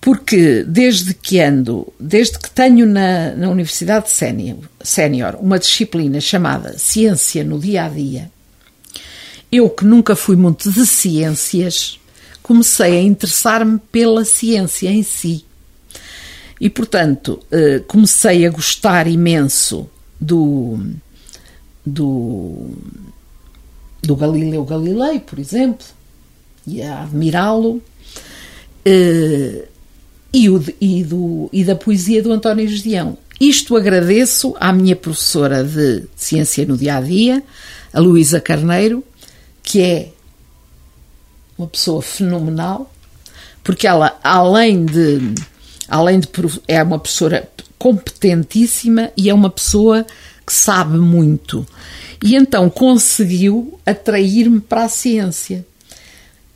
porque 0.03 0.65
desde 0.67 1.13
que 1.13 1.39
ando, 1.39 1.87
desde 1.97 2.37
que 2.37 2.51
tenho 2.51 2.85
na, 2.85 3.33
na 3.37 3.49
Universidade 3.49 4.09
Sénior 4.11 5.35
uma 5.39 5.57
disciplina 5.57 6.19
chamada 6.19 6.77
Ciência 6.77 7.41
no 7.41 7.57
Dia 7.57 7.85
a 7.85 7.87
Dia, 7.89 8.29
eu 9.49 9.69
que 9.69 9.85
nunca 9.85 10.13
fui 10.13 10.35
muito 10.35 10.69
de 10.69 10.85
ciências, 10.85 11.97
comecei 12.41 12.97
a 12.97 13.01
interessar-me 13.01 13.79
pela 13.93 14.25
ciência 14.25 14.89
em 14.89 15.03
si. 15.03 15.45
E, 16.59 16.69
portanto, 16.69 17.39
eh, 17.49 17.81
comecei 17.87 18.45
a 18.45 18.49
gostar 18.49 19.07
imenso 19.07 19.89
do, 20.19 20.79
do, 21.85 22.71
do 24.01 24.15
Galileu 24.15 24.63
Galilei, 24.63 25.19
por 25.19 25.39
exemplo, 25.39 25.85
e 26.65 26.81
a 26.81 27.03
admirá-lo. 27.03 27.81
Eh, 28.85 29.67
e, 30.33 30.47
e, 30.81 31.03
do, 31.03 31.47
e 31.53 31.63
da 31.63 31.75
poesia 31.75 32.23
do 32.23 32.31
António 32.31 32.67
Gedeão. 32.67 33.17
Isto 33.39 33.77
agradeço 33.77 34.55
à 34.59 34.73
minha 34.73 34.95
professora 34.95 35.63
de 35.63 36.05
Ciência 36.15 36.65
no 36.65 36.75
Dia 36.75 36.97
a 36.97 37.01
Dia, 37.01 37.43
a 37.93 37.99
Luísa 37.99 38.41
Carneiro, 38.41 39.03
que 39.61 39.81
é 39.81 40.09
uma 41.57 41.67
pessoa 41.67 42.01
fenomenal, 42.01 42.91
porque 43.63 43.85
ela, 43.85 44.17
além 44.23 44.85
de, 44.85 45.35
além 45.87 46.19
de 46.19 46.27
é 46.67 46.81
uma 46.81 46.97
professora 46.97 47.47
competentíssima 47.77 49.11
e 49.15 49.29
é 49.29 49.33
uma 49.33 49.49
pessoa 49.49 50.05
que 50.45 50.53
sabe 50.53 50.97
muito. 50.97 51.65
E 52.23 52.35
então 52.35 52.69
conseguiu 52.69 53.79
atrair-me 53.85 54.59
para 54.59 54.85
a 54.85 54.89
ciência. 54.89 55.65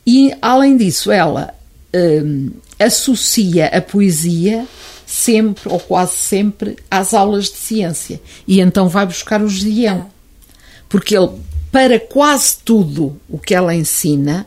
E, 0.06 0.34
além 0.40 0.76
disso, 0.76 1.12
ela 1.12 1.52
hum, 1.94 2.50
associa 2.78 3.66
a 3.66 3.80
poesia 3.80 4.66
sempre 5.06 5.72
ou 5.72 5.80
quase 5.80 6.16
sempre 6.16 6.76
às 6.90 7.14
aulas 7.14 7.46
de 7.46 7.56
ciência 7.56 8.20
e 8.46 8.60
então 8.60 8.88
vai 8.88 9.06
buscar 9.06 9.42
o 9.42 9.48
Gideão 9.48 10.10
porque 10.86 11.16
ele 11.16 11.30
para 11.72 11.98
quase 11.98 12.58
tudo 12.62 13.18
o 13.28 13.38
que 13.38 13.54
ela 13.54 13.74
ensina 13.74 14.46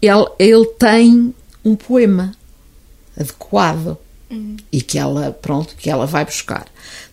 ele, 0.00 0.26
ele 0.38 0.66
tem 0.78 1.34
um 1.64 1.74
poema 1.74 2.32
adequado 3.18 3.98
uhum. 4.30 4.56
e 4.70 4.80
que 4.80 4.96
ela 4.96 5.32
pronto 5.32 5.74
que 5.76 5.90
ela 5.90 6.06
vai 6.06 6.24
buscar 6.24 6.66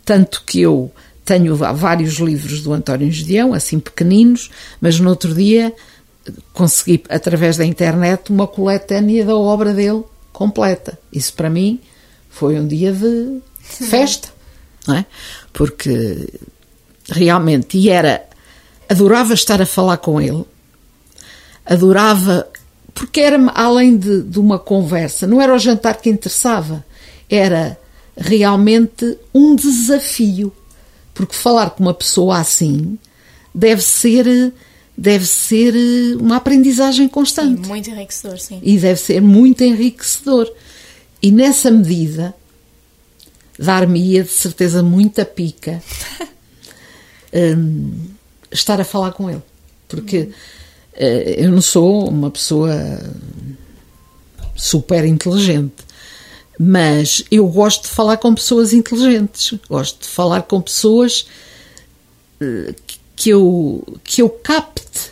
tanto 0.06 0.44
que 0.46 0.62
eu 0.62 0.92
tenho 1.32 1.56
vários 1.56 2.16
livros 2.16 2.62
do 2.62 2.74
António 2.74 3.12
Gedeão 3.12 3.54
assim 3.54 3.80
pequeninos 3.80 4.50
mas 4.82 5.00
no 5.00 5.10
outro 5.10 5.34
dia 5.34 5.74
consegui 6.54 7.04
através 7.10 7.58
da 7.58 7.66
internet 7.66 8.30
uma 8.30 8.48
coletânea 8.48 9.26
da 9.26 9.36
obra 9.36 9.74
dele 9.74 10.04
completa. 10.32 10.98
Isso 11.12 11.34
para 11.34 11.50
mim 11.50 11.80
foi 12.30 12.60
um 12.60 12.68
dia 12.68 12.92
de 12.92 13.42
festa, 13.62 14.30
não 14.88 14.96
é? 14.96 15.06
Porque 15.54 16.28
realmente, 17.10 17.78
e 17.78 17.90
era, 17.90 18.24
adorava 18.90 19.34
estar 19.34 19.62
a 19.62 19.66
falar 19.66 19.98
com 19.98 20.20
ele, 20.22 20.46
adorava, 21.66 22.48
porque 22.94 23.20
era 23.20 23.38
além 23.54 23.98
de, 23.98 24.24
de 24.24 24.40
uma 24.40 24.60
conversa, 24.60 25.28
não 25.28 25.42
era 25.42 25.54
o 25.54 25.60
jantar 25.60 25.98
que 25.98 26.10
interessava, 26.10 26.86
era 27.30 27.78
realmente 28.16 29.18
um 29.34 29.56
desafio, 29.56 30.54
porque 31.14 31.36
falar 31.36 31.72
com 31.72 31.84
uma 31.84 31.94
pessoa 31.94 32.40
assim 32.40 32.98
deve 33.54 33.82
ser 33.82 34.54
deve 34.98 35.26
ser 35.26 35.74
eh, 35.76 36.16
uma 36.16 36.38
aprendizagem 36.38 37.08
constante. 37.08 37.68
Muito 37.68 37.90
enriquecedor, 37.90 38.40
sim. 38.40 38.60
E 38.62 38.78
deve 38.78 39.00
ser 39.00 39.22
muito 39.22 39.64
enriquecedor. 39.64 40.52
E 41.22 41.32
nessa 41.32 41.72
medida, 41.72 42.36
dar-me-ia 43.58 44.24
de 44.24 44.32
certeza 44.32 44.84
muita 44.84 45.26
pica 45.26 45.82
um, 47.34 47.94
estar 48.52 48.80
a 48.80 48.84
falar 48.84 49.12
com 49.14 49.30
ele. 49.30 49.42
Porque 49.88 50.30
uh, 50.94 51.04
eu 51.38 51.52
não 51.52 51.62
sou 51.62 52.08
uma 52.08 52.30
pessoa 52.30 52.74
super 54.56 55.06
inteligente, 55.06 55.74
mas 56.64 57.24
eu 57.32 57.48
gosto 57.48 57.86
de 57.86 57.90
falar 57.90 58.18
com 58.18 58.36
pessoas 58.36 58.72
inteligentes, 58.72 59.58
gosto 59.68 60.04
de 60.04 60.08
falar 60.08 60.44
com 60.44 60.62
pessoas 60.62 61.26
uh, 62.40 62.76
que 63.16 63.30
eu, 63.32 63.84
que 64.04 64.22
eu 64.22 64.30
capte 64.30 65.12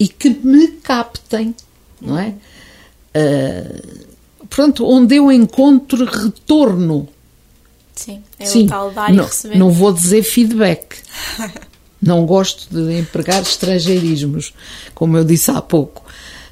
e 0.00 0.08
que 0.08 0.30
me 0.30 0.66
captem, 0.66 1.54
não 2.00 2.18
é? 2.18 2.34
Uh, 3.14 4.06
portanto, 4.48 4.84
onde 4.84 5.14
eu 5.14 5.30
encontro 5.30 6.04
retorno. 6.04 7.08
Sim, 7.94 8.20
é 8.36 8.44
Sim, 8.44 8.64
o 8.64 8.68
tal 8.68 8.90
dar 8.90 9.12
não, 9.12 9.22
e 9.22 9.26
receber. 9.28 9.56
Não 9.56 9.70
vou 9.70 9.92
dizer 9.92 10.24
feedback. 10.24 10.96
não 12.02 12.26
gosto 12.26 12.66
de 12.68 12.98
empregar 12.98 13.42
estrangeirismos, 13.42 14.52
como 14.92 15.16
eu 15.16 15.24
disse 15.24 15.52
há 15.52 15.62
pouco. 15.62 16.04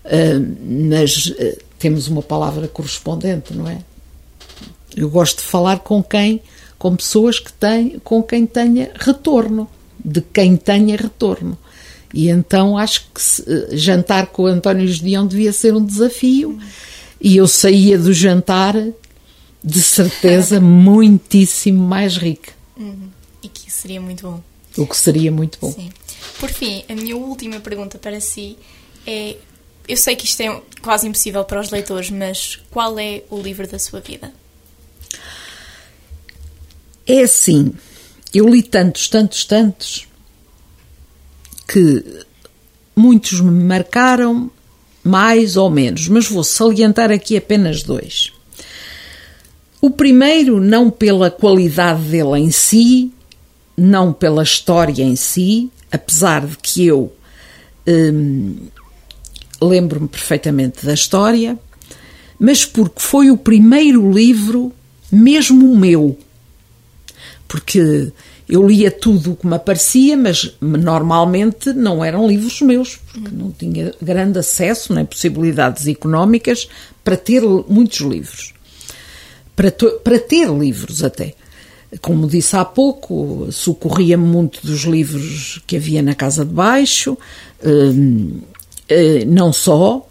Uh, 0.05 0.87
mas 0.89 1.27
uh, 1.27 1.70
temos 1.81 2.07
uma 2.07 2.23
palavra 2.23 2.69
correspondente, 2.69 3.53
não 3.55 3.67
é? 3.67 3.79
Eu 4.95 5.09
gosto 5.09 5.39
de 5.39 5.45
falar 5.45 5.81
com 5.81 6.03
quem, 6.03 6.41
com 6.79 6.95
pessoas 6.95 7.39
que 7.39 7.53
têm, 7.53 7.99
com 8.05 8.23
quem 8.23 8.47
tenha 8.47 8.93
retorno 8.95 9.69
de 10.05 10.21
quem 10.21 10.57
tenha 10.57 10.97
retorno. 10.97 11.59
E 12.13 12.29
então 12.29 12.77
acho 12.77 13.07
que 13.15 13.21
se, 13.21 13.43
eh, 13.47 13.77
jantar 13.77 14.27
com 14.27 14.43
o 14.43 14.47
António 14.47 14.87
Gedeão 14.87 15.27
devia 15.27 15.53
ser 15.53 15.75
um 15.75 15.85
desafio. 15.85 16.59
E 17.21 17.37
eu 17.37 17.47
saía 17.47 17.99
do 17.99 18.13
jantar 18.13 18.75
de 19.63 19.83
certeza 19.83 20.59
muitíssimo 20.61 21.83
mais 21.83 22.17
rica. 22.17 22.53
Uhum. 22.77 23.09
E 23.43 23.49
que 23.49 23.71
seria 23.71 24.01
muito 24.01 24.23
bom. 24.23 24.43
O 24.77 24.87
que 24.87 24.97
seria 24.97 25.31
muito 25.31 25.59
bom. 25.61 25.73
Sim. 25.73 25.91
Por 26.39 26.51
fim, 26.51 26.85
a 26.89 26.95
minha 26.95 27.17
última 27.17 27.61
pergunta 27.61 27.99
para 27.99 28.21
si 28.21 28.57
é: 29.07 29.37
eu 29.91 29.97
sei 29.97 30.15
que 30.15 30.25
isto 30.25 30.41
é 30.41 30.63
quase 30.81 31.09
impossível 31.09 31.45
para 31.45 31.61
os 31.61 31.71
leitores, 31.71 32.11
mas 32.11 32.61
qual 32.71 32.97
é 32.99 33.25
o 33.29 33.41
livro 33.41 33.67
da 33.67 33.79
sua 33.79 34.01
vida? 34.01 34.33
É 37.05 37.23
assim, 37.23 37.75
eu 38.33 38.49
li 38.49 38.63
tantos, 38.63 39.09
tantos, 39.09 39.45
tantos 39.45 40.07
que 41.67 42.25
muitos 42.95 43.41
me 43.41 43.51
marcaram 43.51 44.49
mais 45.03 45.57
ou 45.57 45.69
menos, 45.69 46.07
mas 46.07 46.29
vou 46.29 46.45
salientar 46.45 47.11
aqui 47.11 47.37
apenas 47.37 47.83
dois. 47.83 48.33
O 49.81 49.91
primeiro, 49.91 50.61
não 50.61 50.89
pela 50.89 51.33
qualidade 51.33 52.03
dele 52.03 52.39
em 52.39 52.51
si, 52.53 53.11
não 53.77 54.13
pela 54.13 54.45
história 54.45 55.03
em 55.03 55.17
si, 55.17 55.69
apesar 55.91 56.47
de 56.47 56.57
que 56.59 56.87
eu 56.87 57.13
hum, 57.89 58.69
lembro-me 59.61 60.09
perfeitamente 60.09 60.85
da 60.85 60.95
história, 60.95 61.59
mas 62.39 62.65
porque 62.65 63.01
foi 63.01 63.31
o 63.31 63.37
primeiro 63.37 64.11
livro, 64.11 64.73
mesmo 65.13 65.77
meu. 65.77 66.19
Porque 67.47 68.13
eu 68.49 68.67
lia 68.67 68.91
tudo 68.91 69.33
o 69.33 69.37
que 69.37 69.47
me 69.47 69.55
aparecia, 69.55 70.17
mas 70.17 70.57
normalmente 70.61 71.73
não 71.73 72.05
eram 72.05 72.27
livros 72.27 72.61
meus, 72.63 72.97
porque 72.97 73.31
não 73.31 73.53
tinha 73.53 73.95
grande 74.03 74.41
acesso, 74.41 74.93
nem 74.93 75.05
possibilidades 75.05 75.87
económicas 75.87 76.69
para 77.05 77.17
ter 77.17 77.43
muitos 77.69 78.01
livros. 78.01 78.53
Para, 79.55 79.71
para 79.71 80.19
ter 80.19 80.49
livros 80.49 81.05
até. 81.05 81.35
Como 82.01 82.27
disse 82.27 82.57
há 82.57 82.65
pouco, 82.65 83.49
socorria-me 83.53 84.25
muito 84.25 84.65
dos 84.67 84.83
livros 84.83 85.61
que 85.67 85.77
havia 85.77 86.03
na 86.03 86.15
casa 86.15 86.45
de 86.45 86.53
baixo, 86.53 87.19
hum, 87.65 88.41
não 89.27 89.53
só, 89.53 90.07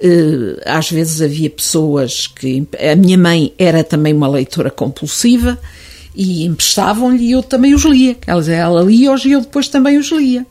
eh, 0.00 0.62
às 0.64 0.90
vezes 0.90 1.20
havia 1.20 1.50
pessoas 1.50 2.26
que. 2.26 2.66
A 2.90 2.96
minha 2.96 3.18
mãe 3.18 3.52
era 3.58 3.84
também 3.84 4.14
uma 4.14 4.28
leitora 4.28 4.70
compulsiva 4.70 5.58
e 6.14 6.44
emprestavam-lhe 6.44 7.26
e 7.26 7.32
eu 7.32 7.42
também 7.42 7.74
os 7.74 7.84
lia. 7.84 8.16
Ela, 8.26 8.50
ela 8.50 8.82
lia-os 8.82 9.24
e 9.24 9.32
eu 9.32 9.40
depois 9.42 9.68
também 9.68 9.98
os 9.98 10.10
lia. 10.10 10.46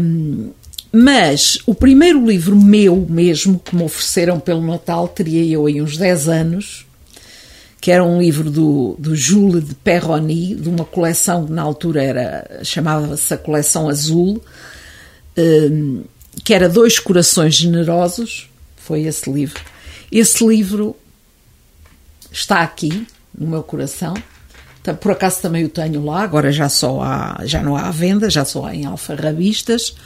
Um, 0.00 0.50
mas 0.92 1.58
o 1.66 1.74
primeiro 1.74 2.24
livro 2.24 2.56
meu 2.56 3.04
mesmo, 3.10 3.58
que 3.58 3.74
me 3.74 3.82
ofereceram 3.82 4.38
pelo 4.38 4.64
Natal, 4.64 5.08
teria 5.08 5.44
eu 5.44 5.66
aí 5.66 5.82
uns 5.82 5.96
10 5.96 6.28
anos, 6.28 6.86
que 7.80 7.90
era 7.90 8.02
um 8.02 8.20
livro 8.20 8.50
do, 8.50 8.96
do 8.98 9.14
Jules 9.14 9.64
de 9.64 9.74
Perroni, 9.74 10.54
de 10.54 10.68
uma 10.68 10.84
coleção 10.84 11.44
que 11.44 11.52
na 11.52 11.62
altura 11.62 12.02
era 12.02 12.60
chamava-se 12.62 13.34
a 13.34 13.36
Coleção 13.36 13.88
Azul, 13.88 14.42
um, 15.36 16.04
que 16.44 16.54
era 16.54 16.68
Dois 16.68 16.98
Corações 16.98 17.54
Generosos, 17.54 18.48
foi 18.76 19.02
esse 19.02 19.30
livro. 19.30 19.60
Esse 20.10 20.46
livro 20.46 20.96
está 22.30 22.60
aqui, 22.60 23.06
no 23.36 23.46
meu 23.46 23.62
coração. 23.62 24.14
Por 25.00 25.10
acaso 25.10 25.42
também 25.42 25.64
o 25.64 25.68
tenho 25.68 26.04
lá, 26.04 26.22
agora 26.22 26.52
já, 26.52 26.68
só 26.68 27.02
há, 27.02 27.40
já 27.44 27.60
não 27.62 27.76
há 27.76 27.88
à 27.88 27.90
venda, 27.90 28.30
já 28.30 28.44
só 28.44 28.66
há 28.66 28.74
em 28.74 28.86
alfarrabistas, 28.86 29.96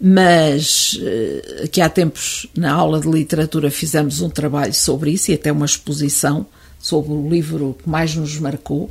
mas 0.00 0.98
eh, 1.00 1.68
que 1.70 1.80
há 1.80 1.88
tempos 1.88 2.48
na 2.56 2.72
aula 2.72 2.98
de 2.98 3.08
literatura 3.08 3.70
fizemos 3.70 4.20
um 4.20 4.28
trabalho 4.28 4.74
sobre 4.74 5.12
isso 5.12 5.30
e 5.30 5.34
até 5.34 5.52
uma 5.52 5.66
exposição 5.66 6.46
sobre 6.76 7.12
o 7.12 7.28
livro 7.28 7.76
que 7.80 7.88
mais 7.88 8.16
nos 8.16 8.36
marcou. 8.38 8.90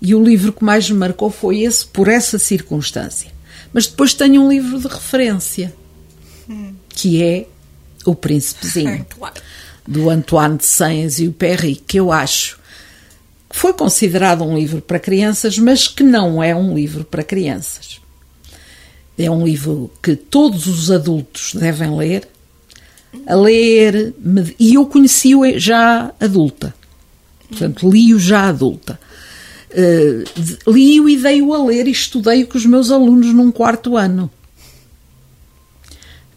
E 0.00 0.14
o 0.14 0.22
livro 0.22 0.52
que 0.52 0.62
mais 0.62 0.88
me 0.88 0.98
marcou 0.98 1.30
foi 1.30 1.62
esse, 1.62 1.84
por 1.86 2.06
essa 2.06 2.38
circunstância. 2.38 3.32
Mas 3.72 3.86
depois 3.86 4.14
tenho 4.14 4.42
um 4.42 4.48
livro 4.50 4.78
de 4.78 4.86
referência, 4.86 5.74
que 6.88 7.22
é 7.22 7.46
O 8.04 8.14
Príncipezinho, 8.14 9.06
do 9.86 10.10
Antoine 10.10 10.58
de 10.58 10.66
Saint-Exupéry, 10.66 11.76
que 11.76 11.98
eu 11.98 12.10
acho 12.12 12.58
foi 13.54 13.72
considerado 13.72 14.42
um 14.42 14.58
livro 14.58 14.82
para 14.82 14.98
crianças, 14.98 15.56
mas 15.60 15.86
que 15.86 16.02
não 16.02 16.42
é 16.42 16.52
um 16.56 16.74
livro 16.74 17.04
para 17.04 17.22
crianças. 17.22 18.00
É 19.16 19.30
um 19.30 19.44
livro 19.46 19.92
que 20.02 20.16
todos 20.16 20.66
os 20.66 20.90
adultos 20.90 21.54
devem 21.54 21.96
ler, 21.96 22.26
a 23.24 23.36
ler, 23.36 24.12
e 24.58 24.74
eu 24.74 24.84
conheci-o 24.86 25.56
já 25.56 26.12
adulta. 26.18 26.74
Portanto, 27.48 27.88
li-o 27.88 28.18
já 28.18 28.48
adulta. 28.48 28.98
Uh, 29.70 30.70
li-o 30.72 31.08
e 31.08 31.16
dei-o 31.16 31.54
a 31.54 31.64
ler 31.64 31.86
e 31.86 31.92
estudei 31.92 32.44
com 32.44 32.58
os 32.58 32.66
meus 32.66 32.90
alunos 32.90 33.32
num 33.32 33.52
quarto 33.52 33.96
ano. 33.96 34.28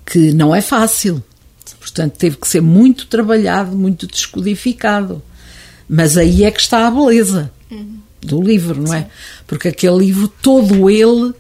Que 0.10 0.32
não 0.34 0.56
é 0.56 0.62
fácil. 0.62 1.24
Portanto, 1.80 2.16
teve 2.18 2.38
que 2.38 2.48
ser 2.48 2.62
muito 2.62 3.08
trabalhado, 3.08 3.78
muito 3.78 4.08
descodificado. 4.08 5.22
Mas 5.88 6.18
aí 6.18 6.44
é 6.44 6.52
que 6.52 6.60
está 6.60 6.88
a 6.88 6.92
beleza 6.92 7.52
uhum. 7.70 8.00
do 8.22 8.42
livro, 8.42 8.82
não 8.82 8.94
é? 8.94 9.02
Sim. 9.02 9.06
é? 9.06 9.10
Porque 9.46 9.68
aquele 9.68 9.98
livro, 9.98 10.28
todo 10.28 10.90
ele 10.90 11.34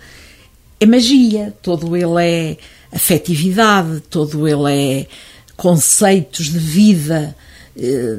é 0.80 0.86
magia, 0.86 1.54
todo 1.62 1.96
ele 1.96 2.24
é 2.24 2.58
afetividade, 2.92 4.02
todo 4.10 4.48
ele 4.48 4.72
é 4.72 5.08
conceitos 5.56 6.46
de 6.46 6.60
vida 6.60 7.36
eh, 7.76 8.18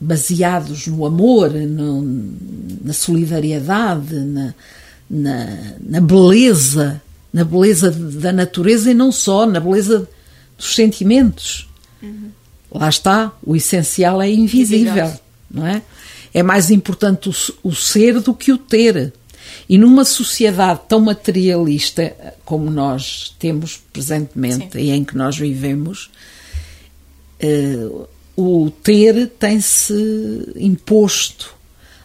baseados 0.00 0.86
no 0.86 1.04
amor, 1.04 1.50
no, 1.50 2.02
na 2.82 2.92
solidariedade, 2.92 4.14
na, 4.14 4.54
na, 5.08 5.74
na, 5.80 6.00
beleza, 6.00 7.02
na 7.32 7.44
beleza 7.44 7.90
da 7.90 8.32
natureza 8.32 8.90
e 8.90 8.94
não 8.94 9.12
só, 9.12 9.46
na 9.46 9.60
beleza 9.60 10.08
dos 10.56 10.74
sentimentos. 10.74 11.68
Uhum. 12.02 12.30
Lá 12.72 12.88
está, 12.88 13.32
o 13.44 13.56
essencial 13.56 14.22
é 14.22 14.30
invisível 14.30 15.12
não 15.50 15.66
é? 15.66 15.82
É 16.32 16.42
mais 16.42 16.70
importante 16.70 17.28
o, 17.28 17.68
o 17.68 17.74
ser 17.74 18.20
do 18.20 18.32
que 18.32 18.52
o 18.52 18.58
ter. 18.58 19.12
E 19.68 19.76
numa 19.76 20.04
sociedade 20.04 20.80
tão 20.88 21.00
materialista 21.00 22.14
como 22.44 22.70
nós 22.70 23.34
temos 23.38 23.80
presentemente 23.92 24.72
Sim. 24.72 24.78
e 24.78 24.90
em 24.90 25.04
que 25.04 25.16
nós 25.16 25.36
vivemos, 25.36 26.10
uh, 27.42 28.08
o 28.36 28.70
ter 28.70 29.26
tem-se 29.38 30.52
imposto 30.56 31.54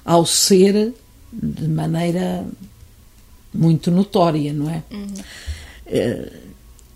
ao 0.04 0.26
ser 0.26 0.94
de 1.32 1.68
maneira 1.68 2.46
muito 3.56 3.90
notória, 3.90 4.54
não 4.54 4.70
é? 4.70 4.84
Uhum. 4.92 5.08
Uh, 5.88 6.46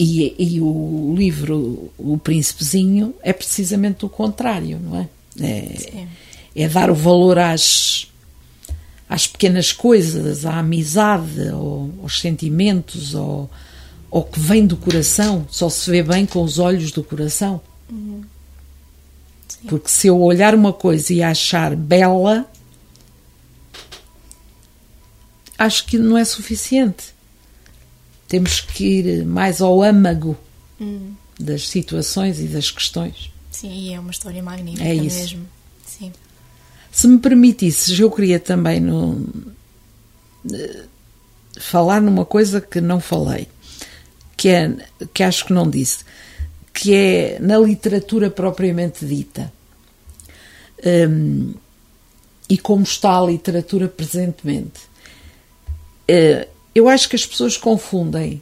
e, 0.01 0.33
e, 0.39 0.61
o 0.61 1.13
livro 1.17 1.91
O 1.97 2.17
Príncipezinho 2.17 3.13
é 3.21 3.33
precisamente 3.33 4.05
o 4.05 4.09
contrário, 4.09 4.79
não 4.79 4.97
é? 4.97 5.07
é 5.41 6.07
é 6.55 6.67
dar 6.67 6.89
o 6.89 6.95
valor 6.95 7.37
às, 7.37 8.07
às 9.07 9.27
pequenas 9.27 9.71
coisas, 9.71 10.45
à 10.45 10.59
amizade, 10.59 11.49
ao, 11.49 11.89
aos 12.01 12.19
sentimentos, 12.19 13.15
ao, 13.15 13.49
ao 14.11 14.23
que 14.23 14.39
vem 14.39 14.65
do 14.65 14.75
coração. 14.75 15.45
Só 15.49 15.69
se 15.69 15.89
vê 15.89 16.03
bem 16.03 16.25
com 16.25 16.43
os 16.43 16.59
olhos 16.59 16.91
do 16.91 17.03
coração. 17.03 17.61
Uhum. 17.89 18.21
Porque 19.67 19.89
se 19.89 20.07
eu 20.07 20.19
olhar 20.21 20.55
uma 20.55 20.73
coisa 20.73 21.13
e 21.13 21.21
achar 21.21 21.75
bela, 21.75 22.48
acho 25.59 25.85
que 25.85 25.97
não 25.97 26.17
é 26.17 26.23
suficiente. 26.23 27.13
Temos 28.27 28.61
que 28.61 28.85
ir 28.85 29.25
mais 29.25 29.61
ao 29.61 29.83
âmago 29.83 30.37
uhum. 30.79 31.13
das 31.37 31.67
situações 31.67 32.39
e 32.39 32.47
das 32.47 32.71
questões. 32.71 33.31
Sim, 33.51 33.93
é 33.93 33.99
uma 33.99 34.11
história 34.11 34.41
magnífica 34.41 34.87
é 34.87 34.95
isso. 34.95 35.19
mesmo. 35.19 35.49
Sim. 35.85 36.13
Se 36.91 37.07
me 37.07 37.19
permitisses, 37.19 37.99
eu 37.99 38.09
queria 38.09 38.39
também 38.39 38.79
no, 38.79 39.27
falar 41.59 42.01
numa 42.01 42.25
coisa 42.25 42.61
que 42.61 42.79
não 42.79 42.99
falei, 42.99 43.47
que, 44.37 44.47
é, 44.47 44.73
que 45.13 45.23
acho 45.23 45.45
que 45.45 45.53
não 45.53 45.69
disse, 45.69 46.05
que 46.73 46.93
é 46.93 47.37
na 47.39 47.57
literatura 47.57 48.29
propriamente 48.29 49.05
dita. 49.05 49.51
Um, 50.85 51.53
e 52.47 52.57
como 52.57 52.83
está 52.83 53.19
a 53.19 53.25
literatura 53.25 53.87
presentemente. 53.87 54.88
Uh, 56.09 56.47
eu 56.73 56.89
acho 56.89 57.07
que 57.07 57.15
as 57.15 57.25
pessoas 57.25 57.55
confundem 57.55 58.41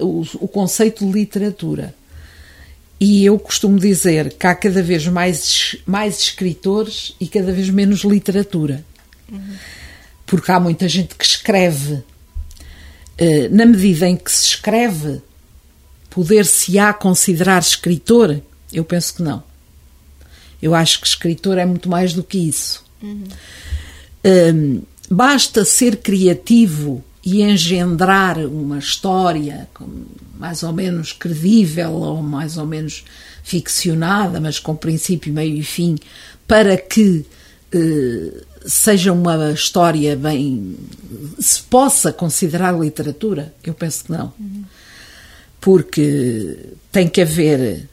o, 0.00 0.22
o 0.44 0.48
conceito 0.48 1.04
de 1.04 1.12
literatura 1.12 1.94
e 3.00 3.24
eu 3.24 3.36
costumo 3.36 3.80
dizer 3.80 4.34
que 4.34 4.46
há 4.46 4.54
cada 4.54 4.80
vez 4.80 5.08
mais, 5.08 5.74
mais 5.84 6.20
escritores 6.20 7.16
e 7.18 7.26
cada 7.26 7.52
vez 7.52 7.68
menos 7.68 8.04
literatura. 8.04 8.84
Uhum. 9.28 9.56
Porque 10.24 10.52
há 10.52 10.60
muita 10.60 10.88
gente 10.88 11.16
que 11.16 11.24
escreve. 11.24 11.94
Uh, 11.94 13.48
na 13.50 13.66
medida 13.66 14.08
em 14.08 14.16
que 14.16 14.30
se 14.30 14.44
escreve, 14.50 15.20
poder-se-á 16.10 16.92
considerar 16.92 17.60
escritor? 17.60 18.40
Eu 18.72 18.84
penso 18.84 19.16
que 19.16 19.22
não. 19.22 19.42
Eu 20.62 20.72
acho 20.72 21.00
que 21.00 21.06
escritor 21.08 21.58
é 21.58 21.66
muito 21.66 21.88
mais 21.88 22.14
do 22.14 22.22
que 22.22 22.38
isso. 22.38 22.84
Uhum. 23.02 23.24
Um, 24.24 24.82
basta 25.12 25.62
ser 25.62 25.96
criativo 25.96 27.04
e 27.22 27.42
engendrar 27.42 28.38
uma 28.38 28.78
história 28.78 29.68
mais 30.38 30.62
ou 30.62 30.72
menos 30.72 31.12
credível 31.12 31.92
ou 31.92 32.22
mais 32.22 32.56
ou 32.56 32.66
menos 32.66 33.04
ficcionada, 33.44 34.40
mas 34.40 34.58
com 34.58 34.74
princípio, 34.74 35.32
meio 35.32 35.54
e 35.54 35.62
fim, 35.62 35.98
para 36.48 36.76
que 36.78 37.26
eh, 37.72 38.42
seja 38.64 39.12
uma 39.12 39.52
história 39.52 40.16
bem. 40.16 40.76
se 41.38 41.62
possa 41.62 42.12
considerar 42.12 42.72
literatura? 42.72 43.54
Eu 43.62 43.74
penso 43.74 44.04
que 44.04 44.12
não. 44.12 44.32
Porque 45.60 46.56
tem 46.90 47.06
que 47.08 47.20
haver 47.20 47.86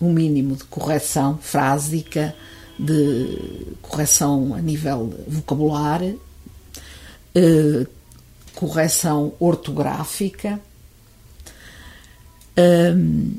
um 0.00 0.12
mínimo 0.12 0.56
de 0.56 0.64
correção 0.64 1.38
frásica, 1.40 2.34
de 2.78 3.38
correção 3.80 4.54
a 4.54 4.60
nível 4.60 5.14
vocabular, 5.26 6.02
eh, 7.34 7.86
correção 8.58 9.32
ortográfica. 9.38 10.60
Um, 12.56 13.36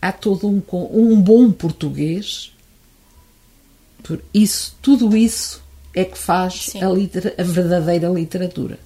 há 0.00 0.12
todo 0.12 0.48
um, 0.48 0.62
um 0.92 1.20
bom 1.20 1.50
português. 1.50 2.52
Por 4.02 4.22
isso, 4.32 4.76
tudo 4.80 5.16
isso 5.16 5.60
é 5.94 6.04
que 6.04 6.16
faz 6.16 6.72
a, 6.80 6.88
litera, 6.88 7.34
a, 7.36 7.42
verdadeira 7.42 8.08
literatura, 8.08 8.78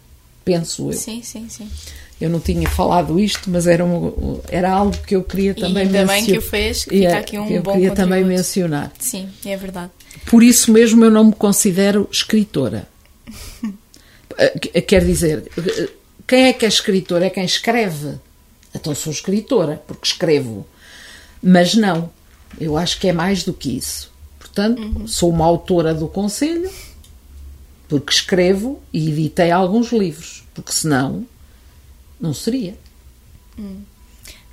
penso 0.45 0.91
eu. 0.91 0.93
Sim, 0.95 1.23
sim, 1.23 1.49
sim. 1.49 1.71
Eu 2.19 2.31
não 2.31 2.41
tinha 2.41 2.69
falado 2.69 3.21
isto, 3.21 3.51
mas 3.51 3.67
era, 3.67 3.85
um, 3.85 4.41
era 4.49 4.71
algo 4.71 4.97
que 5.07 5.15
eu 5.15 5.23
queria 5.23 5.55
também 5.55 5.85
mencionar. 5.87 6.01
ainda 6.01 6.13
bem 6.13 6.25
que 6.25 6.39
o 6.39 6.43
fez, 6.43 6.85
que 6.85 6.99
fica 6.99 7.19
aqui 7.19 7.39
um 7.39 7.47
eu 7.49 7.63
bom 7.63 7.73
queria 7.73 7.91
contributo. 7.91 7.95
também 7.95 8.25
mencionar. 8.25 8.93
Sim, 8.99 9.29
é 9.45 9.57
verdade. 9.57 9.91
Por 10.25 10.43
isso 10.43 10.73
mesmo 10.73 11.05
eu 11.05 11.11
não 11.11 11.25
me 11.25 11.33
considero 11.35 12.09
escritora. 12.11 12.89
Eh, 14.39 14.81
quer 14.83 15.05
dizer, 15.05 15.51
quem 16.27 16.47
é 16.47 16.53
que 16.53 16.65
é 16.65 16.69
escritor? 16.69 17.23
É 17.23 17.31
quem 17.31 17.45
escreve. 17.45 18.19
Então 18.75 18.95
sou 18.95 19.13
escritora, 19.13 19.83
porque 19.87 20.07
escrevo. 20.07 20.67
Mas 21.43 21.75
não, 21.75 22.11
eu 22.61 22.77
acho 22.77 22.99
que 22.99 23.09
é 23.09 23.13
mais 23.13 23.45
do 23.45 23.53
que 23.53 23.77
isso. 23.77 24.13
Portanto, 24.39 24.81
uhum. 24.81 25.07
sou 25.07 25.31
uma 25.31 25.45
autora 25.45 25.95
do 25.95 26.09
Conselho, 26.09 26.71
porque 27.89 28.13
escrevo 28.13 28.83
e 28.93 29.11
editei 29.11 29.51
alguns 29.51 29.93
livros, 29.93 30.45
porque 30.55 30.73
senão 30.73 31.27
não 32.21 32.35
seria. 32.35 32.77
Hum. 33.59 33.83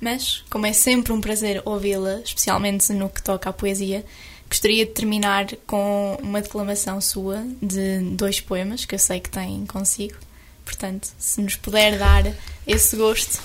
Mas, 0.00 0.44
como 0.50 0.66
é 0.66 0.72
sempre 0.72 1.12
um 1.12 1.20
prazer 1.20 1.62
ouvi-la, 1.64 2.20
especialmente 2.20 2.92
no 2.92 3.08
que 3.08 3.22
toca 3.22 3.48
à 3.48 3.52
poesia, 3.52 4.04
gostaria 4.48 4.86
de 4.86 4.92
terminar 4.92 5.46
com 5.66 6.18
uma 6.22 6.40
declamação 6.40 7.00
sua 7.00 7.44
de 7.60 8.00
dois 8.12 8.40
poemas 8.40 8.84
que 8.84 8.94
eu 8.94 8.98
sei 8.98 9.20
que 9.20 9.30
tem 9.30 9.64
consigo. 9.66 10.16
Portanto, 10.64 11.08
se 11.18 11.40
nos 11.40 11.56
puder 11.56 11.98
dar 11.98 12.32
esse 12.66 12.96
gosto. 12.96 13.38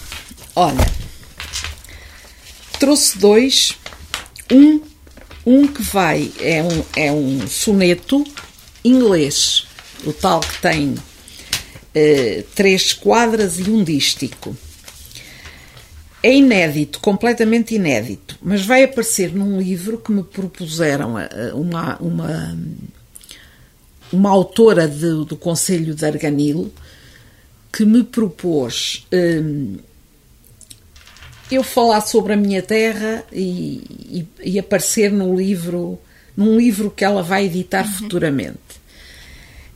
Olha, 0.55 0.85
trouxe 2.79 3.17
dois. 3.17 3.77
Um, 4.51 4.81
um 5.45 5.67
que 5.67 5.81
vai, 5.81 6.31
é 6.39 6.63
um, 6.63 6.83
é 6.95 7.11
um 7.11 7.47
soneto 7.47 8.23
inglês, 8.83 9.67
o 10.05 10.13
tal 10.13 10.39
que 10.39 10.61
tem 10.61 10.95
eh, 11.93 12.43
três 12.55 12.93
quadras 12.93 13.59
e 13.59 13.63
um 13.63 13.83
dístico. 13.83 14.55
É 16.21 16.33
inédito, 16.35 16.99
completamente 16.99 17.75
inédito, 17.75 18.37
mas 18.41 18.65
vai 18.65 18.83
aparecer 18.83 19.33
num 19.33 19.59
livro 19.59 19.97
que 19.97 20.11
me 20.11 20.21
propuseram 20.21 21.17
eh, 21.17 21.51
uma, 21.53 21.97
uma, 21.97 22.57
uma 24.11 24.29
autora 24.29 24.85
de, 24.85 25.25
do 25.25 25.37
Conselho 25.37 25.95
de 25.95 26.05
Arganil 26.05 26.73
que 27.71 27.85
me 27.85 28.03
propôs 28.03 29.07
um, 29.13 29.77
eu 31.51 31.63
falar 31.63 32.01
sobre 32.01 32.33
a 32.33 32.37
minha 32.37 32.61
terra 32.61 33.23
e, 33.31 34.27
e, 34.43 34.51
e, 34.51 34.59
aparecer 34.59 35.11
no 35.11 35.35
livro, 35.35 35.99
num 36.35 36.57
livro 36.57 36.91
que 36.91 37.03
ela 37.03 37.23
vai 37.23 37.45
editar 37.45 37.85
uhum. 37.85 37.93
futuramente. 37.93 38.59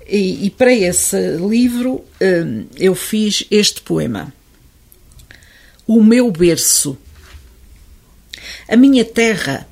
E, 0.08 0.46
e, 0.46 0.50
para 0.50 0.74
esse 0.74 1.38
livro 1.38 2.04
um, 2.22 2.66
eu 2.76 2.94
fiz 2.94 3.46
este 3.50 3.82
poema. 3.82 4.34
O 5.86 6.02
meu 6.02 6.32
berço. 6.32 6.98
A 8.70 8.78
minha 8.78 9.04
terra 9.04 9.68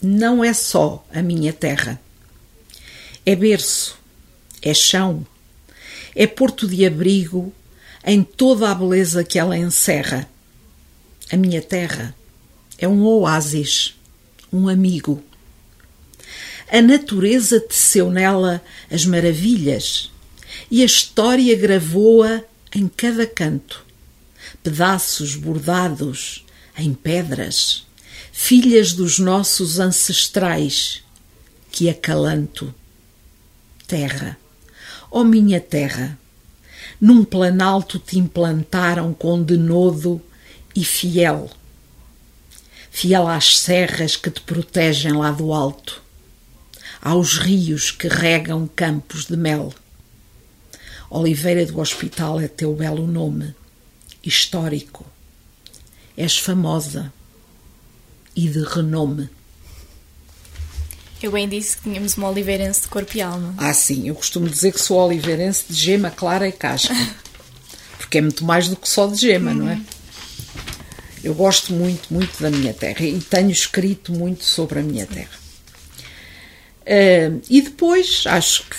não 0.00 0.44
é 0.44 0.52
só 0.52 1.04
a 1.12 1.20
minha 1.20 1.52
terra. 1.52 2.00
É 3.26 3.34
berço, 3.34 3.98
é 4.62 4.72
chão, 4.72 5.26
é 6.14 6.28
porto 6.28 6.68
de 6.68 6.86
abrigo 6.86 7.52
em 8.04 8.22
toda 8.22 8.70
a 8.70 8.74
beleza 8.74 9.24
que 9.24 9.36
ela 9.36 9.58
encerra. 9.58 10.30
A 11.28 11.36
minha 11.36 11.60
terra 11.60 12.14
é 12.78 12.86
um 12.86 13.04
oásis, 13.04 13.96
um 14.52 14.68
amigo. 14.68 15.20
A 16.70 16.80
natureza 16.80 17.60
teceu 17.60 18.12
nela 18.12 18.62
as 18.88 19.04
maravilhas 19.04 20.08
e 20.70 20.82
a 20.82 20.86
história 20.86 21.56
gravou-a 21.56 22.42
em 22.72 22.86
cada 22.86 23.26
canto 23.26 23.87
pedaços 24.68 25.34
bordados 25.34 26.44
em 26.76 26.92
pedras, 26.92 27.86
filhas 28.30 28.92
dos 28.92 29.18
nossos 29.18 29.80
ancestrais, 29.80 31.02
que 31.72 31.88
acalanto. 31.88 32.74
Terra, 33.86 34.36
ó 35.10 35.20
oh 35.20 35.24
minha 35.24 35.58
terra, 35.58 36.18
num 37.00 37.24
planalto 37.24 37.98
te 37.98 38.18
implantaram 38.18 39.14
com 39.14 39.42
denodo 39.42 40.20
e 40.76 40.84
fiel, 40.84 41.50
fiel 42.90 43.26
às 43.26 43.58
serras 43.58 44.16
que 44.16 44.30
te 44.30 44.42
protegem 44.42 45.12
lá 45.12 45.30
do 45.30 45.50
alto, 45.54 46.02
aos 47.00 47.38
rios 47.38 47.90
que 47.90 48.06
regam 48.06 48.68
campos 48.76 49.24
de 49.24 49.36
mel. 49.36 49.72
Oliveira 51.08 51.64
do 51.64 51.80
Hospital 51.80 52.38
é 52.38 52.48
teu 52.48 52.74
belo 52.74 53.06
nome 53.06 53.56
histórico. 54.28 55.04
És 56.16 56.38
famosa 56.38 57.12
e 58.34 58.48
de 58.48 58.62
renome. 58.62 59.28
Eu 61.20 61.32
bem 61.32 61.48
disse 61.48 61.76
que 61.76 61.84
tínhamos 61.84 62.16
uma 62.16 62.30
oliveirense 62.30 62.82
de 62.82 62.88
corpo 62.88 63.16
e 63.16 63.20
alma. 63.20 63.54
Ah, 63.56 63.74
sim, 63.74 64.08
eu 64.08 64.14
costumo 64.14 64.48
dizer 64.48 64.72
que 64.72 64.80
sou 64.80 64.98
oliveirense 64.98 65.64
de 65.68 65.74
gema 65.74 66.10
clara 66.10 66.46
e 66.46 66.52
casca. 66.52 66.94
Porque 67.98 68.18
é 68.18 68.20
muito 68.20 68.44
mais 68.44 68.68
do 68.68 68.76
que 68.76 68.88
só 68.88 69.06
de 69.06 69.16
gema, 69.16 69.52
não 69.52 69.68
é? 69.68 69.74
Uhum. 69.74 69.84
Eu 71.24 71.34
gosto 71.34 71.72
muito, 71.72 72.14
muito 72.14 72.40
da 72.40 72.50
minha 72.50 72.72
terra 72.72 73.04
e 73.04 73.18
tenho 73.18 73.50
escrito 73.50 74.12
muito 74.12 74.44
sobre 74.44 74.78
a 74.78 74.82
minha 74.82 75.04
terra. 75.06 75.36
Uh, 76.82 77.42
e 77.50 77.60
depois, 77.60 78.22
acho 78.26 78.62
que 78.62 78.76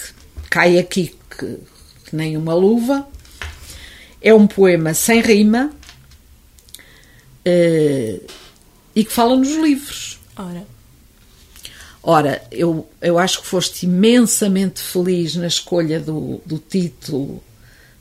cai 0.49 0.79
aqui 0.79 1.15
que, 1.29 1.57
que 2.05 2.15
nem 2.15 2.37
uma 2.37 2.53
luva, 2.53 3.07
é 4.21 4.33
um 4.33 4.47
poema 4.47 4.93
sem 4.93 5.21
rima 5.21 5.71
uh, 7.45 8.27
e 8.95 9.03
que 9.03 9.11
fala 9.11 9.35
nos 9.35 9.55
livros. 9.55 10.19
Ora. 10.35 10.65
Ora, 12.01 12.41
eu, 12.51 12.89
eu 13.01 13.19
acho 13.19 13.41
que 13.41 13.47
foste 13.47 13.85
imensamente 13.85 14.81
feliz 14.81 15.35
na 15.35 15.47
escolha 15.47 15.99
do, 15.99 16.41
do 16.45 16.57
título 16.57 17.43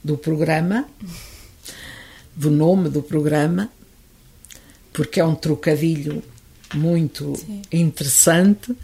do 0.03 0.17
programa, 0.17 0.89
do 2.35 2.51
nome 2.51 2.89
do 2.89 3.03
programa, 3.03 3.69
porque 4.93 5.21
é 5.21 5.25
um 5.25 5.35
trocadilho 5.35 6.23
muito 6.75 7.35
Sim. 7.37 7.63
interessante. 7.73 8.75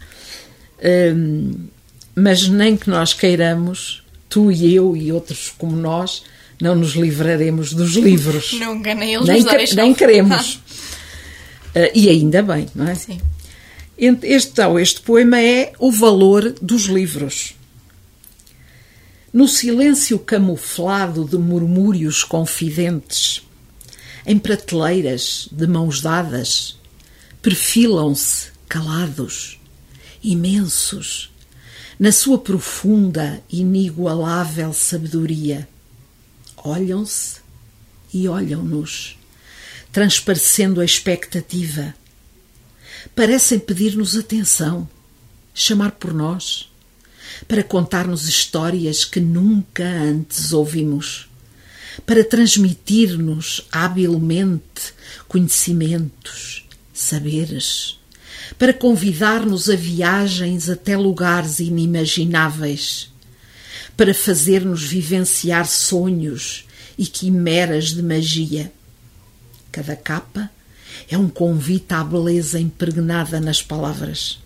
Um, 0.83 1.67
mas 2.13 2.47
nem 2.47 2.75
que 2.77 2.89
nós 2.89 3.13
queiramos, 3.13 4.03
tu 4.29 4.51
e 4.51 4.75
eu 4.75 4.95
e 4.95 5.11
outros 5.11 5.53
como 5.57 5.75
nós, 5.75 6.23
não 6.61 6.75
nos 6.75 6.93
livraremos 6.93 7.73
dos 7.73 7.93
livros. 7.95 8.53
Nunca, 8.53 8.93
nem 8.93 9.13
eles 9.13 9.27
nem, 9.27 9.43
nos 9.43 9.73
nem 9.73 9.93
queremos. 9.93 10.55
uh, 10.55 11.91
e 11.93 12.09
ainda 12.09 12.41
bem, 12.41 12.67
não 12.73 12.87
é? 12.87 12.95
Sim. 12.95 13.19
Este, 13.97 14.51
então, 14.51 14.79
este 14.79 15.01
poema 15.01 15.39
é 15.39 15.73
O 15.79 15.91
Valor 15.91 16.53
dos 16.61 16.85
Livros. 16.85 17.55
No 19.31 19.47
silêncio 19.47 20.17
camuflado 20.19 21.25
de 21.25 21.37
murmúrios 21.37 22.23
confidentes, 22.23 23.41
em 24.25 24.39
prateleiras 24.39 25.47
de 25.51 25.67
mãos 25.67 26.01
dadas, 26.01 26.77
perfilam-se 27.41 28.47
calados, 28.67 29.59
imensos, 30.23 31.31
na 31.99 32.11
sua 32.11 32.37
profunda, 32.37 33.41
inigualável 33.49 34.73
sabedoria 34.73 35.67
olham-se 36.65 37.39
e 38.13 38.27
olham-nos, 38.27 39.17
transparecendo 39.91 40.81
a 40.81 40.85
expectativa. 40.85 41.93
Parecem 43.15 43.59
pedir-nos 43.59 44.17
atenção, 44.17 44.89
chamar 45.53 45.91
por 45.91 46.13
nós, 46.13 46.71
para 47.47 47.63
contar-nos 47.63 48.27
histórias 48.27 49.05
que 49.05 49.19
nunca 49.19 49.85
antes 49.85 50.51
ouvimos, 50.51 51.29
para 52.05 52.23
transmitir-nos 52.23 53.61
habilmente 53.71 54.93
conhecimentos, 55.27 56.65
saberes, 56.93 57.99
para 58.57 58.73
convidar-nos 58.73 59.69
a 59.69 59.75
viagens 59.75 60.69
até 60.69 60.97
lugares 60.97 61.59
inimagináveis, 61.59 63.11
para 63.95 64.13
fazer-nos 64.13 64.83
vivenciar 64.83 65.65
sonhos 65.67 66.65
e 66.97 67.05
quimeras 67.05 67.93
de 67.93 68.01
magia. 68.01 68.71
Cada 69.71 69.95
capa 69.95 70.49
é 71.09 71.17
um 71.17 71.29
convite 71.29 71.93
à 71.93 72.03
beleza 72.03 72.59
impregnada 72.59 73.39
nas 73.39 73.61
palavras. 73.61 74.39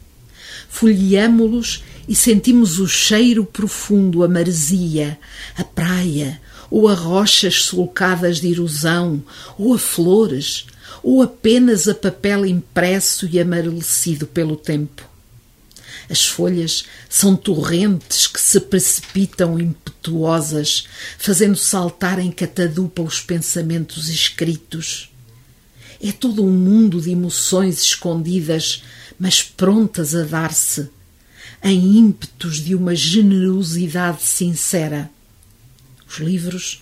Folheamo-los 0.69 1.83
e 2.07 2.15
sentimos 2.15 2.79
o 2.79 2.87
cheiro 2.87 3.45
profundo, 3.45 4.23
a 4.23 4.27
maresia, 4.27 5.19
a 5.57 5.63
praia, 5.63 6.39
ou 6.69 6.87
a 6.87 6.93
rochas 6.93 7.63
sulcadas 7.63 8.39
de 8.39 8.51
erosão, 8.51 9.23
ou 9.57 9.73
a 9.73 9.79
flores, 9.79 10.67
ou 11.01 11.21
apenas 11.21 11.87
a 11.87 11.95
papel 11.95 12.45
impresso 12.45 13.27
e 13.31 13.39
amarelecido 13.39 14.27
pelo 14.27 14.55
tempo. 14.55 15.08
As 16.09 16.25
folhas 16.25 16.85
são 17.07 17.35
torrentes 17.35 18.25
que 18.25 18.41
se 18.41 18.59
precipitam 18.59 19.59
impetuosas, 19.59 20.85
fazendo 21.19 21.55
saltar 21.55 22.17
em 22.17 22.31
catadupa 22.31 23.03
os 23.03 23.21
pensamentos 23.21 24.09
escritos. 24.09 25.11
É 26.01 26.11
todo 26.11 26.43
um 26.43 26.51
mundo 26.51 26.99
de 26.99 27.11
emoções 27.11 27.83
escondidas, 27.83 28.83
mas 29.19 29.43
prontas 29.43 30.15
a 30.15 30.23
dar-se, 30.23 30.89
em 31.61 31.97
ímpetos 31.97 32.57
de 32.63 32.73
uma 32.73 32.95
generosidade 32.95 34.23
sincera. 34.23 35.11
Os 36.09 36.17
livros 36.17 36.81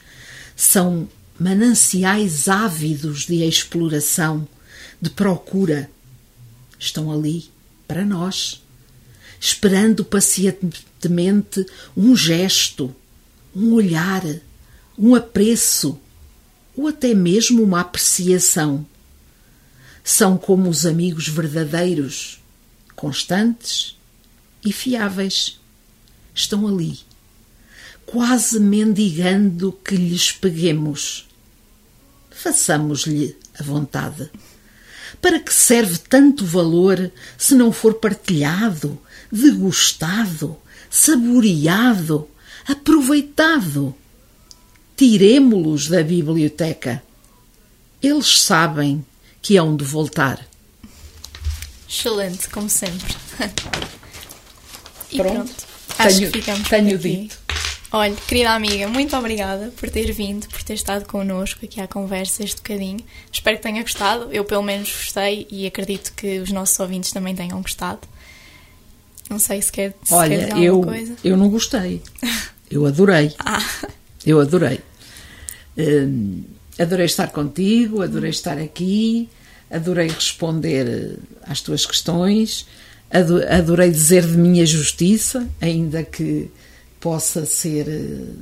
são 0.56 1.10
mananciais 1.38 2.48
ávidos 2.48 3.26
de 3.26 3.44
exploração, 3.44 4.48
de 5.02 5.10
procura. 5.10 5.90
Estão 6.80 7.12
ali 7.12 7.46
para 7.88 8.06
nós, 8.06 8.62
esperando 9.40 10.04
pacientemente 10.04 11.66
um 11.96 12.16
gesto, 12.16 12.96
um 13.56 13.74
olhar, 13.74 14.24
um 14.98 15.16
apreço 15.16 16.00
ou 16.76 16.88
até 16.88 17.14
mesmo 17.14 17.64
uma 17.64 17.82
apreciação. 17.82 18.86
São 20.04 20.38
como 20.38 20.70
os 20.70 20.86
amigos 20.86 21.28
verdadeiros, 21.28 22.40
constantes 22.96 23.98
e 24.64 24.72
fiáveis. 24.72 25.60
Estão 26.34 26.68
ali, 26.68 27.00
quase 28.06 28.60
mendigando 28.60 29.72
que 29.84 29.96
lhes 29.96 30.32
peguemos. 30.32 31.28
Façamos-lhe 32.30 33.36
a 33.60 33.64
vontade. 33.64 34.30
Para 35.20 35.40
que 35.40 35.54
serve 35.54 35.98
tanto 35.98 36.46
valor 36.46 37.12
se 37.38 37.56
não 37.56 37.72
for 37.72 37.96
partilhado, 37.96 39.02
degustado, 39.32 40.58
saboreado, 40.90 42.28
aproveitado? 42.68 43.96
Tiremo-los 44.96 45.88
da 45.88 46.02
biblioteca. 46.04 47.04
Eles 48.02 48.40
sabem 48.42 49.06
que 49.42 49.58
hão 49.58 49.76
de 49.76 49.84
voltar. 49.84 50.46
Excelente, 51.88 52.50
como 52.50 52.70
sempre. 52.70 53.16
e 55.12 55.18
Pronto. 55.18 55.34
pronto. 55.36 55.68
Acho 56.00 56.18
Tenho- 56.18 56.32
que 56.32 56.40
ficamos 56.40 56.70
tenho 56.70 56.98
dito. 56.98 57.38
Olha, 57.90 58.14
querida 58.28 58.52
amiga, 58.52 58.88
muito 58.90 59.16
obrigada 59.16 59.72
por 59.78 59.90
ter 59.90 60.12
vindo, 60.12 60.46
por 60.50 60.62
ter 60.62 60.74
estado 60.74 61.06
connosco 61.06 61.64
aqui 61.64 61.80
à 61.80 61.88
conversa 61.88 62.44
este 62.44 62.58
bocadinho. 62.58 63.00
Espero 63.32 63.56
que 63.58 63.64
tenha 63.64 63.82
gostado. 63.82 64.30
Eu, 64.32 64.44
pelo 64.44 64.62
menos, 64.62 64.92
gostei 64.92 65.48
e 65.50 65.66
acredito 65.66 66.12
que 66.14 66.40
os 66.40 66.52
nossos 66.52 66.78
ouvintes 66.80 67.12
também 67.14 67.34
tenham 67.34 67.62
gostado. 67.62 68.02
Não 69.30 69.40
sei 69.40 69.62
se 69.62 69.72
quer, 69.72 69.94
se 70.04 70.10
quer 70.10 70.16
Olha, 70.16 70.38
dizer 70.48 70.64
eu, 70.64 70.82
coisa. 70.82 71.16
eu 71.24 71.36
não 71.38 71.50
gostei. 71.50 72.02
Eu 72.70 72.86
adorei. 72.86 73.34
Ah, 73.40 73.64
Eu 74.26 74.40
adorei. 74.40 74.80
Hum, 75.78 76.44
adorei 76.80 77.06
estar 77.06 77.28
contigo, 77.32 78.02
adorei 78.02 78.30
estar 78.32 78.58
aqui, 78.58 79.30
adorei 79.70 80.08
responder 80.08 80.88
eh, 80.88 81.16
às 81.44 81.62
tuas 81.62 81.86
questões, 81.86 82.66
ado- 83.12 83.44
adorei 83.48 83.92
dizer 83.92 84.26
de 84.26 84.38
minha 84.38 84.66
justiça, 84.66 85.48
ainda 85.62 86.04
que 86.04 86.50
possa 87.00 87.46
ser 87.46 87.88
eh, 87.88 88.34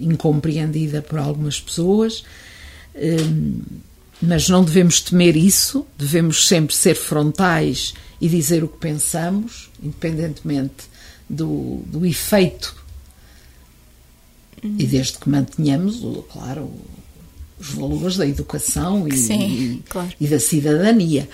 incompreendida 0.00 1.00
por 1.00 1.18
algumas 1.18 1.60
pessoas. 1.60 2.24
Hum, 2.96 3.60
mas 4.24 4.48
não 4.48 4.64
devemos 4.64 5.00
temer 5.00 5.36
isso, 5.36 5.86
devemos 5.98 6.46
sempre 6.48 6.74
ser 6.74 6.94
frontais 6.94 7.94
e 8.20 8.28
dizer 8.28 8.62
o 8.64 8.68
que 8.68 8.78
pensamos, 8.78 9.70
independentemente 9.82 10.84
do, 11.28 11.82
do 11.86 12.04
efeito 12.06 12.74
e 14.62 14.86
desde 14.86 15.18
que 15.18 15.28
mantenhamos, 15.28 16.00
claro, 16.32 16.70
os 17.60 17.68
valores 17.70 18.16
da 18.16 18.26
educação 18.26 19.06
e, 19.06 19.16
Sim, 19.16 19.42
e- 19.42 19.82
claro. 19.88 20.10
e 20.18 20.26
da 20.26 20.40
cidadania. 20.40 21.28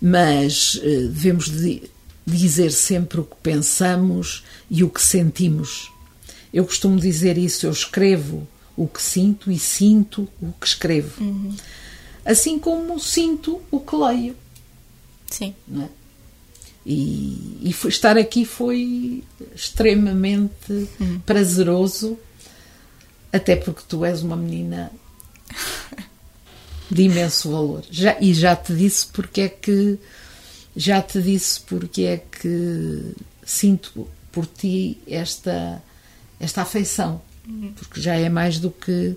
Mas 0.00 0.80
eh, 0.82 1.02
devemos 1.02 1.48
di- 1.48 1.84
dizer 2.26 2.72
sempre 2.72 3.20
o 3.20 3.24
que 3.24 3.36
pensamos 3.40 4.42
e 4.68 4.82
o 4.82 4.90
que 4.90 5.00
sentimos. 5.00 5.92
Eu 6.52 6.64
costumo 6.64 6.98
dizer 6.98 7.38
isso, 7.38 7.66
eu 7.66 7.70
escrevo 7.70 8.48
o 8.76 8.88
que 8.88 9.00
sinto 9.00 9.50
e 9.50 9.58
sinto 9.60 10.28
o 10.40 10.50
que 10.60 10.66
escrevo. 10.66 11.22
Uhum. 11.22 11.54
Assim 12.24 12.58
como 12.58 12.98
sinto 13.00 13.60
o 13.70 13.80
que 13.80 13.96
leio. 13.96 14.36
sim. 15.30 15.54
não 15.66 15.84
é? 15.84 15.88
E, 16.84 17.58
e 17.62 17.72
foi- 17.72 17.90
estar 17.90 18.18
aqui 18.18 18.44
foi 18.44 19.22
extremamente 19.54 20.88
prazeroso, 21.24 22.18
até 23.32 23.54
porque 23.54 23.82
tu 23.88 24.04
és 24.04 24.20
uma 24.22 24.36
menina 24.36 24.90
de 26.90 27.02
imenso 27.02 27.50
valor. 27.50 27.84
Já, 27.90 28.16
e 28.20 28.34
já 28.34 28.54
te 28.56 28.74
disse 28.74 29.06
porque 29.06 29.42
é 29.42 29.48
que 29.48 29.98
já 30.76 31.00
te 31.00 31.20
disse 31.22 31.60
porque 31.60 32.02
é 32.02 32.16
que 32.18 33.12
sinto 33.44 34.08
por 34.30 34.46
ti 34.46 34.98
esta 35.06 35.82
esta 36.40 36.62
afeição, 36.62 37.22
porque 37.76 38.00
já 38.00 38.16
é 38.16 38.28
mais 38.28 38.58
do 38.58 38.70
que 38.72 39.16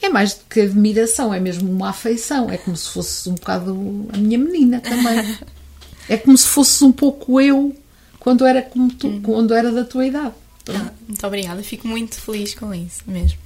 é 0.00 0.08
mais 0.08 0.34
do 0.34 0.44
que 0.48 0.60
admiração, 0.60 1.32
é 1.32 1.40
mesmo 1.40 1.70
uma 1.70 1.90
afeição, 1.90 2.50
é 2.50 2.56
como 2.56 2.76
se 2.76 2.88
fosse 2.88 3.28
um 3.28 3.34
bocado 3.34 4.08
a 4.12 4.16
minha 4.16 4.38
menina 4.38 4.80
também. 4.80 5.38
É 6.08 6.16
como 6.16 6.36
se 6.36 6.46
fosse 6.46 6.82
um 6.82 6.90
pouco 6.90 7.40
eu 7.40 7.74
quando 8.18 8.44
era 8.44 8.62
como 8.62 8.92
tu, 8.92 9.20
quando 9.22 9.54
era 9.54 9.70
da 9.70 9.84
tua 9.84 10.06
idade. 10.06 10.34
Ah, 10.68 10.90
muito 11.06 11.26
obrigada, 11.26 11.62
fico 11.62 11.86
muito 11.86 12.16
feliz 12.16 12.54
com 12.54 12.74
isso 12.74 13.02
mesmo. 13.06 13.38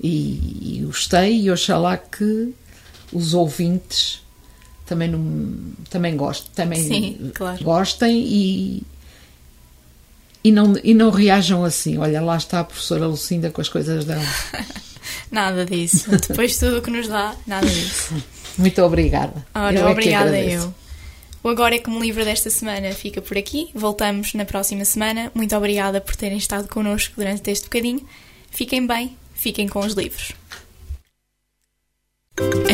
E, 0.00 0.78
e 0.78 0.82
gostei 0.84 1.42
e 1.42 1.50
oxalá 1.50 1.96
que 1.96 2.54
os 3.12 3.34
ouvintes 3.34 4.22
também 4.86 5.08
não, 5.08 5.72
também 5.90 6.16
gostem, 6.16 6.50
também 6.54 6.82
Sim, 6.82 7.32
claro. 7.34 7.62
gostem 7.62 8.24
e 8.24 8.82
e 10.44 10.50
não, 10.50 10.74
e 10.82 10.92
não 10.92 11.10
reajam 11.10 11.64
assim. 11.64 11.98
Olha, 11.98 12.20
lá 12.20 12.36
está 12.36 12.60
a 12.60 12.64
professora 12.64 13.06
Lucinda 13.06 13.50
com 13.50 13.60
as 13.60 13.68
coisas 13.68 14.04
dela. 14.04 14.22
Nada 15.30 15.64
disso. 15.64 16.10
Depois 16.28 16.52
de 16.52 16.58
tudo 16.60 16.78
o 16.78 16.82
que 16.82 16.90
nos 16.90 17.08
dá, 17.08 17.34
nada 17.46 17.66
disso. 17.66 18.14
Muito 18.58 18.82
obrigada. 18.82 19.46
Ora, 19.54 19.74
Eu 19.74 19.80
é 19.82 19.84
que 19.86 19.92
obrigada 19.92 20.28
agradeço. 20.28 20.64
eu. 20.64 20.74
O 21.44 21.48
Agora 21.48 21.74
é 21.74 21.78
como 21.80 22.00
livro 22.00 22.24
desta 22.24 22.50
semana 22.50 22.92
fica 22.92 23.20
por 23.20 23.36
aqui. 23.36 23.70
Voltamos 23.74 24.32
na 24.34 24.44
próxima 24.44 24.84
semana. 24.84 25.32
Muito 25.34 25.56
obrigada 25.56 26.00
por 26.00 26.14
terem 26.14 26.38
estado 26.38 26.68
connosco 26.68 27.14
durante 27.16 27.50
este 27.50 27.64
bocadinho. 27.64 28.06
Fiquem 28.50 28.86
bem, 28.86 29.16
fiquem 29.34 29.66
com 29.66 29.80
os 29.80 29.94
livros. 29.94 30.32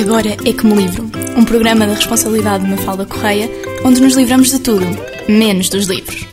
Agora 0.00 0.36
é 0.48 0.52
como 0.52 0.74
livro, 0.76 1.10
um 1.36 1.44
programa 1.44 1.86
da 1.86 1.94
responsabilidade 1.94 2.64
de 2.64 2.70
Mafalda 2.70 3.04
Correia, 3.06 3.48
onde 3.84 4.00
nos 4.00 4.14
livramos 4.14 4.50
de 4.50 4.58
tudo, 4.60 4.84
menos 5.28 5.68
dos 5.68 5.86
livros. 5.86 6.26